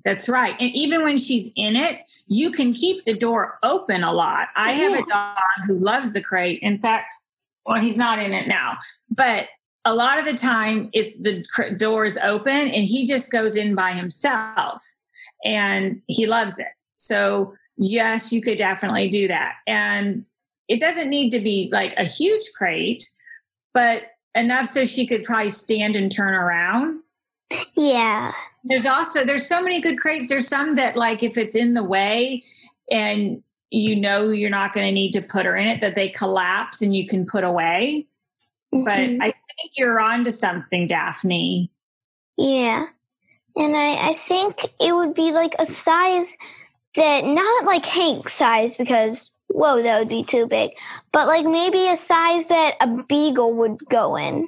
That's 0.04 0.28
right. 0.28 0.56
And 0.60 0.72
even 0.76 1.04
when 1.04 1.18
she's 1.18 1.52
in 1.56 1.76
it, 1.76 2.02
you 2.28 2.52
can 2.52 2.74
keep 2.74 3.04
the 3.06 3.14
door 3.14 3.58
open 3.64 4.04
a 4.04 4.12
lot. 4.12 4.50
I 4.56 4.74
have 4.74 5.00
a 5.00 5.06
dog 5.06 5.38
who 5.68 5.78
loves 5.78 6.14
the 6.14 6.22
crate. 6.22 6.60
In 6.62 6.80
fact, 6.80 7.14
well, 7.66 7.80
he's 7.80 7.98
not 7.98 8.20
in 8.20 8.34
it 8.34 8.48
now, 8.48 8.78
but 9.10 9.48
a 9.86 9.94
lot 9.94 10.20
of 10.20 10.26
the 10.26 10.38
time 10.38 10.90
it's 10.94 11.20
the 11.20 11.44
doors 11.78 12.18
open 12.24 12.52
and 12.52 12.86
he 12.86 13.06
just 13.06 13.32
goes 13.32 13.56
in 13.56 13.76
by 13.76 13.94
himself 13.94 14.82
and 15.44 16.02
he 16.08 16.26
loves 16.26 16.58
it. 16.60 16.68
So, 16.96 17.54
yes, 17.78 18.32
you 18.32 18.42
could 18.42 18.58
definitely 18.58 19.10
do 19.10 19.28
that. 19.28 19.56
And 19.68 20.30
it 20.70 20.80
doesn't 20.80 21.10
need 21.10 21.32
to 21.32 21.40
be 21.40 21.70
like 21.72 21.94
a 21.98 22.06
huge 22.06 22.44
crate, 22.56 23.06
but 23.74 24.04
enough 24.36 24.68
so 24.68 24.86
she 24.86 25.06
could 25.06 25.24
probably 25.24 25.50
stand 25.50 25.96
and 25.96 26.12
turn 26.12 26.34
around. 26.34 27.02
Yeah. 27.76 28.32
There's 28.64 28.86
also 28.86 29.26
there's 29.26 29.46
so 29.46 29.62
many 29.62 29.82
good 29.82 30.00
crates. 30.00 30.30
There's 30.30 30.48
some 30.48 30.76
that 30.76 30.96
like 30.96 31.22
if 31.22 31.38
it's 31.38 31.56
in 31.56 31.74
the 31.74 31.84
way 31.84 32.42
and 32.90 33.44
you 33.74 33.96
know 33.96 34.30
you're 34.30 34.50
not 34.50 34.72
going 34.72 34.86
to 34.86 34.92
need 34.92 35.12
to 35.14 35.22
put 35.22 35.46
her 35.46 35.56
in 35.56 35.68
it 35.68 35.82
that 35.82 35.96
they 35.96 36.08
collapse 36.08 36.82
and 36.82 36.96
you 36.96 37.08
can 37.08 37.26
put 37.26 37.44
away 37.44 38.08
mm-hmm. 38.74 38.84
but 38.84 39.26
i 39.26 39.34
think 39.56 39.74
you're 39.78 40.00
on 40.00 40.24
to 40.24 40.32
something 40.32 40.88
daphne. 40.88 41.72
Yeah. 42.38 42.88
And 43.56 43.76
I, 43.76 44.10
I 44.10 44.14
think 44.16 44.64
it 44.80 44.96
would 44.96 45.14
be 45.14 45.32
like 45.32 45.54
a 45.60 45.66
size 45.66 46.36
that 46.96 47.26
not 47.26 47.66
like 47.66 47.86
hank 47.86 48.30
size 48.30 48.76
because 48.76 49.32
whoa 49.48 49.82
that 49.82 50.00
would 50.00 50.10
be 50.10 50.24
too 50.24 50.48
big 50.48 50.72
but 51.12 51.28
like 51.28 51.46
maybe 51.46 51.88
a 51.88 51.98
size 51.98 52.48
that 52.48 52.76
a 52.82 53.04
beagle 53.04 53.54
would 53.54 53.78
go 53.90 54.16
in. 54.16 54.48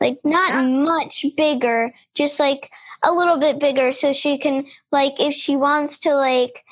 Like 0.00 0.18
not 0.24 0.52
yeah. 0.52 0.62
much 0.62 1.24
bigger 1.36 1.94
just 2.14 2.38
like 2.38 2.70
a 3.04 3.12
little 3.12 3.38
bit 3.38 3.58
bigger 3.58 3.92
so 3.92 4.12
she 4.12 4.38
can 4.38 4.66
like 4.92 5.12
if 5.18 5.34
she 5.34 5.56
wants 5.56 6.00
to 6.00 6.14
like 6.14 6.64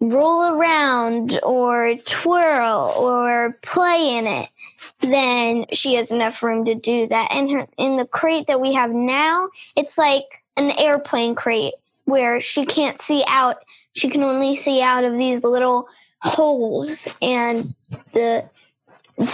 roll 0.00 0.54
around 0.54 1.38
or 1.42 1.94
twirl 2.06 2.94
or 2.96 3.58
play 3.62 4.16
in 4.16 4.26
it, 4.26 4.48
then 5.00 5.66
she 5.72 5.94
has 5.94 6.10
enough 6.10 6.42
room 6.42 6.64
to 6.64 6.74
do 6.74 7.06
that. 7.08 7.28
And 7.30 7.50
her, 7.50 7.66
in 7.76 7.96
the 7.96 8.06
crate 8.06 8.46
that 8.46 8.60
we 8.60 8.72
have 8.72 8.90
now, 8.90 9.48
it's 9.76 9.98
like 9.98 10.24
an 10.56 10.70
airplane 10.78 11.34
crate 11.34 11.74
where 12.04 12.40
she 12.40 12.64
can't 12.64 13.00
see 13.02 13.22
out. 13.28 13.58
She 13.92 14.08
can 14.08 14.22
only 14.22 14.56
see 14.56 14.82
out 14.82 15.04
of 15.04 15.18
these 15.18 15.44
little 15.44 15.88
holes 16.22 17.06
and 17.20 17.74
the 18.12 18.48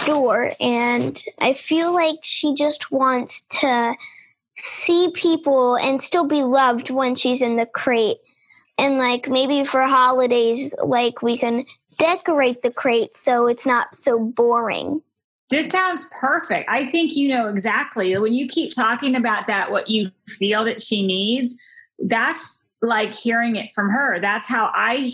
door. 0.05 0.53
And 0.59 1.21
I 1.39 1.53
feel 1.53 1.93
like 1.93 2.19
she 2.23 2.53
just 2.55 2.91
wants 2.91 3.41
to 3.61 3.95
see 4.57 5.11
people 5.13 5.75
and 5.75 6.01
still 6.01 6.27
be 6.27 6.43
loved 6.43 6.89
when 6.89 7.15
she's 7.15 7.41
in 7.41 7.55
the 7.55 7.65
crate. 7.65 8.17
And 8.77 8.97
like 8.99 9.27
maybe 9.27 9.63
for 9.65 9.83
holidays, 9.83 10.73
like 10.83 11.21
we 11.21 11.37
can 11.37 11.65
decorate 11.97 12.61
the 12.61 12.71
crate 12.71 13.15
so 13.15 13.47
it's 13.47 13.65
not 13.65 13.95
so 13.95 14.19
boring. 14.19 15.01
This 15.49 15.69
sounds 15.69 16.09
perfect. 16.19 16.69
I 16.69 16.85
think 16.85 17.15
you 17.15 17.29
know 17.29 17.47
exactly 17.47 18.17
when 18.17 18.33
you 18.33 18.47
keep 18.47 18.75
talking 18.75 19.15
about 19.15 19.47
that, 19.47 19.71
what 19.71 19.89
you 19.89 20.11
feel 20.27 20.65
that 20.65 20.81
she 20.81 21.05
needs. 21.05 21.57
That's 21.99 22.65
like 22.81 23.15
hearing 23.15 23.55
it 23.55 23.71
from 23.73 23.89
her. 23.89 24.19
That's 24.19 24.47
how 24.47 24.71
I 24.73 25.13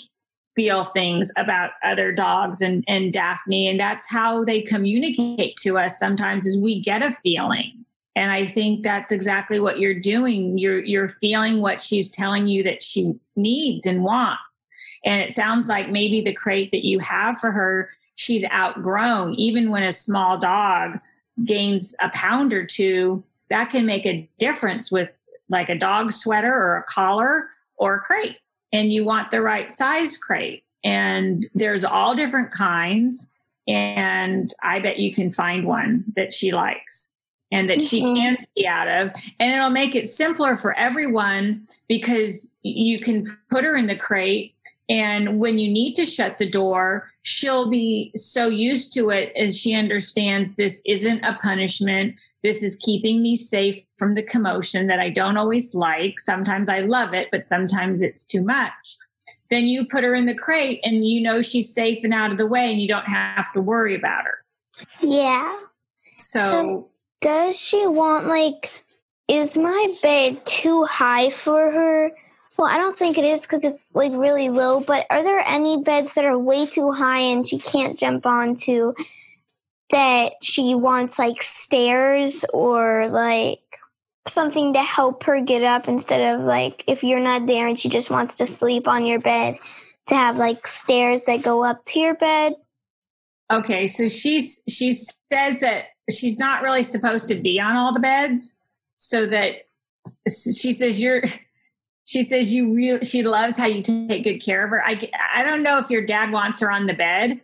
feel 0.56 0.84
things 0.84 1.32
about 1.38 1.72
other 1.84 2.12
dogs 2.12 2.62
and, 2.62 2.84
and 2.88 3.14
Daphne. 3.14 3.68
And 3.68 3.80
that's 3.80 4.10
how 4.10 4.44
they 4.44 4.62
communicate 4.62 5.56
to 5.58 5.78
us 5.78 5.98
sometimes 5.98 6.46
is 6.46 6.62
we 6.62 6.82
get 6.82 7.04
a 7.04 7.12
feeling. 7.12 7.83
And 8.16 8.32
I 8.32 8.46
think 8.46 8.84
that's 8.84 9.12
exactly 9.12 9.60
what 9.60 9.80
you're 9.80 10.00
doing. 10.00 10.58
You're 10.58 10.84
you're 10.84 11.10
feeling 11.10 11.62
what 11.62 11.82
she's 11.82 12.12
telling 12.12 12.48
you 12.48 12.64
that 12.64 12.84
she 12.84 13.14
needs 13.36 13.86
and 13.86 14.04
wants. 14.04 14.42
And 15.04 15.22
it 15.22 15.32
sounds 15.32 15.68
like 15.68 15.90
maybe 15.90 16.22
the 16.22 16.34
crate 16.34 16.72
that 16.72 16.86
you 16.86 17.00
have 17.00 17.40
for 17.40 17.52
her, 17.52 17.90
she's 18.16 18.46
outgrown. 18.52 19.34
Even 19.36 19.70
when 19.70 19.84
a 19.84 19.92
small 19.92 20.38
dog 20.38 21.00
gains 21.44 21.96
a 22.02 22.10
pound 22.10 22.54
or 22.54 22.66
two, 22.66 23.24
that 23.50 23.70
can 23.70 23.86
make 23.86 24.06
a 24.06 24.30
difference 24.38 24.92
with 24.92 25.10
like 25.50 25.70
a 25.70 25.78
dog 25.78 26.12
sweater 26.12 26.54
or 26.54 26.78
a 26.78 26.84
collar 26.84 27.50
or 27.78 27.96
a 27.96 28.00
crate. 28.00 28.38
And 28.72 28.92
you 28.92 29.04
want 29.04 29.32
the 29.32 29.42
right 29.42 29.72
size 29.72 30.18
crate. 30.18 30.64
And 30.84 31.46
there's 31.54 31.84
all 31.84 32.16
different 32.16 32.52
kinds. 32.52 33.30
And 33.68 34.54
I 34.62 34.80
bet 34.80 35.00
you 35.00 35.14
can 35.14 35.32
find 35.32 35.66
one 35.66 36.06
that 36.16 36.34
she 36.34 36.52
likes 36.52 37.13
and 37.54 37.70
that 37.70 37.78
mm-hmm. 37.78 37.88
she 37.88 38.02
can 38.02 38.36
see 38.58 38.66
out 38.66 38.88
of. 38.88 39.12
And 39.40 39.56
it'll 39.56 39.70
make 39.70 39.96
it 39.96 40.08
simpler 40.08 40.58
for 40.58 40.74
everyone 40.74 41.62
because 41.88 42.56
you 42.64 42.98
can 42.98 43.26
put 43.50 43.64
her 43.64 43.76
in 43.76 43.88
the 43.88 43.96
crate. 43.96 44.56
And 44.90 45.40
when 45.40 45.60
you 45.60 45.72
need 45.72 45.94
to 45.94 46.06
shut 46.06 46.40
the 46.40 46.50
door, 46.50 47.10
she'll 47.22 47.70
be 47.70 48.12
so 48.16 48.48
used 48.48 48.92
to 48.96 49.12
it 49.12 49.32
and 49.36 49.56
she 49.56 49.76
understands 49.76 50.56
this 50.56 50.82
isn't 50.86 51.24
a 51.24 51.38
punishment. 51.42 52.20
This 52.42 52.64
is 52.64 52.76
keeping 52.76 53.22
me 53.22 53.36
safe 53.36 53.82
from 53.98 54.16
the 54.16 54.24
commotion 54.24 54.88
that 54.88 55.00
I 55.00 55.10
don't 55.10 55.38
always 55.38 55.74
like. 55.74 56.20
Sometimes 56.20 56.70
I 56.70 56.80
love 56.80 57.14
it, 57.14 57.30
but 57.32 57.48
sometimes 57.48 58.02
it's 58.02 58.26
too 58.26 58.44
much. 58.44 58.98
Then 59.50 59.68
you 59.68 59.86
put 59.86 60.04
her 60.04 60.16
in 60.16 60.26
the 60.26 60.36
crate 60.36 60.80
and 60.84 61.08
you 61.08 61.22
know 61.22 61.40
she's 61.40 61.74
safe 61.74 62.04
and 62.04 62.14
out 62.14 62.32
of 62.32 62.38
the 62.38 62.48
way 62.48 62.72
and 62.72 62.82
you 62.82 62.88
don't 62.88 63.06
have 63.06 63.54
to 63.54 63.62
worry 63.62 63.96
about 63.96 64.26
her. 64.26 64.44
Yeah. 65.02 65.60
so, 66.18 66.40
so- 66.40 66.90
does 67.24 67.58
she 67.58 67.88
want 67.88 68.28
like 68.28 68.70
is 69.30 69.58
my 69.58 69.88
bed 70.04 70.46
too 70.46 70.84
high 70.84 71.32
for 71.32 71.72
her? 71.72 72.12
Well, 72.58 72.68
I 72.68 72.78
don't 72.78 73.00
think 73.00 73.18
it 73.18 73.24
is 73.24 73.44
because 73.44 73.64
it's 73.64 73.88
like 73.94 74.12
really 74.14 74.50
low, 74.50 74.82
but 74.82 75.08
are 75.10 75.24
there 75.24 75.40
any 75.40 75.82
beds 75.82 76.14
that 76.14 76.26
are 76.26 76.38
way 76.38 76.68
too 76.68 76.92
high 76.92 77.20
and 77.20 77.48
she 77.48 77.58
can't 77.58 77.98
jump 77.98 78.26
onto 78.26 78.94
that 79.90 80.34
she 80.42 80.76
wants 80.76 81.18
like 81.18 81.42
stairs 81.42 82.44
or 82.54 83.08
like 83.10 83.62
something 84.28 84.74
to 84.74 84.82
help 84.82 85.24
her 85.24 85.40
get 85.40 85.64
up 85.64 85.88
instead 85.88 86.36
of 86.36 86.46
like 86.46 86.84
if 86.88 87.04
you're 87.04 87.20
not 87.20 87.48
there 87.48 87.68
and 87.68 87.80
she 87.80 87.88
just 87.88 88.10
wants 88.10 88.36
to 88.36 88.46
sleep 88.46 88.88
on 88.88 89.06
your 89.06 89.20
bed 89.20 89.58
to 90.08 90.16
have 90.16 90.36
like 90.36 90.68
stairs 90.68 91.24
that 91.24 91.42
go 91.42 91.64
up 91.64 91.84
to 91.86 92.00
your 92.00 92.16
bed? 92.16 92.56
Okay, 93.50 93.88
so 93.88 94.10
she's 94.10 94.62
she 94.68 94.92
says 94.92 95.60
that 95.60 95.86
she's 96.10 96.40
not 96.40 96.62
really 96.62 96.84
supposed 96.84 97.28
to 97.30 97.36
be 97.36 97.60
on 97.60 97.76
all 97.76 97.94
the 97.94 98.00
beds 98.00 98.56
so 98.96 99.26
that 99.26 99.68
she 100.28 100.72
says 100.72 101.02
you're 101.02 101.24
she 102.06 102.22
says 102.22 102.54
you 102.54 102.74
really 102.74 103.06
she 103.06 103.24
loves 103.24 103.58
how 103.58 103.66
you 103.66 103.82
take 103.82 104.24
good 104.24 104.40
care 104.40 104.64
of 104.64 104.70
her. 104.72 104.84
I 104.86 105.10
i 105.34 105.44
don't 105.44 105.64
know 105.64 105.78
if 105.78 105.90
your 105.90 106.06
dad 106.06 106.32
wants 106.32 106.62
her 106.62 106.72
on 106.72 106.88
the 106.88 106.94
bed. 106.94 107.42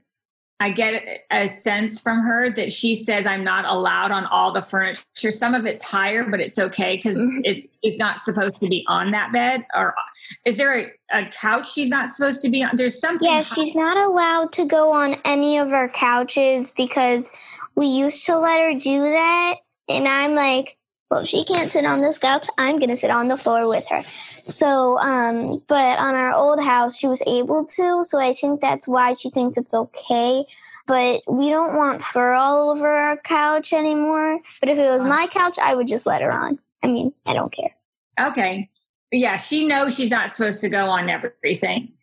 I 0.62 0.72
get 0.72 1.02
a 1.32 1.48
sense 1.48 2.02
from 2.02 2.22
her 2.22 2.50
that 2.50 2.74
she 2.74 2.94
says 2.94 3.26
i'm 3.26 3.46
not 3.46 3.64
allowed 3.64 4.12
on 4.12 4.26
all 4.26 4.52
the 4.52 4.62
furniture. 4.62 5.32
Some 5.32 5.54
of 5.54 5.66
it's 5.66 5.84
higher 5.84 6.26
but 6.26 6.42
it's 6.42 6.60
okay 6.60 6.98
because 6.98 7.18
mm-hmm. 7.18 7.42
it's 7.46 7.78
she's 7.84 7.98
not 7.98 8.20
supposed 8.20 8.60
to 8.60 8.68
be 8.68 8.84
on 8.88 9.12
that 9.12 9.32
bed 9.32 9.66
or 9.74 9.96
is 10.46 10.58
there 10.58 10.78
a, 10.78 10.92
a 11.14 11.30
couch 11.30 11.72
she's 11.72 11.90
not 11.90 12.10
supposed 12.10 12.42
to 12.42 12.50
be 12.50 12.62
on? 12.62 12.72
There's 12.76 13.00
something 13.00 13.30
yeah 13.30 13.42
she's 13.42 13.76
not 13.76 13.96
allowed 13.96 14.52
to 14.54 14.66
go 14.66 14.92
on 14.92 15.16
any 15.24 15.58
of 15.58 15.72
our 15.72 15.88
couches 15.88 16.72
because 16.72 17.32
we 17.80 17.86
used 17.86 18.26
to 18.26 18.38
let 18.38 18.60
her 18.60 18.78
do 18.78 19.00
that. 19.04 19.56
And 19.88 20.06
I'm 20.06 20.36
like, 20.36 20.78
well, 21.10 21.24
she 21.24 21.46
can't 21.46 21.72
sit 21.72 21.86
on 21.86 22.02
this 22.02 22.18
couch. 22.18 22.46
I'm 22.58 22.78
going 22.78 22.90
to 22.90 22.98
sit 22.98 23.10
on 23.10 23.30
the 23.30 23.38
floor 23.38 23.70
with 23.70 23.88
her. 23.88 24.02
So, 24.46 24.98
um, 25.00 25.64
but 25.70 25.98
on 25.98 26.14
our 26.14 26.34
old 26.34 26.62
house, 26.62 26.98
she 26.98 27.08
was 27.08 27.24
able 27.26 27.64
to. 27.64 28.04
So 28.04 28.20
I 28.20 28.34
think 28.34 28.60
that's 28.60 28.86
why 28.86 29.14
she 29.14 29.30
thinks 29.30 29.56
it's 29.56 29.74
okay. 29.74 30.44
But 30.88 31.22
we 31.30 31.50
don't 31.50 31.78
want 31.78 32.04
fur 32.04 32.34
all 32.34 32.72
over 32.72 32.86
our 32.86 33.16
couch 33.16 33.72
anymore. 33.72 34.40
But 34.60 34.68
if 34.68 34.78
it 34.78 34.90
was 34.90 35.06
my 35.06 35.28
couch, 35.32 35.58
I 35.58 35.74
would 35.74 35.88
just 35.88 36.06
let 36.06 36.22
her 36.22 36.34
on. 36.34 36.60
I 36.84 36.88
mean, 36.88 37.14
I 37.26 37.34
don't 37.34 37.54
care. 37.54 37.74
Okay. 38.20 38.70
Yeah, 39.14 39.38
she 39.38 39.66
knows 39.66 39.96
she's 39.96 40.12
not 40.12 40.30
supposed 40.30 40.60
to 40.62 40.70
go 40.70 40.88
on 40.90 41.10
everything. 41.10 41.94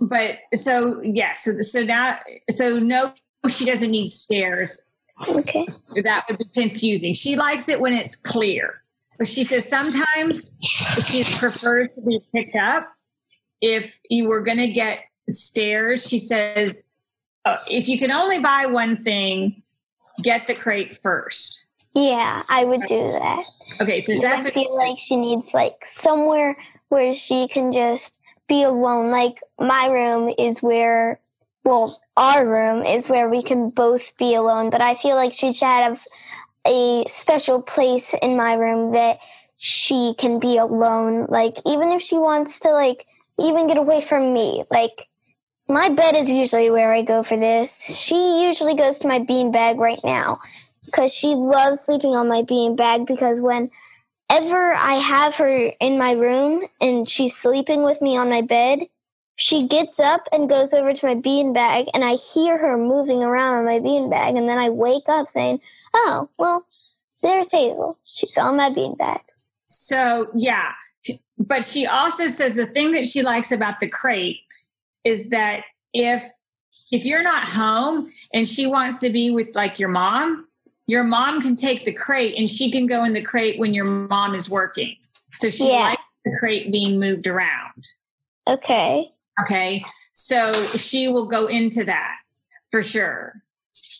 But 0.00 0.38
so, 0.54 1.02
yeah, 1.02 1.32
so, 1.32 1.60
so 1.60 1.82
now, 1.82 2.18
so 2.48 2.78
no 2.78 3.12
she 3.48 3.64
doesn't 3.64 3.90
need 3.90 4.08
stairs. 4.08 4.86
Okay. 5.28 5.66
That 6.02 6.24
would 6.28 6.38
be 6.38 6.44
confusing. 6.54 7.14
She 7.14 7.36
likes 7.36 7.68
it 7.68 7.80
when 7.80 7.94
it's 7.94 8.16
clear. 8.16 8.82
But 9.18 9.28
she 9.28 9.44
says 9.44 9.68
sometimes 9.68 10.40
she 11.06 11.24
prefers 11.24 11.94
to 11.94 12.02
be 12.02 12.20
picked 12.34 12.56
up. 12.56 12.90
If 13.60 14.00
you 14.08 14.28
were 14.28 14.40
going 14.40 14.58
to 14.58 14.70
get 14.70 15.00
stairs, 15.28 16.08
she 16.08 16.18
says, 16.18 16.88
uh, 17.44 17.58
if 17.68 17.88
you 17.88 17.98
can 17.98 18.10
only 18.10 18.38
buy 18.38 18.66
one 18.66 19.02
thing, 19.04 19.54
get 20.22 20.46
the 20.46 20.54
crate 20.54 20.98
first. 21.02 21.66
Yeah, 21.92 22.42
I 22.48 22.64
would 22.64 22.82
do 22.82 23.02
that. 23.12 23.44
Okay, 23.80 24.00
so 24.00 24.14
that's. 24.20 24.46
I 24.46 24.50
feel 24.50 24.74
like 24.74 24.98
she 24.98 25.16
needs 25.16 25.52
like 25.52 25.74
somewhere 25.84 26.56
where 26.88 27.12
she 27.14 27.48
can 27.48 27.72
just 27.72 28.18
be 28.48 28.62
alone. 28.62 29.10
Like 29.10 29.40
my 29.58 29.88
room 29.88 30.32
is 30.38 30.62
where, 30.62 31.19
well, 31.64 32.00
our 32.16 32.46
room 32.46 32.84
is 32.84 33.08
where 33.08 33.28
we 33.28 33.42
can 33.42 33.70
both 33.70 34.16
be 34.16 34.34
alone, 34.34 34.70
but 34.70 34.80
I 34.80 34.94
feel 34.94 35.16
like 35.16 35.32
she 35.32 35.52
should 35.52 35.66
have 35.66 36.06
a 36.66 37.04
special 37.08 37.62
place 37.62 38.14
in 38.22 38.36
my 38.36 38.54
room 38.54 38.92
that 38.92 39.18
she 39.58 40.14
can 40.18 40.38
be 40.40 40.56
alone. 40.56 41.26
Like, 41.28 41.56
even 41.66 41.92
if 41.92 42.02
she 42.02 42.16
wants 42.16 42.60
to, 42.60 42.70
like, 42.70 43.06
even 43.38 43.66
get 43.66 43.76
away 43.76 44.00
from 44.00 44.32
me. 44.32 44.64
Like, 44.70 45.08
my 45.68 45.88
bed 45.88 46.16
is 46.16 46.30
usually 46.30 46.70
where 46.70 46.92
I 46.92 47.02
go 47.02 47.22
for 47.22 47.36
this. 47.36 47.96
She 47.96 48.46
usually 48.46 48.74
goes 48.74 48.98
to 49.00 49.08
my 49.08 49.20
bean 49.20 49.52
bag 49.52 49.78
right 49.78 50.00
now 50.02 50.40
because 50.84 51.12
she 51.12 51.28
loves 51.28 51.80
sleeping 51.80 52.14
on 52.16 52.28
my 52.28 52.42
bean 52.42 52.74
bag 52.74 53.06
because 53.06 53.40
whenever 53.40 53.70
I 54.74 54.94
have 54.94 55.36
her 55.36 55.70
in 55.80 55.98
my 55.98 56.12
room 56.12 56.64
and 56.80 57.08
she's 57.08 57.36
sleeping 57.36 57.82
with 57.82 58.02
me 58.02 58.16
on 58.16 58.28
my 58.28 58.42
bed, 58.42 58.80
she 59.40 59.66
gets 59.66 59.98
up 59.98 60.28
and 60.32 60.50
goes 60.50 60.74
over 60.74 60.92
to 60.92 61.06
my 61.06 61.14
beanbag, 61.14 61.88
and 61.94 62.04
I 62.04 62.16
hear 62.16 62.58
her 62.58 62.76
moving 62.76 63.24
around 63.24 63.54
on 63.54 63.64
my 63.64 63.78
beanbag, 63.80 64.36
and 64.36 64.46
then 64.46 64.58
I 64.58 64.68
wake 64.68 65.08
up 65.08 65.28
saying, 65.28 65.62
"Oh, 65.94 66.28
well, 66.38 66.66
there's 67.22 67.50
Hazel. 67.50 67.98
She's 68.04 68.36
on 68.36 68.58
my 68.58 68.68
beanbag." 68.68 69.22
So 69.64 70.30
yeah, 70.34 70.72
but 71.38 71.64
she 71.64 71.86
also 71.86 72.24
says 72.24 72.54
the 72.54 72.66
thing 72.66 72.92
that 72.92 73.06
she 73.06 73.22
likes 73.22 73.50
about 73.50 73.80
the 73.80 73.88
crate 73.88 74.40
is 75.04 75.30
that 75.30 75.64
if 75.94 76.22
if 76.92 77.06
you're 77.06 77.22
not 77.22 77.48
home 77.48 78.10
and 78.34 78.46
she 78.46 78.66
wants 78.66 79.00
to 79.00 79.08
be 79.08 79.30
with 79.30 79.54
like 79.54 79.78
your 79.78 79.88
mom, 79.88 80.46
your 80.86 81.02
mom 81.02 81.40
can 81.40 81.56
take 81.56 81.86
the 81.86 81.94
crate 81.94 82.34
and 82.36 82.50
she 82.50 82.70
can 82.70 82.86
go 82.86 83.04
in 83.04 83.14
the 83.14 83.22
crate 83.22 83.58
when 83.58 83.72
your 83.72 83.86
mom 83.86 84.34
is 84.34 84.50
working. 84.50 84.96
So 85.32 85.48
she 85.48 85.68
yeah. 85.68 85.80
likes 85.80 86.02
the 86.26 86.36
crate 86.38 86.70
being 86.70 87.00
moved 87.00 87.26
around. 87.26 87.88
Okay. 88.46 89.10
Okay. 89.42 89.82
So 90.12 90.52
she 90.76 91.08
will 91.08 91.26
go 91.26 91.46
into 91.46 91.84
that 91.84 92.16
for 92.70 92.82
sure. 92.82 93.34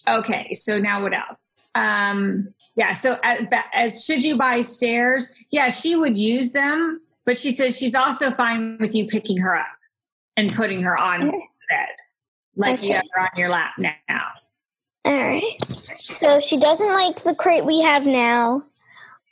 Okay. 0.09 0.53
So 0.55 0.78
now 0.78 1.03
what 1.03 1.14
else? 1.14 1.70
Um, 1.74 2.49
yeah. 2.76 2.93
So 2.93 3.16
as, 3.22 3.47
as 3.72 4.05
should 4.05 4.22
you 4.22 4.36
buy 4.36 4.61
stairs? 4.61 5.34
Yeah, 5.51 5.70
she 5.70 5.97
would 5.97 6.16
use 6.16 6.53
them, 6.53 7.01
but 7.24 7.38
she 7.38 7.51
says 7.51 7.78
she's 7.78 7.95
also 7.95 8.30
fine 8.30 8.78
with 8.80 8.95
you 8.95 9.07
picking 9.07 9.38
her 9.38 9.57
up 9.57 9.66
and 10.36 10.53
putting 10.53 10.82
her 10.82 11.01
on 11.01 11.28
okay. 11.28 11.38
bed, 11.68 11.88
like 12.57 12.78
okay. 12.78 12.88
you 12.88 12.95
have 12.95 13.05
her 13.12 13.20
on 13.22 13.28
your 13.36 13.51
lap 13.51 13.72
now. 13.78 13.93
All 15.05 15.18
right. 15.18 15.57
So 15.99 16.41
she 16.41 16.59
doesn't 16.59 16.93
like 16.93 17.22
the 17.22 17.34
crate 17.34 17.64
we 17.64 17.80
have 17.80 18.07
now. 18.07 18.62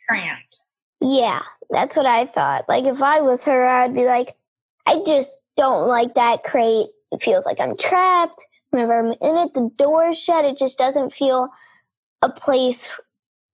Cramped. 0.09 0.65
Yeah, 1.01 1.43
That's 1.71 1.97
what 1.97 2.07
I 2.07 2.27
thought. 2.27 2.69
Like 2.69 2.85
if 2.85 3.03
I 3.03 3.21
was 3.21 3.45
her, 3.45 3.67
I'd 3.67 3.95
be 3.95 4.05
like, 4.05 4.35
I 4.87 5.03
just 5.07 5.39
don't 5.59 5.89
like 5.89 6.15
that 6.15 6.45
crate. 6.45 6.87
It 7.13 7.23
feels 7.23 7.45
like 7.45 7.61
I'm 7.61 7.77
trapped. 7.77 8.43
Whenever 8.71 8.99
I'm 8.99 9.13
in 9.21 9.37
it, 9.37 9.53
the 9.55 9.71
door's 9.77 10.19
shut. 10.19 10.45
It 10.45 10.57
just 10.57 10.79
doesn't 10.79 11.13
feel 11.13 11.51
a 12.23 12.31
place. 12.31 12.91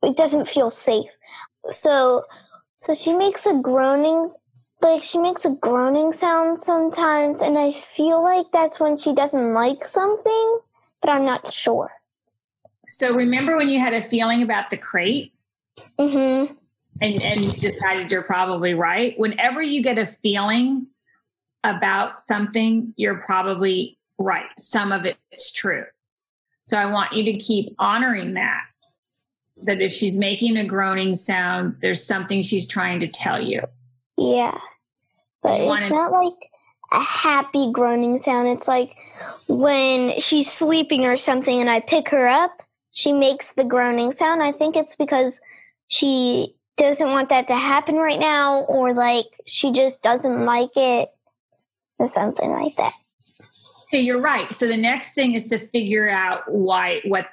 It 0.02 0.16
doesn't 0.16 0.48
feel 0.48 0.70
safe. 0.70 1.10
So, 1.70 2.24
so 2.78 2.94
she 2.94 3.16
makes 3.16 3.46
a 3.46 3.58
groaning, 3.58 4.28
like 4.82 5.02
she 5.02 5.18
makes 5.18 5.44
a 5.44 5.56
groaning 5.60 6.12
sound 6.12 6.58
sometimes, 6.58 7.40
and 7.40 7.58
I 7.58 7.72
feel 7.72 8.22
like 8.22 8.46
that's 8.52 8.78
when 8.78 8.96
she 8.96 9.14
doesn't 9.14 9.54
like 9.54 9.84
something, 9.84 10.58
but 11.00 11.10
I'm 11.10 11.24
not 11.24 11.52
sure. 11.52 11.90
So 12.86 13.14
remember 13.14 13.56
when 13.56 13.70
you 13.70 13.78
had 13.78 13.94
a 13.94 14.02
feeling 14.02 14.42
about 14.42 14.68
the 14.68 14.76
crate? 14.76 15.32
Mm-hmm. 15.98 16.52
And, 17.00 17.22
and 17.22 17.40
you 17.40 17.52
decided 17.52 18.12
you're 18.12 18.22
probably 18.22 18.74
right. 18.74 19.18
Whenever 19.18 19.62
you 19.62 19.82
get 19.82 19.96
a 19.96 20.06
feeling 20.06 20.86
about 21.64 22.20
something, 22.20 22.92
you're 22.96 23.20
probably 23.26 23.98
right. 24.18 24.46
Some 24.58 24.92
of 24.92 25.04
it's 25.04 25.52
true. 25.52 25.84
So 26.64 26.78
I 26.78 26.86
want 26.86 27.12
you 27.12 27.24
to 27.24 27.32
keep 27.32 27.74
honoring 27.78 28.34
that. 28.34 28.62
That 29.66 29.80
if 29.80 29.92
she's 29.92 30.18
making 30.18 30.56
a 30.56 30.64
groaning 30.64 31.14
sound, 31.14 31.76
there's 31.80 32.04
something 32.04 32.42
she's 32.42 32.66
trying 32.66 33.00
to 33.00 33.08
tell 33.08 33.42
you. 33.42 33.60
Yeah. 34.16 34.58
But 35.42 35.60
You 35.60 35.72
it's 35.74 35.90
wanna- 35.90 36.10
not 36.10 36.12
like 36.12 36.50
a 36.92 37.00
happy 37.00 37.70
groaning 37.72 38.18
sound. 38.18 38.48
It's 38.48 38.68
like 38.68 38.96
when 39.48 40.18
she's 40.18 40.50
sleeping 40.50 41.04
or 41.06 41.16
something 41.16 41.60
and 41.60 41.70
I 41.70 41.80
pick 41.80 42.08
her 42.10 42.26
up, 42.28 42.62
she 42.90 43.12
makes 43.12 43.52
the 43.52 43.64
groaning 43.64 44.12
sound. 44.12 44.42
I 44.42 44.52
think 44.52 44.76
it's 44.76 44.96
because 44.96 45.40
she 45.88 46.54
doesn't 46.76 47.10
want 47.12 47.28
that 47.28 47.46
to 47.48 47.54
happen 47.56 47.96
right 47.96 48.18
now 48.18 48.60
or 48.62 48.92
like 48.94 49.26
she 49.46 49.70
just 49.72 50.02
doesn't 50.02 50.44
like 50.44 50.76
it 50.76 51.08
or 51.98 52.08
something 52.08 52.50
like 52.50 52.76
that. 52.76 52.92
Okay, 53.84 54.00
you're 54.00 54.20
right. 54.20 54.52
So 54.52 54.66
the 54.66 54.76
next 54.76 55.14
thing 55.14 55.34
is 55.34 55.48
to 55.48 55.58
figure 55.58 56.08
out 56.08 56.42
why 56.50 57.00
what 57.04 57.26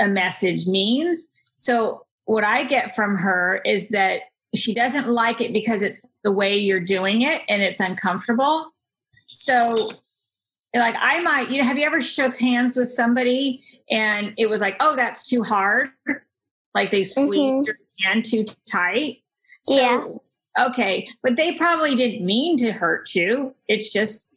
a 0.00 0.08
message 0.08 0.66
means. 0.66 1.30
So 1.54 2.04
what 2.24 2.44
I 2.44 2.64
get 2.64 2.94
from 2.94 3.16
her 3.16 3.60
is 3.64 3.90
that 3.90 4.22
she 4.54 4.74
doesn't 4.74 5.08
like 5.08 5.40
it 5.40 5.52
because 5.52 5.82
it's 5.82 6.06
the 6.24 6.32
way 6.32 6.56
you're 6.58 6.80
doing 6.80 7.22
it 7.22 7.42
and 7.48 7.62
it's 7.62 7.80
uncomfortable. 7.80 8.70
So 9.28 9.90
like 10.74 10.96
I 10.98 11.20
might, 11.20 11.50
you 11.50 11.58
know, 11.58 11.64
have 11.66 11.78
you 11.78 11.84
ever 11.86 12.00
shook 12.00 12.38
hands 12.38 12.76
with 12.76 12.88
somebody 12.88 13.62
and 13.90 14.34
it 14.38 14.46
was 14.48 14.60
like, 14.60 14.76
oh, 14.80 14.96
that's 14.96 15.24
too 15.24 15.42
hard? 15.42 15.90
Like 16.74 16.90
they 16.90 17.02
squeezed 17.02 17.34
Mhm. 17.36 17.66
your 17.66 17.76
hand 18.04 18.24
too 18.24 18.44
tight. 18.70 19.22
So, 19.62 19.76
Yeah. 19.76 20.04
Okay, 20.58 21.08
but 21.22 21.36
they 21.36 21.56
probably 21.56 21.94
didn't 21.94 22.24
mean 22.24 22.58
to 22.58 22.72
hurt 22.72 23.14
you. 23.14 23.54
It's 23.68 23.90
just 23.90 24.36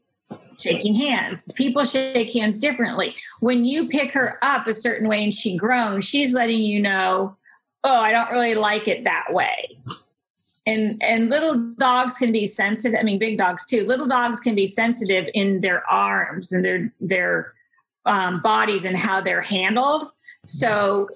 shaking 0.57 0.95
hands. 0.95 1.51
People 1.53 1.83
shake 1.83 2.31
hands 2.31 2.59
differently. 2.59 3.15
When 3.41 3.65
you 3.65 3.89
pick 3.89 4.11
her 4.13 4.39
up 4.41 4.67
a 4.67 4.73
certain 4.73 5.09
way 5.09 5.23
and 5.23 5.33
she 5.33 5.57
groans, 5.57 6.05
she's 6.05 6.33
letting 6.33 6.61
you 6.61 6.81
know, 6.81 7.35
"Oh, 7.83 7.99
I 7.99 8.11
don't 8.11 8.31
really 8.31 8.55
like 8.55 8.87
it 8.87 9.03
that 9.03 9.25
way." 9.31 9.77
And 10.65 11.01
and 11.01 11.29
little 11.29 11.55
dogs 11.77 12.17
can 12.17 12.31
be 12.31 12.45
sensitive. 12.45 12.97
I 12.99 13.03
mean, 13.03 13.19
big 13.19 13.37
dogs 13.37 13.65
too. 13.65 13.83
Little 13.83 14.07
dogs 14.07 14.39
can 14.39 14.55
be 14.55 14.65
sensitive 14.65 15.29
in 15.33 15.59
their 15.59 15.85
arms 15.89 16.51
and 16.53 16.63
their 16.63 16.93
their 17.01 17.53
um, 18.05 18.41
bodies 18.41 18.85
and 18.85 18.97
how 18.97 19.19
they're 19.19 19.41
handled. 19.41 20.11
So 20.43 21.09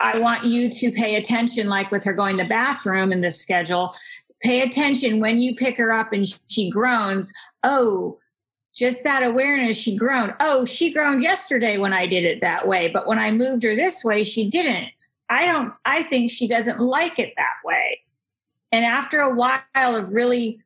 I 0.00 0.18
want 0.18 0.44
you 0.44 0.70
to 0.70 0.90
pay 0.90 1.16
attention, 1.16 1.68
like 1.68 1.90
with 1.90 2.02
her 2.04 2.12
going 2.12 2.38
to 2.38 2.44
the 2.44 2.48
bathroom 2.48 3.12
in 3.12 3.20
the 3.20 3.30
schedule. 3.30 3.94
Pay 4.42 4.62
attention 4.62 5.20
when 5.20 5.40
you 5.40 5.54
pick 5.54 5.76
her 5.76 5.92
up 5.92 6.12
and 6.12 6.26
she 6.48 6.70
groans. 6.70 7.32
Oh, 7.62 8.18
just 8.74 9.04
that 9.04 9.22
awareness, 9.22 9.76
she 9.76 9.96
groaned. 9.96 10.34
Oh, 10.40 10.64
she 10.64 10.90
groaned 10.90 11.22
yesterday 11.22 11.76
when 11.76 11.92
I 11.92 12.06
did 12.06 12.24
it 12.24 12.40
that 12.40 12.66
way, 12.66 12.88
but 12.88 13.06
when 13.06 13.18
I 13.18 13.30
moved 13.30 13.62
her 13.64 13.76
this 13.76 14.02
way, 14.02 14.24
she 14.24 14.48
didn't. 14.48 14.88
I 15.28 15.44
don't, 15.44 15.74
I 15.84 16.02
think 16.04 16.30
she 16.30 16.48
doesn't 16.48 16.80
like 16.80 17.18
it 17.18 17.34
that 17.36 17.56
way. 17.64 18.00
And 18.72 18.84
after 18.84 19.20
a 19.20 19.34
while 19.34 19.60
of 19.76 20.10
really 20.10 20.60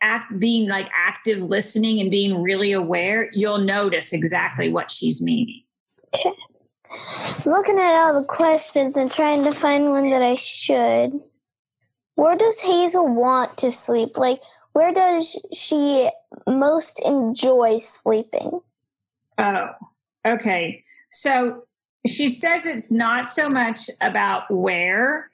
act 0.00 0.38
being 0.38 0.68
like 0.68 0.88
active 0.96 1.42
listening 1.42 2.00
and 2.00 2.10
being 2.10 2.40
really 2.42 2.72
aware, 2.72 3.30
you'll 3.32 3.58
notice 3.58 4.12
exactly 4.12 4.70
what 4.70 4.90
she's 4.90 5.20
meaning. 5.20 5.62
Looking 7.46 7.78
at 7.78 7.96
all 7.96 8.20
the 8.20 8.26
questions 8.26 8.96
and 8.96 9.10
trying 9.10 9.44
to 9.44 9.52
find 9.52 9.90
one 9.90 10.10
that 10.10 10.22
I 10.22 10.34
should. 10.36 11.20
Where 12.16 12.36
does 12.36 12.60
Hazel 12.60 13.14
want 13.14 13.56
to 13.58 13.70
sleep? 13.70 14.18
Like, 14.18 14.40
where 14.72 14.92
does 14.92 15.40
she 15.52 16.08
most 16.46 17.00
enjoy 17.06 17.78
sleeping? 17.78 18.60
Oh, 19.38 19.68
okay. 20.26 20.82
So 21.10 21.64
she 22.06 22.28
says 22.28 22.66
it's 22.66 22.92
not 22.92 23.28
so 23.28 23.48
much 23.48 23.88
about 24.00 24.50
where, 24.50 25.30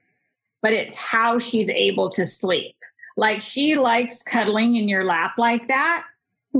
but 0.62 0.72
it's 0.72 0.94
how 0.94 1.38
she's 1.38 1.68
able 1.68 2.09
to 2.11 2.24
sleep. 2.24 2.76
Like 3.16 3.40
she 3.40 3.76
likes 3.76 4.22
cuddling 4.22 4.76
in 4.76 4.88
your 4.88 5.04
lap 5.04 5.38
like 5.38 5.68
that. 5.68 6.04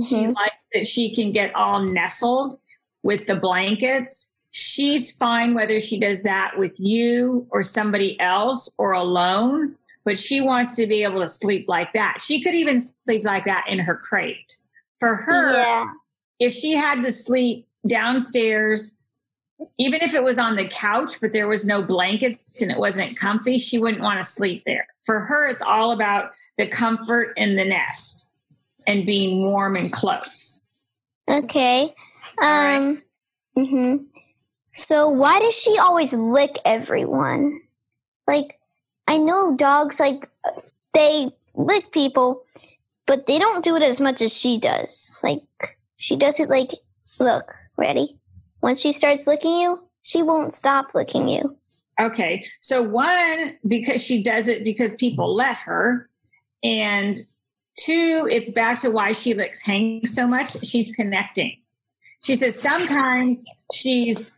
She 0.09 0.17
Mhm. 0.17 0.35
likes 0.35 0.57
that 0.73 0.87
she 0.87 1.15
can 1.15 1.33
get 1.33 1.55
all 1.55 1.81
nestled 1.81 2.59
with 3.03 3.27
the 3.27 3.37
blankets. 3.37 4.33
She's 4.51 5.17
fine 5.17 5.55
whether 5.55 5.79
she 5.81 5.99
does 6.01 6.23
that 6.23 6.59
with 6.59 6.77
you 6.79 7.47
or 7.51 7.63
somebody 7.63 8.19
else 8.21 8.75
or 8.79 8.93
alone, 8.93 9.77
but 10.05 10.17
she 10.17 10.41
wants 10.41 10.77
to 10.77 10.87
be 10.87 11.03
able 11.03 11.21
to 11.21 11.27
sleep 11.29 11.67
like 11.69 11.93
that. 11.93 12.21
She 12.21 12.43
could 12.43 12.55
even 12.55 12.81
sleep 12.81 13.25
like 13.25 13.45
that 13.45 13.65
in 13.69 13.79
her 13.79 13.97
crate. 13.97 14.57
For 15.01 15.15
her, 15.15 15.53
Yeah. 15.53 15.91
if 16.39 16.53
she 16.53 16.75
had 16.75 17.03
to 17.03 17.13
sleep 17.13 17.67
downstairs, 17.87 18.99
even 19.79 20.01
if 20.03 20.15
it 20.15 20.23
was 20.23 20.39
on 20.39 20.57
the 20.57 20.69
couch, 20.69 21.15
but 21.21 21.33
there 21.33 21.49
was 21.49 21.67
no 21.67 21.83
blankets 21.83 22.63
and 22.63 22.71
it 22.71 22.79
wasn't 22.79 23.19
comfy, 23.19 23.59
she 23.59 23.79
wouldn't 23.79 24.03
want 24.03 24.19
to 24.23 24.25
sleep 24.29 24.63
there. 24.65 24.87
For 25.05 25.21
her, 25.21 25.47
it's 25.47 25.63
all 25.63 25.93
about 25.93 26.31
the 26.57 26.67
comfort 26.67 27.33
in 27.37 27.57
the 27.57 27.65
nest 27.65 28.29
and 28.87 29.05
being 29.05 29.43
warm 29.43 29.77
and 29.77 29.93
close. 29.93 30.63
Okay. 31.29 31.93
right. 32.41 32.99
Um. 33.57 34.07
So 34.77 35.09
why 35.09 35.41
does 35.41 35.55
she 35.55 35.79
always 35.79 36.13
lick 36.13 36.59
everyone? 36.67 37.61
Like, 38.29 38.61
I 39.07 39.17
know 39.17 39.57
dogs 39.57 39.99
like 39.99 40.29
they 40.93 41.29
lick 41.55 41.91
people, 41.93 42.43
but 43.07 43.27
they 43.27 43.39
don't 43.39 43.65
do 43.65 43.75
it 43.77 43.83
as 43.83 44.01
much 44.01 44.21
as 44.21 44.35
she 44.35 44.61
does. 44.61 45.15
Like, 45.23 45.43
she 45.97 46.15
does 46.15 46.39
it 46.41 46.51
like, 46.51 46.73
look, 47.19 47.55
ready? 47.79 48.19
Once 48.61 48.79
she 48.81 48.93
starts 48.93 49.27
licking 49.27 49.57
you, 49.57 49.83
she 50.03 50.23
won't 50.23 50.53
stop 50.53 50.95
licking 50.95 51.31
you. 51.31 51.57
Okay. 51.99 52.45
So, 52.61 52.83
one, 52.83 53.57
because 53.67 54.05
she 54.05 54.23
does 54.23 54.47
it 54.47 54.63
because 54.63 54.95
people 54.97 55.35
let 55.35 55.57
her. 55.57 56.11
And 56.63 57.17
two, 57.79 58.29
it's 58.31 58.51
back 58.51 58.81
to 58.81 58.91
why 58.91 59.13
she 59.13 59.33
licks 59.33 59.65
Hank 59.65 60.07
so 60.07 60.27
much. 60.27 60.63
She's 60.67 60.95
connecting. 60.95 61.57
She 62.23 62.35
says 62.35 62.61
sometimes 62.61 63.47
she's 63.73 64.37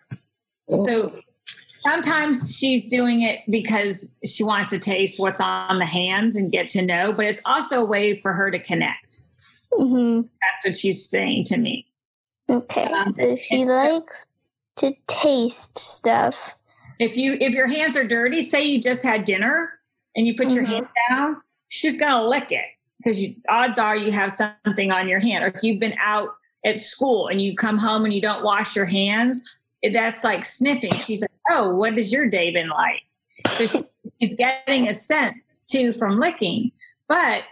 so 0.76 1.12
sometimes 1.72 2.56
she's 2.56 2.88
doing 2.88 3.22
it 3.22 3.40
because 3.48 4.16
she 4.24 4.44
wants 4.44 4.70
to 4.70 4.78
taste 4.78 5.18
what's 5.20 5.40
on 5.40 5.78
the 5.78 5.86
hands 5.86 6.36
and 6.36 6.52
get 6.52 6.68
to 6.70 6.84
know, 6.84 7.12
but 7.12 7.24
it's 7.24 7.40
also 7.44 7.82
a 7.82 7.84
way 7.84 8.20
for 8.20 8.32
her 8.32 8.50
to 8.50 8.58
connect. 8.58 9.22
hmm 9.72 10.22
That's 10.22 10.66
what 10.66 10.76
she's 10.76 11.08
saying 11.08 11.44
to 11.44 11.56
me. 11.58 11.86
Okay, 12.50 12.84
Um, 12.84 13.04
so 13.04 13.36
she 13.36 13.64
likes 13.64 14.26
to 14.76 14.94
taste 15.06 15.78
stuff. 15.78 16.56
If 16.98 17.16
you 17.16 17.36
if 17.40 17.52
your 17.52 17.66
hands 17.66 17.96
are 17.96 18.06
dirty, 18.06 18.42
say 18.42 18.64
you 18.64 18.80
just 18.80 19.02
had 19.02 19.24
dinner 19.24 19.72
and 20.16 20.26
you 20.26 20.34
put 20.34 20.50
your 20.50 20.64
Mhm. 20.64 20.68
hand 20.68 20.86
down, 21.08 21.42
she's 21.68 21.98
gonna 21.98 22.26
lick 22.26 22.50
it 22.50 22.64
because 22.98 23.22
odds 23.48 23.78
are 23.78 23.96
you 23.96 24.10
have 24.10 24.32
something 24.32 24.90
on 24.90 25.08
your 25.08 25.20
hand. 25.20 25.44
Or 25.44 25.48
if 25.48 25.62
you've 25.62 25.78
been 25.78 25.96
out 26.00 26.30
at 26.64 26.78
school 26.78 27.28
and 27.28 27.40
you 27.40 27.54
come 27.54 27.78
home 27.78 28.04
and 28.04 28.12
you 28.12 28.20
don't 28.20 28.42
wash 28.42 28.74
your 28.74 28.86
hands, 28.86 29.44
that's 29.92 30.24
like 30.24 30.44
sniffing. 30.44 30.96
She's 30.98 31.22
like, 31.22 31.30
"Oh, 31.50 31.74
what 31.74 31.96
has 31.96 32.12
your 32.12 32.28
day 32.28 32.50
been 32.50 32.68
like?" 32.68 33.02
So 33.54 33.66
she, 33.66 33.84
she's 34.20 34.34
getting 34.36 34.88
a 34.88 34.94
sense 34.94 35.64
too 35.64 35.92
from 35.92 36.18
licking. 36.18 36.72
But 37.08 37.44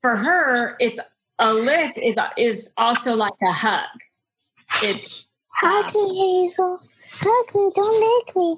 for 0.00 0.16
her, 0.16 0.76
it's 0.80 1.00
a 1.38 1.52
lick 1.52 1.96
is 1.98 2.18
is 2.36 2.74
also 2.76 3.14
like 3.14 3.34
a 3.42 3.52
hug. 3.52 3.84
It's 4.82 5.28
Hug 5.60 5.92
me, 5.92 6.44
Hazel. 6.44 6.78
Hug 7.10 7.54
me. 7.54 7.70
Don't 7.74 8.26
lick 8.26 8.36
me. 8.36 8.56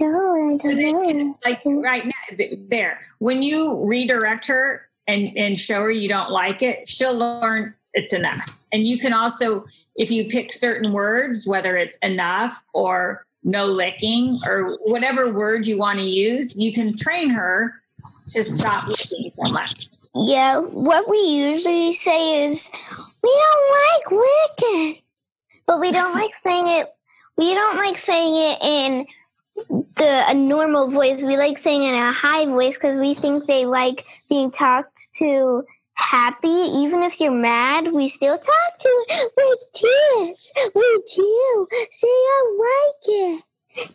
No, 0.00 0.34
I 0.34 0.56
don't 0.58 1.18
know. 1.18 1.38
like 1.44 1.62
right 1.64 2.04
now 2.04 2.46
there 2.68 3.00
when 3.20 3.44
you 3.44 3.84
redirect 3.84 4.44
her 4.46 4.88
and 5.06 5.28
and 5.36 5.56
show 5.56 5.82
her 5.82 5.90
you 5.90 6.08
don't 6.08 6.32
like 6.32 6.62
it 6.62 6.88
she'll 6.88 7.14
learn 7.16 7.72
it's 7.92 8.12
enough 8.12 8.50
and 8.72 8.82
you 8.84 8.98
can 8.98 9.12
also 9.12 9.64
if 9.96 10.10
you 10.10 10.26
pick 10.26 10.52
certain 10.52 10.92
words 10.92 11.46
whether 11.46 11.76
it's 11.76 11.96
enough 11.98 12.62
or 12.72 13.26
no 13.42 13.66
licking 13.66 14.38
or 14.46 14.76
whatever 14.84 15.32
word 15.32 15.66
you 15.66 15.76
want 15.76 15.98
to 15.98 16.04
use 16.04 16.56
you 16.56 16.72
can 16.72 16.96
train 16.96 17.28
her 17.28 17.74
to 18.28 18.42
stop 18.42 18.86
licking 18.88 19.30
so 19.42 19.52
much. 19.52 19.88
Yeah, 20.14 20.58
what 20.58 21.08
we 21.08 21.18
usually 21.18 21.92
say 21.92 22.44
is, 22.44 22.70
we 23.22 23.42
don't 23.42 24.12
like 24.12 24.22
licking. 24.60 25.02
But 25.66 25.80
we 25.80 25.90
don't 25.90 26.12
like 26.12 26.36
saying 26.36 26.68
it, 26.68 26.86
we 27.36 27.54
don't 27.54 27.76
like 27.78 27.98
saying 27.98 28.34
it 28.34 28.58
in 28.62 29.06
the 29.96 30.24
a 30.28 30.34
normal 30.34 30.90
voice. 30.90 31.22
We 31.22 31.36
like 31.36 31.58
saying 31.58 31.82
it 31.82 31.94
in 31.94 32.02
a 32.02 32.12
high 32.12 32.44
voice 32.44 32.76
because 32.76 32.98
we 32.98 33.14
think 33.14 33.46
they 33.46 33.64
like 33.64 34.04
being 34.28 34.50
talked 34.50 35.14
to 35.14 35.64
happy. 35.94 36.48
Even 36.48 37.02
if 37.02 37.20
you're 37.20 37.32
mad, 37.32 37.92
we 37.92 38.08
still 38.08 38.36
talk 38.36 38.78
to 38.80 39.06
her. 39.10 39.22
like 39.36 39.58
this. 40.28 40.52
We 40.74 41.02
do. 41.14 41.68
Say 41.90 42.06
I 42.08 42.56
like 42.58 43.04
it. 43.06 43.44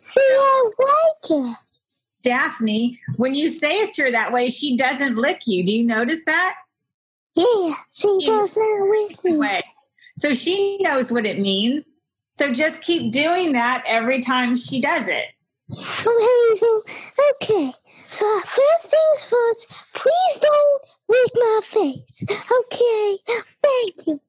Say 0.02 0.20
I 0.20 0.70
like 0.78 1.30
it. 1.30 1.56
Daphne, 2.22 3.00
when 3.16 3.34
you 3.34 3.48
say 3.48 3.78
it 3.78 3.94
to 3.94 4.02
her 4.02 4.10
that 4.10 4.32
way, 4.32 4.50
she 4.50 4.76
doesn't 4.76 5.16
lick 5.16 5.42
you. 5.46 5.64
Do 5.64 5.74
you 5.74 5.84
notice 5.84 6.24
that? 6.26 6.54
Yeah, 7.34 7.72
she 7.92 8.26
does 8.26 8.54
not 8.56 8.88
lick 8.88 9.24
me. 9.24 9.36
Way. 9.36 9.62
So 10.16 10.34
she 10.34 10.78
knows 10.80 11.10
what 11.10 11.24
it 11.24 11.38
means. 11.38 12.00
So 12.30 12.52
just 12.52 12.82
keep 12.82 13.12
doing 13.12 13.52
that 13.54 13.82
every 13.86 14.20
time 14.20 14.54
she 14.56 14.80
does 14.80 15.08
it. 15.08 15.26
Okay, 17.42 17.72
so 18.10 18.40
first 18.40 18.90
things 18.90 19.24
first, 19.24 19.66
please 19.94 20.40
don't 20.40 20.82
lick 21.10 21.32
my 21.34 21.60
face. 21.64 22.22
Okay, 22.22 23.18
thank 23.62 24.06
you. 24.06 24.20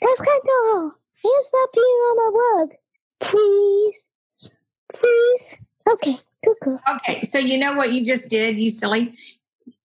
That's 0.00 0.20
kind 0.20 0.40
of 0.42 0.50
home. 0.70 0.92
And 1.22 1.44
stop 1.44 1.70
peeing 1.74 1.80
on 1.82 2.16
my 2.16 2.38
rug. 2.38 2.70
Please. 3.20 4.08
Please. 4.94 5.58
Okay, 5.92 6.16
girl. 6.62 6.80
Okay, 6.96 7.22
so 7.22 7.38
you 7.38 7.58
know 7.58 7.74
what 7.74 7.92
you 7.92 8.04
just 8.04 8.30
did, 8.30 8.58
you 8.58 8.70
silly? 8.70 9.14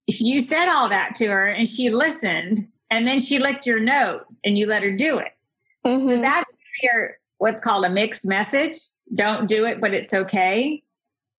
You 0.08 0.40
said 0.40 0.68
all 0.70 0.90
that 0.90 1.16
to 1.18 1.28
her 1.28 1.48
and 1.48 1.68
she 1.68 1.90
listened 1.90 2.68
and 2.90 3.08
then 3.08 3.20
she 3.20 3.40
licked 3.40 3.66
your 3.66 3.80
nose 3.80 4.42
and 4.44 4.58
you 4.58 4.68
let 4.68 4.84
her 4.84 4.92
do 4.92 5.18
it. 5.20 5.32
Mhm. 5.86 6.06
So 6.06 6.22
that's 6.22 6.52
your 6.84 7.18
what's 7.38 7.62
called 7.62 7.86
a 7.86 7.90
mixed 7.90 8.28
message. 8.28 8.78
Don't 9.16 9.48
do 9.48 9.66
it, 9.66 9.80
but 9.80 9.94
it's 9.94 10.14
okay. 10.14 10.84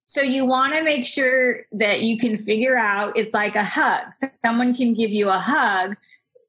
So 0.05 0.21
you 0.21 0.45
want 0.45 0.75
to 0.75 0.83
make 0.83 1.07
sure 1.07 1.61
that 1.73 2.03
you 2.03 2.19
can 2.19 2.37
figure 2.37 2.77
out 2.77 3.17
it's 3.17 3.33
like 3.33 3.55
a 3.57 3.65
hug. 3.65 4.03
Someone 4.45 4.75
can 4.75 4.95
give 4.95 5.11
you 5.11 5.29
a 5.31 5.39
hug. 5.39 5.97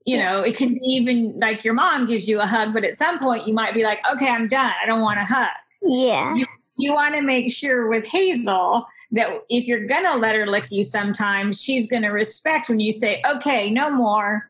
You 0.06 0.18
know, 0.18 0.42
it 0.42 0.58
can 0.58 0.74
be 0.74 0.80
even 0.84 1.40
like 1.40 1.64
your 1.64 1.74
mom 1.74 2.08
gives 2.08 2.28
you 2.28 2.42
a 2.42 2.46
hug, 2.46 2.74
but 2.74 2.84
at 2.84 2.96
some 2.96 3.20
point 3.20 3.48
you 3.48 3.54
might 3.54 3.74
be 3.74 3.84
like, 3.84 4.00
okay, 4.12 4.28
I'm 4.30 4.48
done. 4.48 4.74
I 4.82 4.86
don't 4.86 5.02
want 5.02 5.20
a 5.20 5.24
hug. 5.24 5.48
yeah. 5.82 6.36
You 6.76 6.92
want 6.92 7.14
to 7.14 7.22
make 7.22 7.52
sure 7.54 7.88
with 7.88 8.08
Hazel 8.08 8.84
that 9.12 9.30
if 9.50 9.68
you're 9.68 9.86
going 9.86 10.06
to 10.06 10.16
let 10.16 10.34
her 10.36 10.48
lick 10.48 10.66
you 10.72 10.82
sometimes, 10.82 11.62
she's 11.62 11.88
going 11.88 12.02
to 12.02 12.10
respect 12.10 12.68
when 12.68 12.80
you 12.80 12.92
say, 12.92 13.22
okay, 13.32 13.70
no 13.70 13.92
more. 13.92 14.50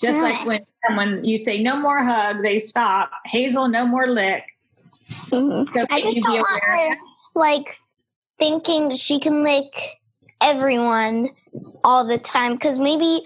Just 0.00 0.22
like 0.22 0.46
when 0.46 0.64
someone 0.86 1.22
you 1.22 1.36
say 1.36 1.62
no 1.62 1.76
more 1.76 2.02
hug, 2.02 2.40
they 2.42 2.58
stop. 2.58 3.10
Hazel, 3.26 3.68
no 3.68 3.86
more 3.86 4.06
lick. 4.06 4.42
Mhm. 5.28 5.68
So 5.68 5.84
I 5.90 6.00
just 6.00 6.16
you 6.16 6.22
don't 6.22 6.38
want 6.38 6.62
her 6.64 6.96
like 7.34 7.76
thinking 8.40 8.96
she 8.96 9.20
can 9.20 9.44
lick 9.44 10.00
everyone 10.42 11.28
all 11.84 12.04
the 12.04 12.18
time 12.18 12.54
because 12.54 12.78
maybe 12.78 13.22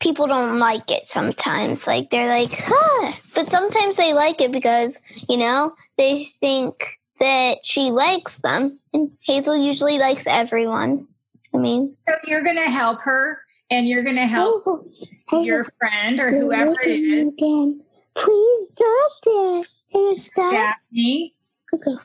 people 0.00 0.26
don't 0.26 0.58
like 0.58 0.90
it 0.90 1.06
sometimes. 1.06 1.86
Like 1.86 2.10
they're 2.10 2.28
like, 2.28 2.50
huh. 2.52 3.12
But 3.34 3.48
sometimes 3.48 3.96
they 3.96 4.12
like 4.12 4.40
it 4.40 4.52
because, 4.52 5.00
you 5.28 5.38
know, 5.38 5.72
they 5.96 6.24
think 6.40 6.84
that 7.20 7.64
she 7.64 7.90
likes 7.90 8.38
them. 8.38 8.78
And 8.92 9.10
Hazel 9.22 9.56
usually 9.56 9.98
likes 9.98 10.26
everyone. 10.26 11.06
I 11.54 11.58
mean, 11.58 11.92
So 11.92 12.14
you're 12.26 12.42
going 12.42 12.56
to 12.56 12.70
help 12.70 13.00
her 13.02 13.40
and 13.70 13.88
you're 13.88 14.02
going 14.02 14.16
to 14.16 14.26
help 14.26 14.60
Hazel, 14.60 14.90
Hazel, 15.30 15.44
your 15.44 15.64
friend 15.78 16.20
or 16.20 16.28
whoever 16.30 16.74
it 16.82 16.88
is, 16.88 17.32
Again. 17.34 17.80
Please 18.14 18.68
stop 18.74 19.64
you 19.96 20.16
stop? 20.16 20.52
Daphne. 20.52 21.34
Okay. 21.74 21.96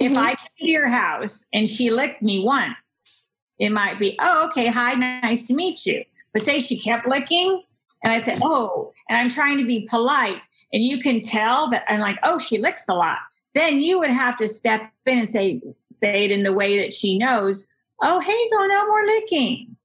If 0.00 0.12
Mhm. 0.12 0.16
I 0.18 0.34
came 0.34 0.48
to 0.58 0.70
your 0.70 0.88
house 0.88 1.46
and 1.52 1.68
she 1.68 1.90
licked 1.90 2.22
me 2.22 2.40
once, 2.40 3.28
it 3.58 3.70
might 3.70 3.98
be, 3.98 4.16
oh, 4.20 4.44
okay, 4.46 4.66
hi, 4.66 4.94
nice 4.94 5.46
to 5.48 5.54
meet 5.54 5.86
you. 5.86 6.04
But 6.32 6.42
say 6.42 6.60
she 6.60 6.78
kept 6.78 7.08
licking 7.08 7.62
and 8.04 8.12
I 8.12 8.20
said, 8.20 8.38
oh, 8.42 8.92
and 9.08 9.18
I'm 9.18 9.30
trying 9.30 9.58
to 9.58 9.64
be 9.64 9.86
polite 9.88 10.42
and 10.72 10.82
you 10.82 10.98
can 10.98 11.20
tell 11.20 11.70
that 11.70 11.84
I'm 11.88 12.00
like, 12.00 12.18
oh, 12.22 12.38
she 12.38 12.58
licks 12.58 12.88
a 12.88 12.94
lot. 12.94 13.18
Then 13.54 13.80
you 13.80 13.98
would 13.98 14.10
have 14.10 14.36
to 14.36 14.48
step 14.48 14.90
in 15.06 15.18
and 15.18 15.28
say, 15.28 15.62
say 15.90 16.24
it 16.24 16.30
in 16.30 16.42
the 16.42 16.52
way 16.52 16.78
that 16.78 16.92
she 16.92 17.16
knows, 17.16 17.68
oh, 18.02 18.20
Hazel, 18.20 18.68
no 18.68 18.86
more 18.86 19.06
licking. 19.06 19.76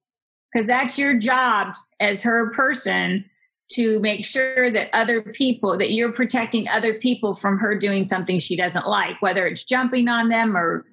Because 0.51 0.67
that's 0.67 0.97
your 0.97 1.17
job 1.17 1.73
as 2.01 2.21
her 2.21 2.51
person 2.51 3.23
to 3.73 3.99
make 3.99 4.25
sure 4.25 4.69
that 4.69 4.89
other 4.93 5.21
people 5.21 5.77
that 5.77 5.91
you're 5.91 6.11
protecting 6.11 6.67
other 6.67 6.95
people 6.95 7.33
from 7.33 7.57
her 7.57 7.77
doing 7.77 8.05
something 8.05 8.39
she 8.39 8.55
doesn't 8.55 8.87
like 8.87 9.21
whether 9.21 9.45
it's 9.47 9.63
jumping 9.63 10.07
on 10.07 10.29
them 10.29 10.55
or 10.55 10.85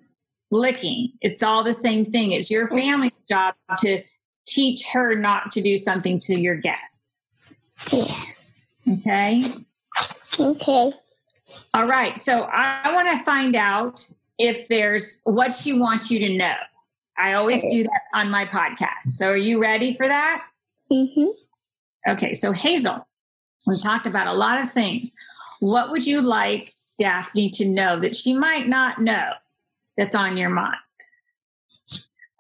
licking. 0.51 1.13
It's 1.21 1.43
all 1.43 1.63
the 1.63 1.73
same 1.73 2.05
thing. 2.05 2.33
It's 2.33 2.51
your 2.51 2.69
family's 2.69 3.13
job 3.29 3.55
to 3.79 4.03
teach 4.47 4.87
her 4.93 5.15
not 5.15 5.51
to 5.53 5.63
do 5.63 5.77
something 5.77 6.19
to 6.21 6.39
your 6.39 6.57
guests. 6.57 7.19
Yeah. 7.93 8.23
okay? 8.93 9.45
Okay. 10.41 10.93
all 11.75 11.87
right. 11.87 12.19
So 12.19 12.43
i, 12.45 12.81
I 12.85 12.95
want 12.95 13.09
to 13.17 13.25
find 13.25 13.55
out 13.55 14.09
if 14.39 14.69
there's 14.69 15.21
what 15.25 15.53
she 15.53 15.79
wants 15.79 16.11
you 16.11 16.19
to 16.21 16.37
know. 16.37 16.55
I 17.19 17.35
always 17.35 17.61
do 17.73 17.83
that 17.83 18.03
on 18.15 18.31
my 18.31 18.45
podcast. 18.47 19.07
So 19.07 19.31
are 19.31 19.37
you 19.37 19.61
ready 19.61 19.93
for 19.93 20.07
that? 20.07 20.45
Mm-hmm. 20.91 21.27
Okay, 22.09 22.33
so 22.33 22.53
Hazel, 22.53 23.07
we 23.67 23.79
talked 23.81 24.07
about 24.07 24.27
a 24.27 24.33
lot 24.33 24.63
of 24.63 24.71
things. 24.71 25.13
What 25.61 25.91
would 25.91 26.07
you 26.07 26.21
like 26.21 26.73
Daphne 26.99 27.51
to 27.51 27.69
know 27.69 28.01
that 28.01 28.17
she 28.17 28.33
might 28.35 28.67
not 28.67 29.01
know 29.03 29.31
that's 29.97 30.15
on 30.15 30.37
your 30.37 30.49
mind? 30.49 30.77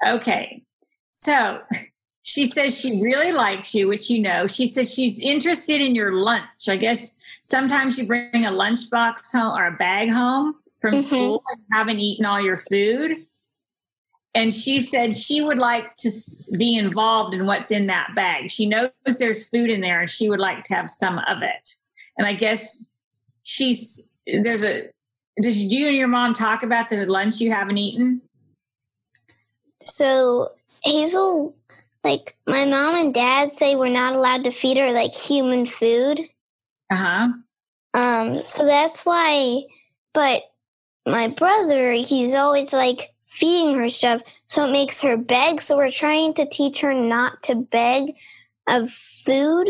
Okay, 0.07 0.63
so 1.11 1.61
she 2.23 2.47
says 2.47 2.79
she 2.79 3.01
really 3.03 3.33
likes 3.33 3.75
you, 3.75 3.89
which 3.89 4.09
you 4.11 4.21
know. 4.23 4.47
She 4.47 4.67
says 4.67 4.93
she's 4.93 5.21
interested 5.21 5.81
in 5.81 5.95
your 5.95 6.13
lunch. 6.15 6.69
I 6.69 6.77
guess 6.77 7.15
sometimes 7.43 7.99
you 7.99 8.07
bring 8.07 8.47
a 8.47 8.51
lunchbox 8.51 9.33
home 9.33 9.59
or 9.59 9.67
a 9.67 9.73
bag 9.77 10.11
home 10.11 10.55
from 10.81 10.95
Mhm. 10.95 11.03
school 11.03 11.43
and 11.51 11.61
haven't 11.73 11.99
eaten 11.99 12.25
all 12.25 12.41
your 12.41 12.57
food. 12.57 13.27
And 14.39 14.55
she 14.55 14.79
said 14.79 15.17
she 15.17 15.41
would 15.41 15.59
like 15.59 15.97
to 15.97 16.11
be 16.57 16.77
involved 16.77 17.35
in 17.35 17.45
what's 17.45 17.73
in 17.73 17.89
that 17.89 18.11
bag. 18.15 18.53
She 18.53 18.67
knows 18.67 18.91
there's 19.19 19.49
food 19.49 19.69
in 19.69 19.81
there 19.81 20.01
and 20.01 20.09
she 20.09 20.31
would 20.31 20.39
like 20.39 20.63
to 20.65 20.77
have 20.77 20.89
some 20.89 21.19
of 21.27 21.43
it. 21.43 21.71
And 22.17 22.25
I 22.25 22.35
guess 22.35 22.89
she's 23.43 24.13
there's 24.29 24.63
a 24.63 24.91
did 25.43 25.57
you 25.57 25.89
and 25.89 25.97
your 25.97 26.07
mom 26.07 26.35
talk 26.35 26.63
about 26.63 26.89
the 26.89 27.05
lunch 27.07 27.41
you 27.41 27.51
haven't 27.51 27.79
eaten? 27.79 28.23
So 29.83 30.53
Hazel, 30.85 31.57
like 32.05 32.37
my 32.47 32.65
mom 32.65 32.95
and 32.95 33.13
dad 33.13 33.51
say 33.51 33.75
we're 33.75 33.89
not 33.89 34.15
allowed 34.15 34.45
to 34.45 34.53
feed 34.53 34.77
her 34.77 34.93
like 34.93 35.17
human 35.17 35.67
food. 35.67 36.21
Uh-huh. 36.93 37.31
Um, 37.93 38.41
so 38.45 38.65
that's 38.65 39.05
why. 39.05 39.65
But 40.15 40.45
my 41.07 41.27
brother, 41.27 41.91
he's 41.91 42.35
always 42.35 42.73
like 42.73 43.13
feeding 43.39 43.77
her 43.79 43.89
stuff, 43.89 44.23
so 44.49 44.69
it 44.69 44.73
makes 44.73 45.01
her 45.01 45.17
beg. 45.17 45.63
So 45.63 45.77
we're 45.77 45.91
trying 45.91 46.35
to 46.35 46.47
teach 46.47 46.81
her 46.81 46.95
not 46.95 47.43
to 47.45 47.57
beg 47.57 48.15
of 48.69 48.91
food, 48.91 49.69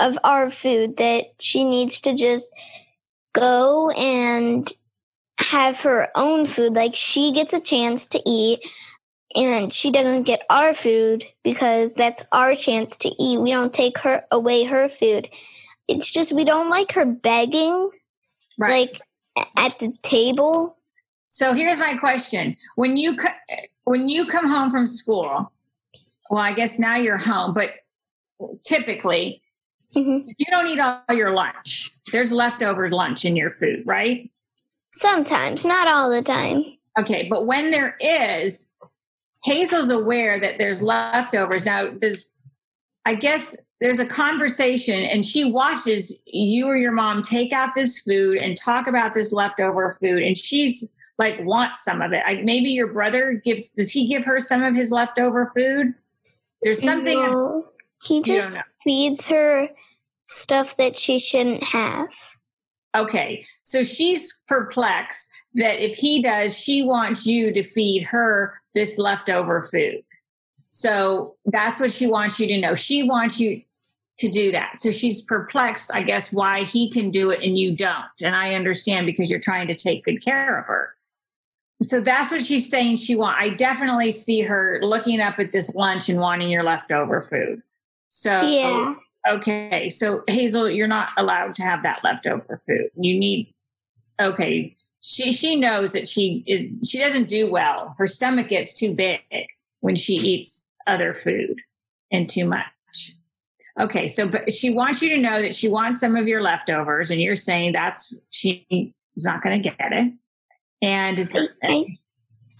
of 0.00 0.18
our 0.24 0.50
food, 0.50 0.96
that 0.98 1.26
she 1.40 1.64
needs 1.64 2.00
to 2.02 2.14
just 2.14 2.50
go 3.34 3.90
and 3.90 4.70
have 5.38 5.80
her 5.80 6.08
own 6.14 6.46
food. 6.46 6.74
Like 6.74 6.94
she 6.94 7.32
gets 7.32 7.52
a 7.52 7.60
chance 7.60 8.06
to 8.06 8.22
eat, 8.26 8.60
and 9.36 9.72
she 9.72 9.90
doesn't 9.90 10.24
get 10.24 10.42
our 10.50 10.74
food 10.74 11.24
because 11.44 11.94
that's 11.94 12.24
our 12.32 12.54
chance 12.54 12.96
to 12.98 13.10
eat. 13.20 13.40
We 13.40 13.50
don't 13.50 13.74
take 13.74 13.98
her 13.98 14.24
away 14.30 14.64
her 14.64 14.88
food. 14.88 15.28
It's 15.88 16.10
just 16.10 16.32
we 16.32 16.44
don't 16.44 16.70
like 16.70 16.92
her 16.92 17.06
begging 17.06 17.90
Right. 18.58 18.90
like 18.92 19.48
at 19.56 19.78
the 19.78 19.92
table. 20.02 20.76
So 21.32 21.54
here's 21.54 21.78
my 21.78 21.94
question: 21.94 22.54
When 22.76 22.98
you 22.98 23.16
when 23.84 24.10
you 24.10 24.26
come 24.26 24.46
home 24.46 24.70
from 24.70 24.86
school, 24.86 25.50
well, 26.30 26.42
I 26.42 26.52
guess 26.52 26.78
now 26.78 26.96
you're 26.96 27.16
home, 27.16 27.54
but 27.54 27.70
typically 28.64 29.42
Mhm. 29.96 30.24
you 30.36 30.46
don't 30.50 30.68
eat 30.68 30.78
all 30.78 31.02
your 31.10 31.32
lunch. 31.32 31.90
There's 32.12 32.32
leftover 32.32 32.88
lunch 32.88 33.24
in 33.24 33.34
your 33.34 33.50
food, 33.50 33.82
right? 33.86 34.30
Sometimes, 34.92 35.64
not 35.64 35.88
all 35.88 36.10
the 36.10 36.22
time. 36.22 36.64
Okay, 36.98 37.26
but 37.30 37.46
when 37.46 37.70
there 37.70 37.96
is, 38.00 38.70
Hazel's 39.42 39.88
aware 39.88 40.38
that 40.38 40.58
there's 40.58 40.82
leftovers. 40.82 41.64
Now, 41.64 41.88
does 41.88 42.34
I 43.06 43.14
guess 43.14 43.56
there's 43.80 43.98
a 43.98 44.06
conversation, 44.06 45.02
and 45.02 45.24
she 45.24 45.44
watches 45.44 46.18
you 46.26 46.66
or 46.66 46.76
your 46.76 46.92
mom 46.92 47.22
take 47.22 47.54
out 47.54 47.74
this 47.74 48.02
food 48.02 48.36
and 48.36 48.54
talk 48.56 48.86
about 48.86 49.14
this 49.14 49.32
leftover 49.32 49.88
food, 49.88 50.22
and 50.22 50.36
she's 50.36 50.88
like 51.22 51.40
want 51.44 51.76
some 51.76 52.02
of 52.02 52.12
it. 52.12 52.22
I, 52.26 52.42
maybe 52.42 52.70
your 52.70 52.92
brother 52.92 53.40
gives. 53.44 53.72
Does 53.72 53.92
he 53.92 54.08
give 54.08 54.24
her 54.24 54.40
some 54.40 54.62
of 54.62 54.74
his 54.74 54.90
leftover 54.90 55.50
food? 55.54 55.94
There's 56.62 56.82
something. 56.82 57.18
No, 57.18 57.68
he 58.02 58.22
just 58.22 58.58
feeds 58.82 59.26
her 59.28 59.68
stuff 60.26 60.76
that 60.78 60.98
she 60.98 61.18
shouldn't 61.18 61.62
have. 61.64 62.08
Okay, 62.94 63.42
so 63.62 63.82
she's 63.82 64.42
perplexed 64.48 65.30
that 65.54 65.82
if 65.82 65.96
he 65.96 66.20
does, 66.20 66.58
she 66.58 66.82
wants 66.82 67.24
you 67.24 67.52
to 67.52 67.62
feed 67.62 68.02
her 68.02 68.60
this 68.74 68.98
leftover 68.98 69.62
food. 69.62 70.00
So 70.68 71.36
that's 71.46 71.80
what 71.80 71.90
she 71.90 72.06
wants 72.06 72.38
you 72.38 72.46
to 72.48 72.60
know. 72.60 72.74
She 72.74 73.02
wants 73.02 73.38
you 73.40 73.62
to 74.18 74.28
do 74.28 74.52
that. 74.52 74.78
So 74.78 74.90
she's 74.90 75.22
perplexed, 75.22 75.90
I 75.94 76.02
guess, 76.02 76.32
why 76.32 76.64
he 76.64 76.90
can 76.90 77.10
do 77.10 77.30
it 77.30 77.40
and 77.42 77.58
you 77.58 77.74
don't. 77.74 78.04
And 78.22 78.34
I 78.36 78.54
understand 78.54 79.06
because 79.06 79.30
you're 79.30 79.40
trying 79.40 79.68
to 79.68 79.74
take 79.74 80.04
good 80.04 80.22
care 80.22 80.58
of 80.58 80.66
her. 80.66 80.94
So 81.82 82.00
that's 82.00 82.30
what 82.30 82.42
she's 82.42 82.68
saying 82.68 82.96
she 82.96 83.16
want. 83.16 83.36
I 83.38 83.50
definitely 83.50 84.10
see 84.10 84.40
her 84.42 84.80
looking 84.82 85.20
up 85.20 85.38
at 85.38 85.52
this 85.52 85.74
lunch 85.74 86.08
and 86.08 86.20
wanting 86.20 86.50
your 86.50 86.62
leftover 86.62 87.20
food. 87.20 87.62
So 88.08 88.40
Yeah. 88.42 88.94
Okay, 89.28 89.88
so 89.88 90.24
Hazel, 90.26 90.68
you're 90.68 90.88
not 90.88 91.10
allowed 91.16 91.54
to 91.56 91.62
have 91.62 91.84
that 91.84 92.02
leftover 92.02 92.60
food. 92.66 92.88
You 92.96 93.18
need 93.18 93.52
okay. 94.20 94.76
She 95.00 95.32
she 95.32 95.56
knows 95.56 95.92
that 95.92 96.08
she 96.08 96.42
is 96.46 96.88
she 96.88 96.98
doesn't 96.98 97.28
do 97.28 97.50
well. 97.50 97.94
Her 97.98 98.06
stomach 98.06 98.48
gets 98.48 98.74
too 98.74 98.94
big 98.94 99.20
when 99.80 99.94
she 99.94 100.14
eats 100.14 100.68
other 100.86 101.14
food 101.14 101.60
and 102.10 102.28
too 102.28 102.46
much. 102.46 103.14
Okay, 103.80 104.06
so 104.06 104.28
but 104.28 104.52
she 104.52 104.70
wants 104.70 105.00
you 105.02 105.08
to 105.10 105.18
know 105.18 105.40
that 105.40 105.54
she 105.54 105.68
wants 105.68 106.00
some 106.00 106.16
of 106.16 106.26
your 106.28 106.42
leftovers, 106.42 107.10
and 107.10 107.20
you're 107.20 107.34
saying 107.36 107.72
that's 107.72 108.14
she's 108.30 108.64
not 109.18 109.42
going 109.42 109.62
to 109.62 109.68
get 109.68 109.92
it. 109.92 110.12
And 110.82 111.18
is 111.18 111.36
I, 111.62 111.86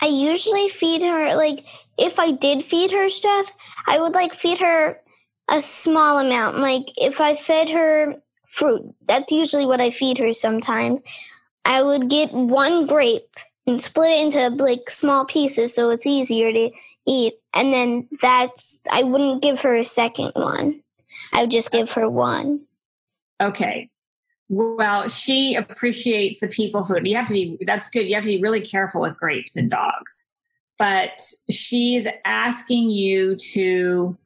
I 0.00 0.06
usually 0.06 0.68
feed 0.68 1.02
her 1.02 1.34
like 1.34 1.64
if 1.98 2.18
I 2.18 2.30
did 2.30 2.62
feed 2.62 2.90
her 2.92 3.08
stuff, 3.08 3.52
I 3.86 4.00
would 4.00 4.12
like 4.12 4.32
feed 4.32 4.58
her 4.58 5.00
a 5.48 5.60
small 5.60 6.18
amount. 6.18 6.58
Like 6.58 6.86
if 6.96 7.20
I 7.20 7.34
fed 7.34 7.68
her 7.70 8.14
fruit, 8.48 8.94
that's 9.06 9.32
usually 9.32 9.66
what 9.66 9.80
I 9.80 9.90
feed 9.90 10.18
her 10.18 10.32
sometimes. 10.32 11.02
I 11.64 11.82
would 11.82 12.08
get 12.08 12.32
one 12.32 12.86
grape 12.86 13.36
and 13.66 13.80
split 13.80 14.10
it 14.10 14.24
into 14.24 14.62
like 14.62 14.88
small 14.88 15.24
pieces 15.24 15.74
so 15.74 15.90
it's 15.90 16.06
easier 16.06 16.52
to 16.52 16.70
eat. 17.06 17.34
And 17.54 17.74
then 17.74 18.08
that's 18.20 18.80
I 18.90 19.02
wouldn't 19.02 19.42
give 19.42 19.60
her 19.60 19.76
a 19.76 19.84
second 19.84 20.32
one. 20.34 20.80
I 21.32 21.42
would 21.42 21.50
just 21.50 21.72
give 21.72 21.90
her 21.92 22.08
one. 22.08 22.66
Okay. 23.40 23.88
Well, 24.48 25.08
she 25.08 25.54
appreciates 25.54 26.40
the 26.40 26.48
people 26.48 26.82
food. 26.82 27.06
You 27.06 27.16
have 27.16 27.26
to 27.28 27.32
be, 27.32 27.58
that's 27.66 27.88
good. 27.88 28.06
You 28.06 28.14
have 28.14 28.24
to 28.24 28.30
be 28.30 28.42
really 28.42 28.60
careful 28.60 29.00
with 29.00 29.18
grapes 29.18 29.56
and 29.56 29.70
dogs. 29.70 30.28
But 30.78 31.20
she's 31.50 32.06
asking 32.24 32.90
you 32.90 33.36
to 33.36 34.16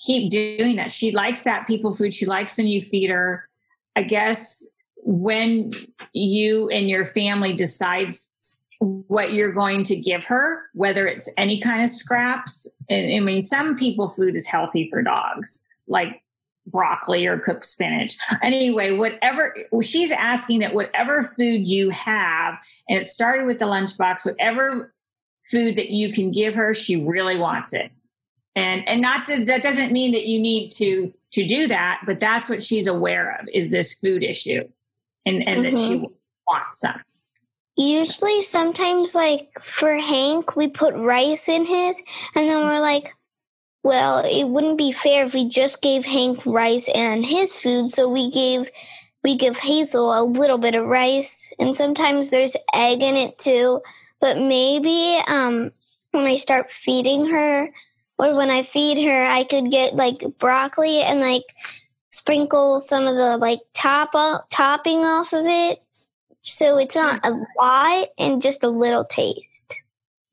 keep 0.00 0.30
doing 0.30 0.76
that. 0.76 0.90
She 0.90 1.12
likes 1.12 1.42
that 1.42 1.66
people 1.66 1.94
food. 1.94 2.12
She 2.12 2.26
likes 2.26 2.58
when 2.58 2.66
you 2.66 2.80
feed 2.80 3.10
her. 3.10 3.48
I 3.96 4.02
guess 4.02 4.68
when 4.96 5.70
you 6.12 6.68
and 6.68 6.88
your 6.88 7.04
family 7.04 7.52
decides 7.52 8.62
what 8.80 9.32
you're 9.32 9.52
going 9.52 9.82
to 9.84 9.96
give 9.96 10.24
her, 10.24 10.62
whether 10.72 11.06
it's 11.06 11.28
any 11.36 11.60
kind 11.60 11.82
of 11.82 11.90
scraps. 11.90 12.66
I 12.90 13.20
mean, 13.20 13.42
some 13.42 13.76
people 13.76 14.08
food 14.08 14.34
is 14.34 14.46
healthy 14.46 14.88
for 14.90 15.02
dogs, 15.02 15.64
like 15.86 16.22
broccoli 16.70 17.26
or 17.26 17.38
cooked 17.38 17.64
spinach. 17.64 18.16
Anyway, 18.42 18.92
whatever 18.92 19.54
she's 19.82 20.10
asking 20.12 20.60
that 20.60 20.74
whatever 20.74 21.22
food 21.22 21.66
you 21.66 21.90
have, 21.90 22.54
and 22.88 22.98
it 22.98 23.04
started 23.04 23.46
with 23.46 23.58
the 23.58 23.64
lunchbox, 23.64 24.24
whatever 24.24 24.92
food 25.50 25.76
that 25.76 25.90
you 25.90 26.12
can 26.12 26.30
give 26.30 26.54
her, 26.54 26.74
she 26.74 27.06
really 27.06 27.36
wants 27.36 27.72
it. 27.72 27.90
And 28.56 28.86
and 28.88 29.00
not 29.00 29.26
to, 29.26 29.44
that 29.44 29.62
doesn't 29.62 29.92
mean 29.92 30.12
that 30.12 30.26
you 30.26 30.40
need 30.40 30.70
to 30.72 31.12
to 31.32 31.44
do 31.44 31.68
that, 31.68 32.02
but 32.04 32.20
that's 32.20 32.48
what 32.48 32.62
she's 32.62 32.86
aware 32.86 33.38
of 33.40 33.48
is 33.54 33.70
this 33.70 33.94
food 33.94 34.22
issue, 34.22 34.68
and 35.24 35.46
and 35.46 35.64
that 35.64 35.78
she 35.78 35.96
mm-hmm. 35.96 36.12
wants 36.48 36.80
some. 36.80 37.00
Usually, 37.76 38.42
sometimes, 38.42 39.14
like 39.14 39.48
for 39.62 39.96
Hank, 39.96 40.56
we 40.56 40.68
put 40.68 40.94
rice 40.96 41.48
in 41.48 41.64
his, 41.64 42.02
and 42.34 42.50
then 42.50 42.58
we're 42.58 42.80
like, 42.80 43.14
well, 43.82 44.24
it 44.24 44.48
wouldn't 44.48 44.78
be 44.78 44.92
fair 44.92 45.26
if 45.26 45.34
we 45.34 45.48
just 45.48 45.82
gave 45.82 46.04
Hank 46.04 46.44
rice 46.44 46.88
and 46.94 47.24
his 47.24 47.54
food, 47.54 47.88
so 47.90 48.08
we 48.08 48.30
gave 48.30 48.70
we 49.22 49.36
give 49.36 49.58
Hazel 49.58 50.18
a 50.18 50.24
little 50.24 50.58
bit 50.58 50.74
of 50.74 50.86
rice, 50.86 51.52
and 51.58 51.76
sometimes 51.76 52.30
there's 52.30 52.56
egg 52.74 53.02
in 53.02 53.16
it 53.16 53.38
too. 53.38 53.80
But 54.20 54.38
maybe 54.38 55.18
um, 55.28 55.72
when 56.12 56.26
I 56.26 56.36
start 56.36 56.72
feeding 56.72 57.26
her, 57.26 57.70
or 58.18 58.36
when 58.36 58.50
I 58.50 58.62
feed 58.62 59.04
her, 59.04 59.24
I 59.24 59.44
could 59.44 59.70
get 59.70 59.96
like 59.96 60.22
broccoli 60.38 61.02
and 61.02 61.20
like 61.20 61.44
sprinkle 62.08 62.80
some 62.80 63.06
of 63.06 63.14
the 63.14 63.36
like 63.36 63.60
top 63.72 64.12
topping 64.50 65.04
off 65.04 65.32
of 65.32 65.46
it 65.46 65.82
so 66.42 66.78
it's 66.78 66.94
not 66.94 67.24
a 67.24 67.34
lot 67.58 68.08
and 68.18 68.40
just 68.40 68.64
a 68.64 68.68
little 68.68 69.04
taste. 69.04 69.74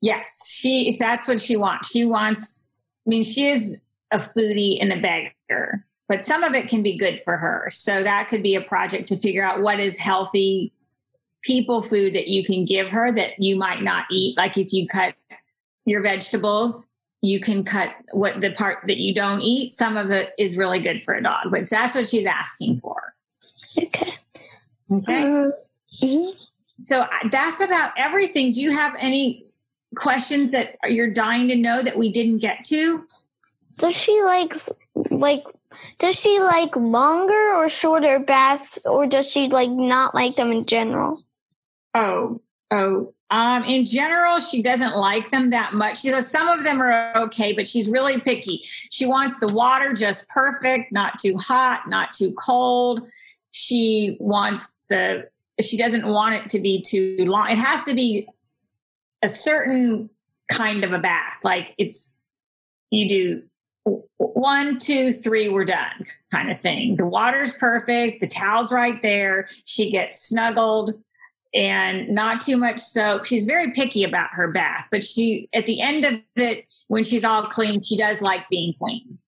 Yes, 0.00 0.48
she. 0.48 0.96
That's 0.98 1.28
what 1.28 1.40
she 1.40 1.56
wants. 1.56 1.90
She 1.90 2.04
wants. 2.04 2.67
I 3.08 3.10
mean, 3.10 3.24
she 3.24 3.46
is 3.46 3.82
a 4.10 4.18
foodie 4.18 4.76
and 4.82 4.92
a 4.92 5.00
beggar, 5.00 5.82
but 6.08 6.26
some 6.26 6.44
of 6.44 6.54
it 6.54 6.68
can 6.68 6.82
be 6.82 6.98
good 6.98 7.22
for 7.22 7.38
her. 7.38 7.68
So 7.70 8.02
that 8.02 8.28
could 8.28 8.42
be 8.42 8.54
a 8.54 8.60
project 8.60 9.08
to 9.08 9.16
figure 9.16 9.42
out 9.42 9.62
what 9.62 9.80
is 9.80 9.96
healthy 9.96 10.74
people 11.42 11.80
food 11.80 12.12
that 12.12 12.28
you 12.28 12.44
can 12.44 12.66
give 12.66 12.88
her 12.88 13.10
that 13.12 13.32
you 13.38 13.56
might 13.56 13.82
not 13.82 14.04
eat. 14.10 14.36
Like 14.36 14.58
if 14.58 14.74
you 14.74 14.86
cut 14.86 15.14
your 15.86 16.02
vegetables, 16.02 16.86
you 17.22 17.40
can 17.40 17.64
cut 17.64 17.94
what 18.12 18.42
the 18.42 18.50
part 18.50 18.80
that 18.88 18.98
you 18.98 19.14
don't 19.14 19.40
eat. 19.40 19.70
Some 19.70 19.96
of 19.96 20.10
it 20.10 20.34
is 20.38 20.58
really 20.58 20.80
good 20.80 21.02
for 21.02 21.14
a 21.14 21.22
dog, 21.22 21.46
but 21.50 21.68
that's 21.70 21.94
what 21.94 22.08
she's 22.10 22.26
asking 22.26 22.80
for. 22.80 23.14
Okay. 23.78 24.12
Okay. 24.90 25.22
Um, 25.22 25.52
mhm. 26.02 26.46
so 26.78 27.06
that's 27.30 27.62
about 27.62 27.92
everything. 27.96 28.52
Do 28.52 28.60
you 28.60 28.70
have 28.70 28.94
any 28.98 29.47
questions 29.96 30.50
that 30.50 30.76
you're 30.88 31.10
dying 31.10 31.48
to 31.48 31.56
know 31.56 31.82
that 31.82 31.96
we 31.96 32.10
didn't 32.10 32.38
get 32.38 32.64
to? 32.64 33.04
Does 33.78 33.96
she 33.96 34.20
like 34.22 34.54
like 35.10 35.44
does 35.98 36.18
she 36.18 36.38
like 36.40 36.74
longer 36.76 37.54
or 37.54 37.68
shorter 37.68 38.18
baths 38.18 38.84
or 38.86 39.06
does 39.06 39.30
she 39.30 39.48
like 39.48 39.70
not 39.70 40.14
like 40.14 40.36
them 40.36 40.52
in 40.52 40.64
general? 40.66 41.22
Oh, 41.94 42.40
oh. 42.70 43.14
Um, 43.30 43.64
in 43.64 43.84
general, 43.84 44.40
she 44.40 44.62
doesn't 44.62 44.96
like 44.96 45.30
them 45.30 45.50
that 45.50 45.74
much. 45.74 46.00
She 46.00 46.10
goes, 46.10 46.30
some 46.30 46.48
of 46.48 46.64
them 46.64 46.80
are 46.80 47.14
okay, 47.14 47.52
but 47.52 47.68
she's 47.68 47.90
really 47.90 48.18
picky. 48.18 48.62
She 48.90 49.04
wants 49.04 49.38
the 49.38 49.52
water 49.52 49.92
just 49.92 50.30
perfect, 50.30 50.92
not 50.92 51.18
too 51.18 51.36
hot, 51.36 51.88
not 51.88 52.14
too 52.14 52.32
cold. 52.32 53.06
She 53.50 54.16
wants 54.18 54.78
the, 54.88 55.28
she 55.60 55.76
doesn't 55.76 56.06
want 56.06 56.36
it 56.36 56.48
to 56.50 56.60
be 56.60 56.80
too 56.80 57.16
long. 57.18 57.50
It 57.50 57.58
has 57.58 57.82
to 57.84 57.94
be 57.94 58.26
a 59.22 59.28
certain 59.28 60.10
kind 60.50 60.84
of 60.84 60.92
a 60.92 60.98
bath. 60.98 61.38
Like 61.42 61.74
it's, 61.78 62.14
you 62.90 63.08
do 63.08 63.42
one, 64.18 64.78
two, 64.78 65.12
three, 65.12 65.48
we're 65.48 65.64
done 65.64 66.04
kind 66.30 66.50
of 66.50 66.60
thing. 66.60 66.96
The 66.96 67.06
water's 67.06 67.54
perfect, 67.54 68.20
the 68.20 68.26
towel's 68.26 68.72
right 68.72 69.00
there. 69.02 69.48
She 69.64 69.90
gets 69.90 70.28
snuggled 70.28 70.92
and 71.54 72.08
not 72.10 72.40
too 72.40 72.56
much 72.56 72.78
soap. 72.78 73.24
She's 73.24 73.46
very 73.46 73.70
picky 73.72 74.04
about 74.04 74.30
her 74.32 74.48
bath, 74.48 74.86
but 74.90 75.02
she, 75.02 75.48
at 75.54 75.66
the 75.66 75.80
end 75.80 76.04
of 76.04 76.20
it, 76.36 76.66
when 76.88 77.04
she's 77.04 77.24
all 77.24 77.42
clean, 77.42 77.80
she 77.80 77.96
does 77.96 78.20
like 78.20 78.48
being 78.50 78.74
clean. 78.78 79.18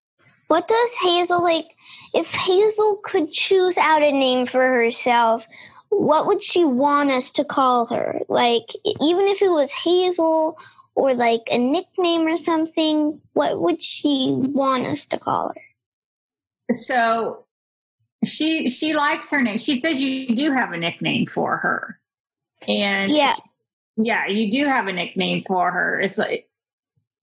What 0.48 0.68
does 0.68 0.94
Hazel 1.00 1.42
like 1.42 1.66
if 2.12 2.30
Hazel 2.32 3.00
could 3.04 3.30
choose 3.30 3.78
out 3.78 4.02
a 4.02 4.10
name 4.10 4.46
for 4.46 4.66
herself, 4.66 5.46
what 5.90 6.26
would 6.26 6.42
she 6.42 6.64
want 6.64 7.10
us 7.10 7.30
to 7.32 7.44
call 7.44 7.86
her? 7.86 8.20
Like 8.28 8.72
even 9.00 9.26
if 9.26 9.42
it 9.42 9.50
was 9.50 9.72
Hazel 9.72 10.58
or 10.94 11.14
like 11.14 11.42
a 11.50 11.58
nickname 11.58 12.26
or 12.26 12.36
something, 12.36 13.20
what 13.34 13.60
would 13.60 13.82
she 13.82 14.32
want 14.32 14.86
us 14.86 15.06
to 15.06 15.18
call 15.18 15.48
her? 15.48 16.72
So 16.72 17.44
she 18.24 18.68
she 18.68 18.94
likes 18.94 19.30
her 19.30 19.42
name. 19.42 19.58
She 19.58 19.74
says 19.74 20.02
you 20.02 20.28
do 20.28 20.52
have 20.52 20.72
a 20.72 20.76
nickname 20.76 21.26
for 21.26 21.56
her, 21.56 21.98
and 22.68 23.10
Yeah. 23.10 23.34
yeah, 23.96 24.26
you 24.26 24.50
do 24.50 24.66
have 24.66 24.86
a 24.86 24.92
nickname 24.92 25.42
for 25.46 25.72
her. 25.72 26.00
It's 26.00 26.18
like 26.18 26.48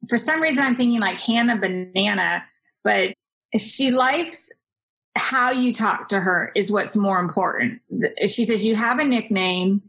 for 0.09 0.17
some 0.17 0.41
reason 0.41 0.65
I'm 0.65 0.75
thinking 0.75 0.99
like 0.99 1.17
Hannah 1.17 1.57
Banana, 1.57 2.43
but 2.83 3.13
she 3.57 3.91
likes 3.91 4.51
how 5.17 5.51
you 5.51 5.73
talk 5.73 6.09
to 6.09 6.19
her 6.19 6.51
is 6.55 6.71
what's 6.71 6.95
more 6.95 7.19
important. 7.19 7.81
She 8.25 8.43
says 8.43 8.65
you 8.65 8.75
have 8.75 8.99
a 8.99 9.03
nickname. 9.03 9.81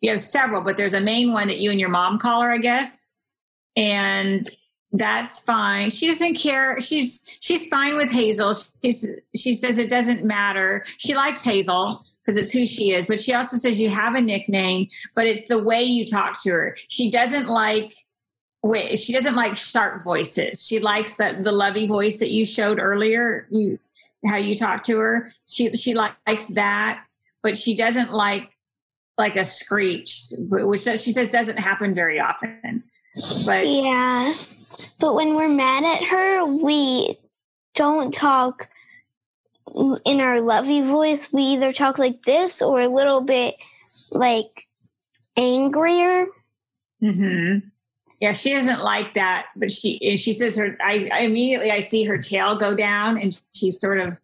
You 0.00 0.10
have 0.10 0.20
several, 0.20 0.62
but 0.62 0.76
there's 0.76 0.94
a 0.94 1.00
main 1.00 1.32
one 1.32 1.48
that 1.48 1.58
you 1.58 1.70
and 1.70 1.80
your 1.80 1.88
mom 1.88 2.18
call 2.18 2.42
her, 2.42 2.50
I 2.50 2.58
guess. 2.58 3.06
And 3.76 4.48
that's 4.92 5.40
fine. 5.40 5.90
She 5.90 6.06
doesn't 6.06 6.36
care. 6.36 6.80
She's 6.80 7.38
she's 7.40 7.68
fine 7.68 7.96
with 7.96 8.10
Hazel. 8.10 8.54
She's, 8.82 9.10
she 9.34 9.52
says 9.52 9.78
it 9.78 9.90
doesn't 9.90 10.24
matter. 10.24 10.82
She 10.98 11.14
likes 11.14 11.42
Hazel 11.42 12.04
because 12.22 12.36
it's 12.36 12.52
who 12.52 12.64
she 12.64 12.92
is, 12.92 13.06
but 13.06 13.20
she 13.20 13.34
also 13.34 13.56
says 13.56 13.78
you 13.78 13.90
have 13.90 14.14
a 14.14 14.20
nickname, 14.20 14.88
but 15.14 15.26
it's 15.26 15.48
the 15.48 15.62
way 15.62 15.82
you 15.82 16.04
talk 16.04 16.42
to 16.42 16.50
her. 16.50 16.76
She 16.88 17.10
doesn't 17.10 17.48
like 17.48 17.92
wait, 18.62 18.98
she 18.98 19.12
doesn't 19.12 19.36
like 19.36 19.56
sharp 19.56 20.02
voices. 20.02 20.66
She 20.66 20.80
likes 20.80 21.16
that 21.16 21.44
the 21.44 21.52
lovey 21.52 21.86
voice 21.86 22.18
that 22.18 22.30
you 22.30 22.44
showed 22.44 22.78
earlier. 22.78 23.46
You 23.50 23.78
how 24.26 24.36
you 24.36 24.54
talk 24.54 24.82
to 24.84 24.98
her. 24.98 25.30
She 25.46 25.72
she 25.72 25.94
likes 25.94 26.48
that, 26.48 27.04
but 27.42 27.56
she 27.56 27.76
doesn't 27.76 28.12
like 28.12 28.50
like 29.18 29.36
a 29.36 29.44
screech, 29.44 30.32
which 30.38 30.82
she 30.82 31.12
says 31.12 31.32
doesn't 31.32 31.58
happen 31.58 31.94
very 31.94 32.20
often. 32.20 32.82
But 33.46 33.66
yeah, 33.66 34.34
but 34.98 35.14
when 35.14 35.34
we're 35.34 35.48
mad 35.48 35.84
at 35.84 36.04
her, 36.04 36.44
we 36.44 37.18
don't 37.74 38.12
talk 38.12 38.68
in 40.04 40.20
our 40.20 40.40
lovey 40.40 40.82
voice. 40.82 41.32
We 41.32 41.42
either 41.42 41.72
talk 41.72 41.98
like 41.98 42.22
this 42.24 42.62
or 42.62 42.80
a 42.80 42.88
little 42.88 43.20
bit 43.20 43.56
like 44.10 44.66
angrier. 45.36 46.26
Hmm. 47.00 47.58
Yeah, 48.20 48.32
she 48.32 48.54
doesn't 48.54 48.82
like 48.82 49.14
that, 49.14 49.46
but 49.56 49.70
she 49.70 50.16
she 50.16 50.32
says 50.32 50.56
her. 50.56 50.76
I, 50.80 51.08
I 51.12 51.20
immediately 51.20 51.70
I 51.70 51.80
see 51.80 52.04
her 52.04 52.16
tail 52.16 52.56
go 52.56 52.74
down, 52.74 53.18
and 53.18 53.40
she's 53.52 53.78
sort 53.78 54.00
of 54.00 54.18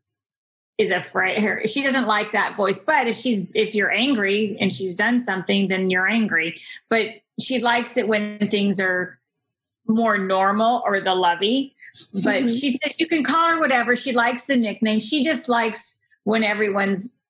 is 0.79 0.91
afraid. 0.91 1.43
Her 1.43 1.63
she 1.67 1.83
doesn't 1.83 2.07
like 2.07 2.33
that 2.33 2.57
voice. 2.57 2.85
But 2.85 3.07
if 3.07 3.17
she's 3.17 3.51
if 3.55 3.75
you're 3.75 3.93
angry 3.93 4.57
and 4.61 4.73
she's 4.73 4.95
done 4.95 5.21
something, 5.21 5.69
then 5.69 5.91
you're 5.91 6.09
angry. 6.09 6.57
But 6.89 7.09
she 7.39 7.61
likes 7.61 7.97
it 7.97 8.09
when 8.09 8.49
things 8.49 8.81
are 8.81 9.19
more 9.87 10.17
normal 10.17 10.83
or 10.87 11.01
the 11.01 11.15
lovey. 11.15 11.75
But 12.13 12.23
mm-hmm. 12.23 12.49
she 12.49 12.71
says 12.71 12.95
you 12.99 13.07
can 13.07 13.25
call 13.25 13.51
her 13.51 13.61
whatever. 13.61 13.95
She 13.95 14.13
likes 14.13 14.47
the 14.47 14.57
nickname. 14.57 15.01
She 15.01 15.23
just 15.23 15.49
likes 15.49 16.01
when 16.25 16.45
everyone's 16.45 17.21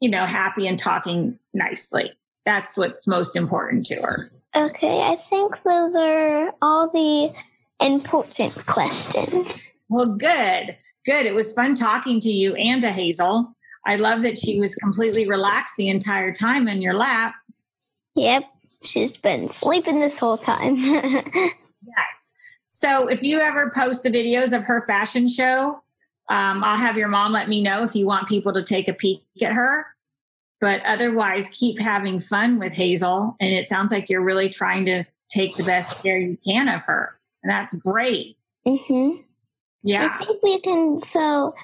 you 0.00 0.10
know 0.10 0.24
happy 0.24 0.66
and 0.66 0.78
talking 0.78 1.38
nicely. 1.52 2.12
That's 2.46 2.76
what's 2.76 3.06
most 3.06 3.36
important 3.36 3.84
to 3.86 3.96
her. 3.96 4.30
Okay, 4.56 5.02
I 5.02 5.16
think 5.16 5.62
those 5.62 5.94
are 5.94 6.52
all 6.60 6.90
the 6.90 7.32
important 7.80 8.54
questions. 8.66 9.70
Well, 9.88 10.14
good, 10.16 10.76
good. 11.06 11.26
It 11.26 11.34
was 11.34 11.52
fun 11.52 11.74
talking 11.74 12.20
to 12.20 12.30
you 12.30 12.54
and 12.56 12.82
to 12.82 12.90
Hazel. 12.90 13.54
I 13.86 13.96
love 13.96 14.22
that 14.22 14.36
she 14.36 14.60
was 14.60 14.74
completely 14.74 15.28
relaxed 15.28 15.76
the 15.76 15.88
entire 15.88 16.32
time 16.32 16.68
in 16.68 16.82
your 16.82 16.94
lap. 16.94 17.34
Yep, 18.14 18.44
she's 18.82 19.16
been 19.16 19.48
sleeping 19.48 20.00
this 20.00 20.18
whole 20.18 20.36
time. 20.36 20.76
yes. 20.76 22.34
So 22.64 23.06
if 23.06 23.22
you 23.22 23.40
ever 23.40 23.72
post 23.74 24.02
the 24.02 24.10
videos 24.10 24.56
of 24.56 24.64
her 24.64 24.84
fashion 24.86 25.28
show, 25.28 25.82
um, 26.28 26.62
I'll 26.62 26.76
have 26.76 26.96
your 26.96 27.08
mom 27.08 27.32
let 27.32 27.48
me 27.48 27.62
know 27.62 27.82
if 27.82 27.94
you 27.94 28.06
want 28.06 28.28
people 28.28 28.52
to 28.52 28.62
take 28.62 28.88
a 28.88 28.92
peek 28.92 29.22
at 29.42 29.52
her. 29.52 29.86
But 30.60 30.82
otherwise, 30.84 31.48
keep 31.48 31.78
having 31.78 32.20
fun 32.20 32.58
with 32.58 32.72
Hazel. 32.72 33.36
And 33.40 33.52
it 33.52 33.68
sounds 33.68 33.92
like 33.92 34.10
you're 34.10 34.22
really 34.22 34.48
trying 34.48 34.84
to 34.86 35.04
take 35.30 35.56
the 35.56 35.64
best 35.64 36.02
care 36.02 36.18
you 36.18 36.36
can 36.46 36.68
of 36.68 36.82
her. 36.82 37.18
And 37.42 37.50
that's 37.50 37.74
great. 37.76 38.36
Mm-hmm. 38.66 39.22
Yeah. 39.82 40.18
I 40.20 40.24
think 40.24 40.42
we 40.42 40.60
can. 40.60 41.00
So, 41.00 41.54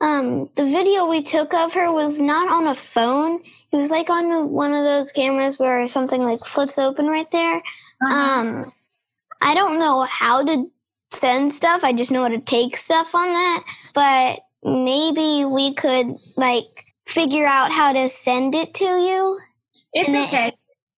um, 0.00 0.48
the 0.56 0.64
video 0.64 1.08
we 1.08 1.22
took 1.22 1.54
of 1.54 1.72
her 1.74 1.92
was 1.92 2.18
not 2.18 2.50
on 2.50 2.66
a 2.66 2.74
phone. 2.74 3.40
It 3.70 3.76
was 3.76 3.90
like 3.90 4.10
on 4.10 4.50
one 4.50 4.72
of 4.72 4.82
those 4.84 5.12
cameras 5.12 5.58
where 5.58 5.86
something 5.86 6.22
like 6.22 6.44
flips 6.44 6.78
open 6.78 7.06
right 7.06 7.30
there. 7.30 7.56
Uh-huh. 7.56 8.14
Um, 8.14 8.72
I 9.40 9.54
don't 9.54 9.78
know 9.78 10.02
how 10.02 10.42
to 10.42 10.70
send 11.12 11.52
stuff. 11.52 11.84
I 11.84 11.92
just 11.92 12.10
know 12.10 12.22
how 12.22 12.28
to 12.28 12.40
take 12.40 12.76
stuff 12.76 13.14
on 13.14 13.28
that. 13.28 13.64
But 13.94 14.40
maybe 14.64 15.44
we 15.44 15.74
could 15.74 16.16
like 16.36 16.86
figure 17.10 17.46
out 17.46 17.72
how 17.72 17.92
to 17.92 18.08
send 18.08 18.54
it 18.54 18.74
to 18.74 18.84
you? 18.84 19.40
It's 19.92 20.14
okay. 20.14 20.48
It, 20.48 20.54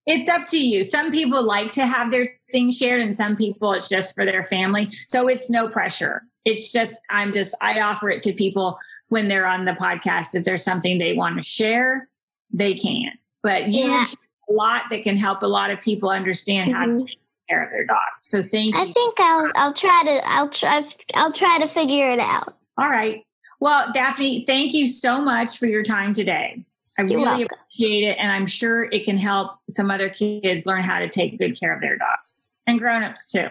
it's 0.07 0.29
up 0.29 0.47
to 0.49 0.59
you. 0.59 0.83
Some 0.83 1.11
people 1.11 1.43
like 1.43 1.73
to 1.73 1.87
have 1.87 2.11
their 2.11 2.27
things 2.51 2.77
shared, 2.77 3.01
and 3.01 3.15
some 3.15 3.37
people 3.37 3.73
it's 3.73 3.89
just 3.89 4.15
for 4.15 4.25
their 4.25 4.43
family. 4.43 4.89
So 5.07 5.29
it's 5.29 5.51
no 5.51 5.69
pressure. 5.69 6.23
It's 6.45 6.73
just, 6.73 7.01
I'm 7.11 7.33
just, 7.33 7.57
I 7.61 7.81
offer 7.81 8.11
it 8.11 8.23
to 8.25 8.33
people 8.33 8.79
when 9.09 9.29
they're 9.29 9.47
on 9.47 9.65
the 9.65 9.73
podcast. 9.73 10.35
If 10.35 10.45
there's 10.45 10.65
something 10.65 10.99
they 10.99 11.13
want 11.13 11.37
to 11.37 11.43
share, 11.43 12.09
they 12.53 12.75
can. 12.75 13.13
But 13.43 13.69
you 13.69 13.87
yeah. 13.87 14.05
a 14.51 14.53
lot 14.53 14.85
that 14.91 15.03
can 15.03 15.17
help 15.17 15.43
a 15.43 15.47
lot 15.47 15.71
of 15.71 15.81
people 15.81 16.11
understand 16.11 16.71
mm-hmm. 16.71 16.79
how 16.79 16.87
to 16.87 16.93
mm-hmm. 16.93 17.07
take 17.07 17.19
care 17.49 17.65
of 17.65 17.71
their 17.71 17.87
dog. 17.87 17.99
So 18.21 18.43
thank 18.43 18.75
you. 18.75 18.81
I 18.81 18.93
think 18.93 19.21
I'll 19.21 19.53
I'll 19.55 19.73
try 19.73 20.03
to 20.05 20.21
I'll 20.25 20.49
try 20.49 20.85
I'll 21.15 21.33
try 21.33 21.59
to 21.59 21.69
figure 21.69 22.11
it 22.11 22.21
out. 22.21 22.55
All 22.79 22.89
right. 22.89 23.25
Well, 23.63 23.93
Daphne, 23.93 24.45
thank 24.45 24.75
you 24.75 24.89
so 24.89 25.23
much 25.23 25.57
for 25.57 25.67
your 25.67 25.85
time 25.85 26.15
today. 26.15 26.65
I 26.99 27.03
You're 27.03 27.21
really 27.21 27.23
welcome. 27.23 27.47
appreciate 27.53 28.09
it. 28.09 28.17
And 28.19 28.33
I'm 28.33 28.45
sure 28.45 28.87
it 28.91 29.05
can 29.05 29.17
help 29.17 29.53
some 29.71 29.89
other 29.89 30.11
kids 30.11 30.67
learn 30.67 30.83
how 30.83 30.99
to 30.99 31.09
take 31.09 31.39
good 31.39 31.57
care 31.59 31.73
of 31.73 31.81
their 31.81 31.97
dogs 31.97 32.49
and 32.67 32.77
grown-ups 32.81 33.31
too. 33.31 33.47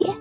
Yeah. 0.00 0.14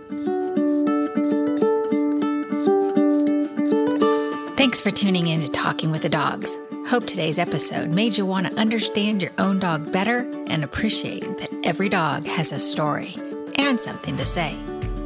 Thanks 4.58 4.80
for 4.80 4.92
tuning 4.92 5.26
in 5.26 5.42
to 5.42 5.50
Talking 5.50 5.90
with 5.90 6.04
the 6.04 6.10
Dogs. 6.10 6.60
Hope 6.86 7.08
today's 7.08 7.40
episode 7.40 7.92
made 7.92 8.16
you 8.16 8.28
want 8.28 8.46
to 8.46 8.54
understand 8.54 9.24
your 9.24 9.32
own 9.40 9.58
dog 9.58 9.92
better 9.92 10.20
and 10.50 10.64
appreciate 10.64 11.40
that 11.40 11.50
every 11.64 11.90
dog 11.90 12.28
has 12.28 12.52
a 12.52 12.60
story 12.60 13.16
and 13.56 13.80
something 13.80 14.16
to 14.18 14.26
say. 14.28 14.56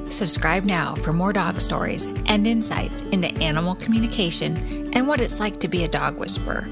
Subscribe 0.10 0.66
now 0.66 0.96
for 0.96 1.12
more 1.12 1.34
dog 1.34 1.60
stories 1.60 2.06
and 2.26 2.48
insights 2.48 3.02
into 3.02 3.28
animal 3.44 3.76
communication 3.76 4.90
and 4.94 5.08
what 5.08 5.20
it's 5.20 5.40
like 5.40 5.60
to 5.60 5.68
be 5.68 5.84
a 5.84 5.88
dog 5.88 6.18
whisperer. 6.18 6.66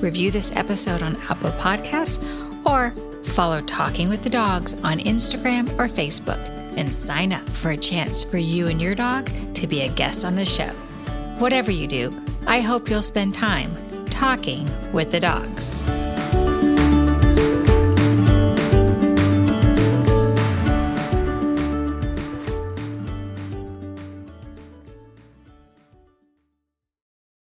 Review 0.00 0.30
this 0.30 0.54
episode 0.54 1.02
on 1.02 1.16
Apple 1.28 1.50
Podcasts 1.52 2.22
or 2.64 2.92
follow 3.24 3.60
Talking 3.62 4.08
with 4.08 4.22
the 4.22 4.30
Dogs 4.30 4.74
on 4.84 4.98
Instagram 4.98 5.70
or 5.78 5.88
Facebook 5.88 6.38
and 6.76 6.92
sign 6.92 7.32
up 7.32 7.48
for 7.48 7.70
a 7.70 7.76
chance 7.76 8.22
for 8.22 8.38
you 8.38 8.68
and 8.68 8.80
your 8.80 8.94
dog 8.94 9.30
to 9.54 9.66
be 9.66 9.82
a 9.82 9.88
guest 9.88 10.24
on 10.24 10.36
the 10.36 10.44
show. 10.44 10.70
Whatever 11.38 11.70
you 11.70 11.86
do, 11.86 12.22
I 12.46 12.60
hope 12.60 12.88
you'll 12.88 13.02
spend 13.02 13.34
time 13.34 13.74
talking 14.06 14.70
with 14.92 15.10
the 15.10 15.20
dogs. 15.20 15.72